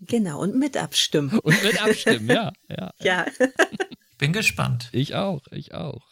Genau, 0.00 0.40
und 0.40 0.56
mit 0.56 0.76
abstimmen. 0.76 1.36
Und 1.42 1.60
mit 1.64 1.82
abstimmen, 1.82 2.28
ja, 2.28 2.52
ja. 2.68 2.92
Ja. 3.00 3.26
Bin 4.18 4.32
gespannt. 4.32 4.88
Ich 4.92 5.16
auch, 5.16 5.44
ich 5.50 5.74
auch. 5.74 6.06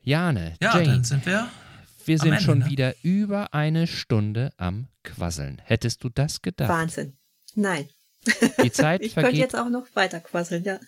Jane, 0.00 0.54
Ja, 0.62 0.74
Jane, 0.78 0.86
dann 0.86 1.04
sind 1.04 1.26
wir. 1.26 1.48
wir 2.06 2.18
sind 2.18 2.32
Ende, 2.32 2.42
schon 2.42 2.58
ne? 2.60 2.66
wieder 2.70 2.94
über 3.02 3.52
eine 3.52 3.86
Stunde 3.86 4.52
am 4.56 4.88
Quasseln. 5.04 5.60
Hättest 5.62 6.02
du 6.04 6.08
das 6.08 6.40
gedacht? 6.40 6.70
Wahnsinn. 6.70 7.18
Nein. 7.54 7.88
Die 8.62 8.70
Zeit 8.72 9.02
Ich 9.02 9.14
könnte 9.14 9.26
vergeht 9.26 9.40
jetzt 9.40 9.56
auch 9.56 9.68
noch 9.68 9.86
weiter 9.94 10.20
quasseln, 10.20 10.64
ja. 10.64 10.78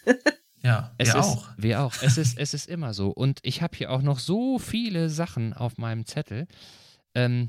Ja, 0.62 0.94
Es 0.98 1.08
wir 1.14 1.20
ist, 1.20 1.26
auch. 1.26 1.48
Wir 1.56 1.80
auch. 1.82 1.94
Es 2.02 2.18
ist, 2.18 2.38
es 2.38 2.52
ist 2.54 2.68
immer 2.68 2.92
so. 2.94 3.10
Und 3.10 3.40
ich 3.42 3.62
habe 3.62 3.76
hier 3.76 3.90
auch 3.90 4.02
noch 4.02 4.18
so 4.18 4.58
viele 4.58 5.08
Sachen 5.08 5.54
auf 5.54 5.78
meinem 5.78 6.04
Zettel. 6.06 6.46
Ähm, 7.14 7.48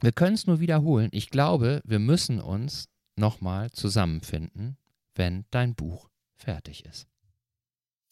wir 0.00 0.12
können 0.12 0.34
es 0.34 0.46
nur 0.46 0.58
wiederholen. 0.60 1.08
Ich 1.12 1.30
glaube, 1.30 1.80
wir 1.84 1.98
müssen 2.00 2.40
uns 2.40 2.88
nochmal 3.16 3.70
zusammenfinden, 3.70 4.76
wenn 5.14 5.44
dein 5.50 5.74
Buch 5.74 6.08
fertig 6.36 6.84
ist. 6.84 7.06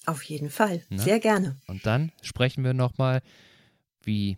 Auf 0.07 0.23
jeden 0.25 0.51
Fall. 0.51 0.85
Ne? 0.89 1.01
Sehr 1.01 1.19
gerne. 1.21 1.57
Und 1.67 1.85
dann 1.87 2.13
sprechen 2.23 2.65
wir 2.65 2.75
nochmal, 2.75 3.23
wie 4.03 4.37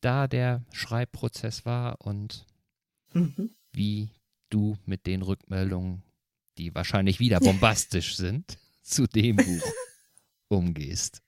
da 0.00 0.26
der 0.26 0.64
Schreibprozess 0.72 1.64
war 1.66 2.00
und 2.00 2.46
Mhm. 3.12 3.50
wie 3.72 4.08
du 4.50 4.76
mit 4.86 5.06
den 5.06 5.22
Rückmeldungen, 5.22 6.02
die 6.58 6.74
wahrscheinlich 6.74 7.20
wieder 7.20 7.40
bombastisch 7.40 8.16
sind, 8.16 8.58
zu 8.90 9.06
dem 9.06 9.36
Buch 9.36 9.62
umgehst. 10.48 11.22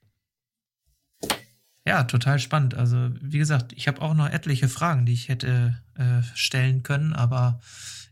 Ja, 1.84 2.04
total 2.04 2.38
spannend. 2.38 2.74
Also, 2.74 3.10
wie 3.20 3.38
gesagt, 3.38 3.72
ich 3.72 3.88
habe 3.88 4.02
auch 4.02 4.14
noch 4.14 4.28
etliche 4.28 4.68
Fragen, 4.68 5.04
die 5.04 5.12
ich 5.12 5.28
hätte 5.28 5.82
äh, 5.94 6.22
stellen 6.34 6.82
können, 6.82 7.12
aber 7.12 7.60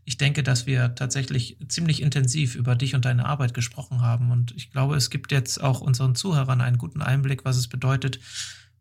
ich 0.03 0.17
denke, 0.17 0.43
dass 0.43 0.65
wir 0.65 0.95
tatsächlich 0.95 1.57
ziemlich 1.69 2.01
intensiv 2.01 2.55
über 2.55 2.75
dich 2.75 2.95
und 2.95 3.05
deine 3.05 3.25
Arbeit 3.25 3.53
gesprochen 3.53 4.01
haben. 4.01 4.31
Und 4.31 4.51
ich 4.57 4.71
glaube, 4.71 4.95
es 4.95 5.09
gibt 5.09 5.31
jetzt 5.31 5.61
auch 5.61 5.79
unseren 5.79 6.15
Zuhörern 6.15 6.59
einen 6.59 6.77
guten 6.77 7.01
Einblick, 7.01 7.45
was 7.45 7.55
es 7.55 7.67
bedeutet, 7.67 8.19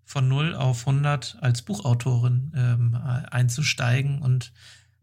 von 0.04 0.26
0 0.26 0.54
auf 0.54 0.88
100 0.88 1.38
als 1.40 1.62
Buchautorin 1.62 2.52
ähm, 2.56 2.94
einzusteigen 3.30 4.22
und 4.22 4.52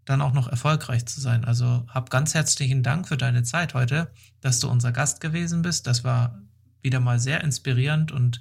dann 0.08 0.22
auch 0.22 0.34
noch 0.34 0.48
erfolgreich 0.48 1.06
zu 1.06 1.20
sein. 1.20 1.44
Also 1.46 1.84
hab 1.90 2.10
ganz 2.10 2.34
herzlichen 2.34 2.82
Dank 2.82 3.08
für 3.08 3.18
deine 3.18 3.44
Zeit 3.44 3.74
heute, 3.74 4.10
dass 4.42 4.60
du 4.60 4.70
unser 4.70 4.92
Gast 4.92 5.20
gewesen 5.22 5.62
bist. 5.62 5.86
Das 5.86 6.04
war 6.04 6.40
wieder 6.82 7.00
mal 7.00 7.20
sehr 7.20 7.44
inspirierend 7.44 8.12
und 8.12 8.40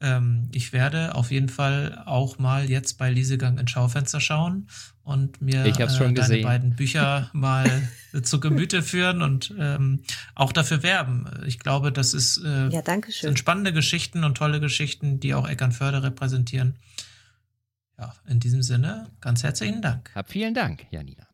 ähm, 0.00 0.48
ich 0.52 0.72
werde 0.72 1.14
auf 1.14 1.30
jeden 1.30 1.48
Fall 1.48 2.02
auch 2.06 2.38
mal 2.38 2.68
jetzt 2.70 2.98
bei 2.98 3.10
Liesegang 3.10 3.58
ins 3.58 3.70
Schaufenster 3.72 4.20
schauen 4.20 4.68
und 5.02 5.40
mir 5.42 5.66
Ich 5.66 5.80
hab's 5.80 5.96
schon 5.96 6.14
deine 6.14 6.28
gesehen. 6.28 6.42
beiden 6.44 6.76
Bücher 6.76 7.28
mal 7.32 7.68
zu 8.22 8.38
Gemüte 8.38 8.82
führen 8.82 9.20
und 9.22 9.52
ähm, 9.58 10.02
auch 10.36 10.52
dafür 10.52 10.82
werben. 10.84 11.26
Ich 11.46 11.58
glaube, 11.58 11.90
das 11.90 12.14
ist 12.14 12.38
äh, 12.44 12.68
Ja, 12.68 12.82
danke 12.82 13.10
schön. 13.10 13.30
sind 13.30 13.38
spannende 13.38 13.72
Geschichten 13.72 14.22
und 14.22 14.36
tolle 14.36 14.60
Geschichten, 14.60 15.18
die 15.18 15.34
auch 15.34 15.48
Eckernförde 15.48 16.02
repräsentieren. 16.04 16.76
Ja, 17.98 18.14
in 18.26 18.40
diesem 18.40 18.62
Sinne, 18.62 19.10
ganz 19.20 19.42
herzlichen 19.42 19.82
Dank. 19.82 20.10
Hab 20.14 20.30
vielen 20.30 20.54
Dank, 20.54 20.86
Janina. 20.90 21.26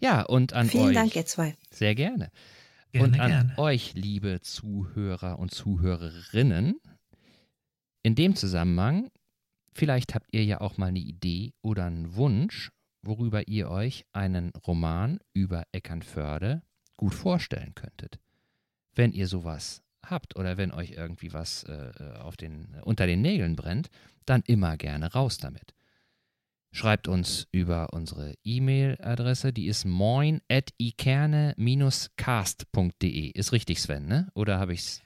Ja, 0.00 0.22
und 0.22 0.52
an 0.52 0.68
Vielen 0.68 0.88
euch. 0.88 0.94
Dank, 0.94 1.16
ihr 1.16 1.26
zwei. 1.26 1.56
Sehr 1.70 1.94
gerne. 1.94 2.30
Gerne, 2.92 3.08
und 3.08 3.20
an 3.20 3.30
gerne. 3.30 3.58
euch, 3.58 3.94
liebe 3.94 4.40
Zuhörer 4.40 5.38
und 5.38 5.52
Zuhörerinnen, 5.52 6.80
in 8.02 8.14
dem 8.14 8.36
Zusammenhang, 8.36 9.10
vielleicht 9.72 10.14
habt 10.14 10.28
ihr 10.32 10.44
ja 10.44 10.60
auch 10.60 10.78
mal 10.78 10.86
eine 10.86 11.00
Idee 11.00 11.52
oder 11.62 11.86
einen 11.86 12.14
Wunsch, 12.14 12.70
worüber 13.02 13.48
ihr 13.48 13.70
euch 13.70 14.04
einen 14.12 14.52
Roman 14.66 15.18
über 15.32 15.64
Eckernförde 15.72 16.62
gut 16.96 17.14
vorstellen 17.14 17.74
könntet. 17.74 18.18
Wenn 18.94 19.12
ihr 19.12 19.26
sowas 19.26 19.82
habt 20.04 20.36
oder 20.36 20.56
wenn 20.56 20.72
euch 20.72 20.92
irgendwie 20.92 21.32
was 21.32 21.64
äh, 21.64 21.92
auf 22.20 22.36
den, 22.36 22.76
unter 22.84 23.06
den 23.06 23.22
Nägeln 23.22 23.56
brennt, 23.56 23.88
dann 24.24 24.42
immer 24.46 24.76
gerne 24.76 25.12
raus 25.12 25.38
damit. 25.38 25.74
Schreibt 26.76 27.08
uns 27.08 27.48
über 27.52 27.94
unsere 27.94 28.34
E-Mail-Adresse, 28.44 29.54
die 29.54 29.66
ist 29.66 29.86
moin 29.86 30.42
at 30.50 30.68
ikerne-cast.de. 30.76 33.30
Ist 33.30 33.52
richtig, 33.52 33.80
Sven, 33.80 34.06
ne? 34.06 34.28
Oder 34.34 34.58
habe 34.58 34.74
ich's 34.74 35.00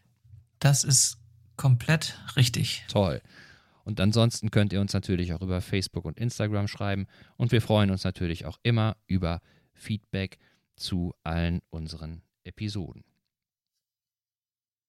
Das 0.59 0.83
ist 0.83 1.18
komplett 1.55 2.18
richtig. 2.35 2.83
toll? 2.89 3.23
Und 3.85 4.01
ansonsten 4.01 4.51
könnt 4.51 4.73
ihr 4.73 4.81
uns 4.81 4.95
natürlich 4.95 5.33
auch 5.33 5.43
über 5.43 5.61
Facebook 5.61 6.07
und 6.07 6.18
Instagram 6.18 6.66
schreiben. 6.66 7.07
Und 7.37 7.53
wir 7.53 7.62
freuen 7.62 7.93
uns 7.93 8.03
natürlich 8.03 8.47
auch 8.47 8.59
immer 8.64 8.97
über 9.07 9.41
Feedback 9.73 10.41
zu 10.75 11.14
allen 11.23 11.61
unseren 11.71 12.23
Episoden. 12.43 13.05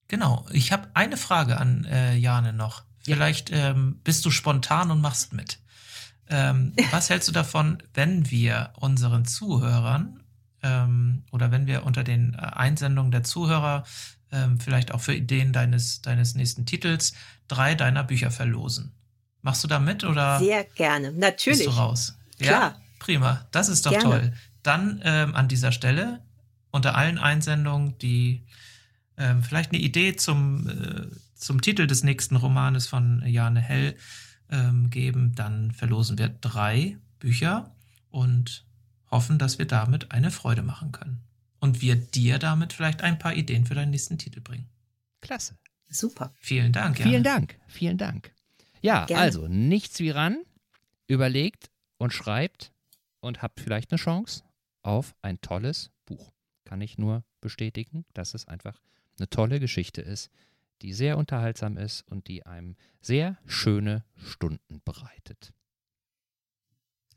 Genau. 0.07 0.47
Ich 0.51 0.71
habe 0.71 0.89
eine 0.95 1.17
Frage 1.17 1.59
an 1.59 1.85
äh, 1.85 2.15
Jane 2.15 2.53
noch. 2.53 2.85
Vielleicht 2.97 3.51
ähm, 3.51 3.99
bist 4.03 4.25
du 4.25 4.31
spontan 4.31 4.89
und 4.89 4.99
machst 4.99 5.33
mit. 5.33 5.59
Ähm, 6.31 6.73
was 6.91 7.09
hältst 7.09 7.27
du 7.27 7.31
davon, 7.31 7.83
wenn 7.93 8.31
wir 8.31 8.71
unseren 8.79 9.25
Zuhörern 9.25 10.23
ähm, 10.63 11.23
oder 11.31 11.51
wenn 11.51 11.67
wir 11.67 11.85
unter 11.85 12.03
den 12.03 12.33
äh, 12.33 12.37
Einsendungen 12.37 13.11
der 13.11 13.23
Zuhörer 13.23 13.83
ähm, 14.31 14.59
vielleicht 14.59 14.93
auch 14.93 15.01
für 15.01 15.13
Ideen 15.13 15.53
deines, 15.53 16.01
deines 16.01 16.33
nächsten 16.33 16.65
Titels 16.65 17.13
drei 17.47 17.75
deiner 17.75 18.03
Bücher 18.03 18.31
verlosen? 18.31 18.93
Machst 19.41 19.63
du 19.63 19.67
da 19.67 19.79
mit 19.79 20.03
oder 20.03 20.39
Sehr 20.39 20.63
gerne. 20.63 21.11
Natürlich. 21.11 21.65
bist 21.65 21.69
du 21.69 21.79
raus? 21.79 22.17
Klar. 22.39 22.51
Ja, 22.51 22.75
prima. 22.99 23.45
Das 23.51 23.69
ist 23.69 23.85
doch 23.85 23.91
Gerne. 23.91 24.03
toll. 24.03 24.33
Dann 24.63 25.01
ähm, 25.03 25.35
an 25.35 25.47
dieser 25.47 25.71
Stelle 25.71 26.21
unter 26.71 26.95
allen 26.95 27.17
Einsendungen, 27.17 27.97
die 27.97 28.43
ähm, 29.17 29.43
vielleicht 29.43 29.71
eine 29.71 29.81
Idee 29.81 30.15
zum, 30.15 30.69
äh, 30.69 31.07
zum 31.35 31.61
Titel 31.61 31.87
des 31.87 32.03
nächsten 32.03 32.35
Romanes 32.35 32.87
von 32.87 33.23
Jane 33.25 33.59
Hell 33.59 33.95
ähm, 34.51 34.89
geben, 34.89 35.33
dann 35.35 35.71
verlosen 35.71 36.17
wir 36.17 36.29
drei 36.29 36.97
Bücher 37.19 37.71
und 38.09 38.65
hoffen, 39.09 39.39
dass 39.39 39.57
wir 39.59 39.65
damit 39.65 40.11
eine 40.11 40.31
Freude 40.31 40.61
machen 40.61 40.91
können. 40.91 41.21
Und 41.59 41.81
wir 41.81 41.95
dir 41.95 42.39
damit 42.39 42.73
vielleicht 42.73 43.01
ein 43.01 43.19
paar 43.19 43.35
Ideen 43.35 43.65
für 43.65 43.75
deinen 43.75 43.91
nächsten 43.91 44.17
Titel 44.17 44.41
bringen. 44.41 44.67
Klasse. 45.21 45.55
Super. 45.89 46.33
Vielen 46.39 46.71
Dank. 46.73 46.97
Jane. 46.97 47.09
Vielen 47.09 47.23
Dank. 47.23 47.59
Vielen 47.67 47.97
Dank. 47.97 48.33
Ja, 48.81 49.05
Gerne. 49.05 49.21
also 49.21 49.47
nichts 49.47 49.99
wie 49.99 50.09
ran. 50.09 50.41
Überlegt 51.07 51.69
und 51.97 52.13
schreibt 52.13 52.71
und 53.19 53.41
habt 53.41 53.59
vielleicht 53.59 53.91
eine 53.91 53.99
Chance 53.99 54.43
auf 54.81 55.13
ein 55.21 55.39
tolles 55.41 55.91
Buch. 56.05 56.31
Kann 56.63 56.81
ich 56.81 56.97
nur 56.97 57.23
bestätigen, 57.41 58.05
dass 58.13 58.33
es 58.33 58.47
einfach 58.47 58.81
eine 59.19 59.29
tolle 59.29 59.59
Geschichte 59.59 60.01
ist, 60.01 60.31
die 60.81 60.93
sehr 60.93 61.17
unterhaltsam 61.17 61.77
ist 61.77 62.01
und 62.07 62.27
die 62.27 62.45
einem 62.45 62.75
sehr 63.01 63.37
schöne 63.45 64.03
Stunden 64.17 64.81
bereitet. 64.83 65.53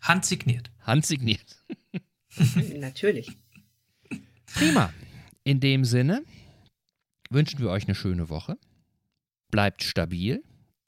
Handsigniert. 0.01 0.71
Handsigniert. 0.81 1.65
Natürlich. 2.77 3.37
Prima. 4.55 4.93
In 5.45 5.61
dem 5.61 5.85
Sinne 5.85 6.23
wünschen 7.31 7.61
wir 7.61 7.71
euch 7.71 7.85
eine 7.87 7.95
schöne 7.95 8.29
Woche. 8.29 8.59
Bleibt 9.51 9.83
stabil 9.83 10.43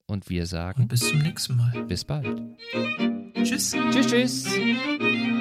und 0.06 0.28
wir 0.28 0.46
sagen 0.46 0.82
Und 0.82 0.88
bis 0.88 1.08
zum 1.08 1.18
nächsten 1.20 1.56
Mal. 1.56 1.84
bis 1.84 2.04
bald. 2.04 2.42
Tschüss. 3.42 3.72
Tschüss, 3.90 4.06
tschüss. 4.06 5.35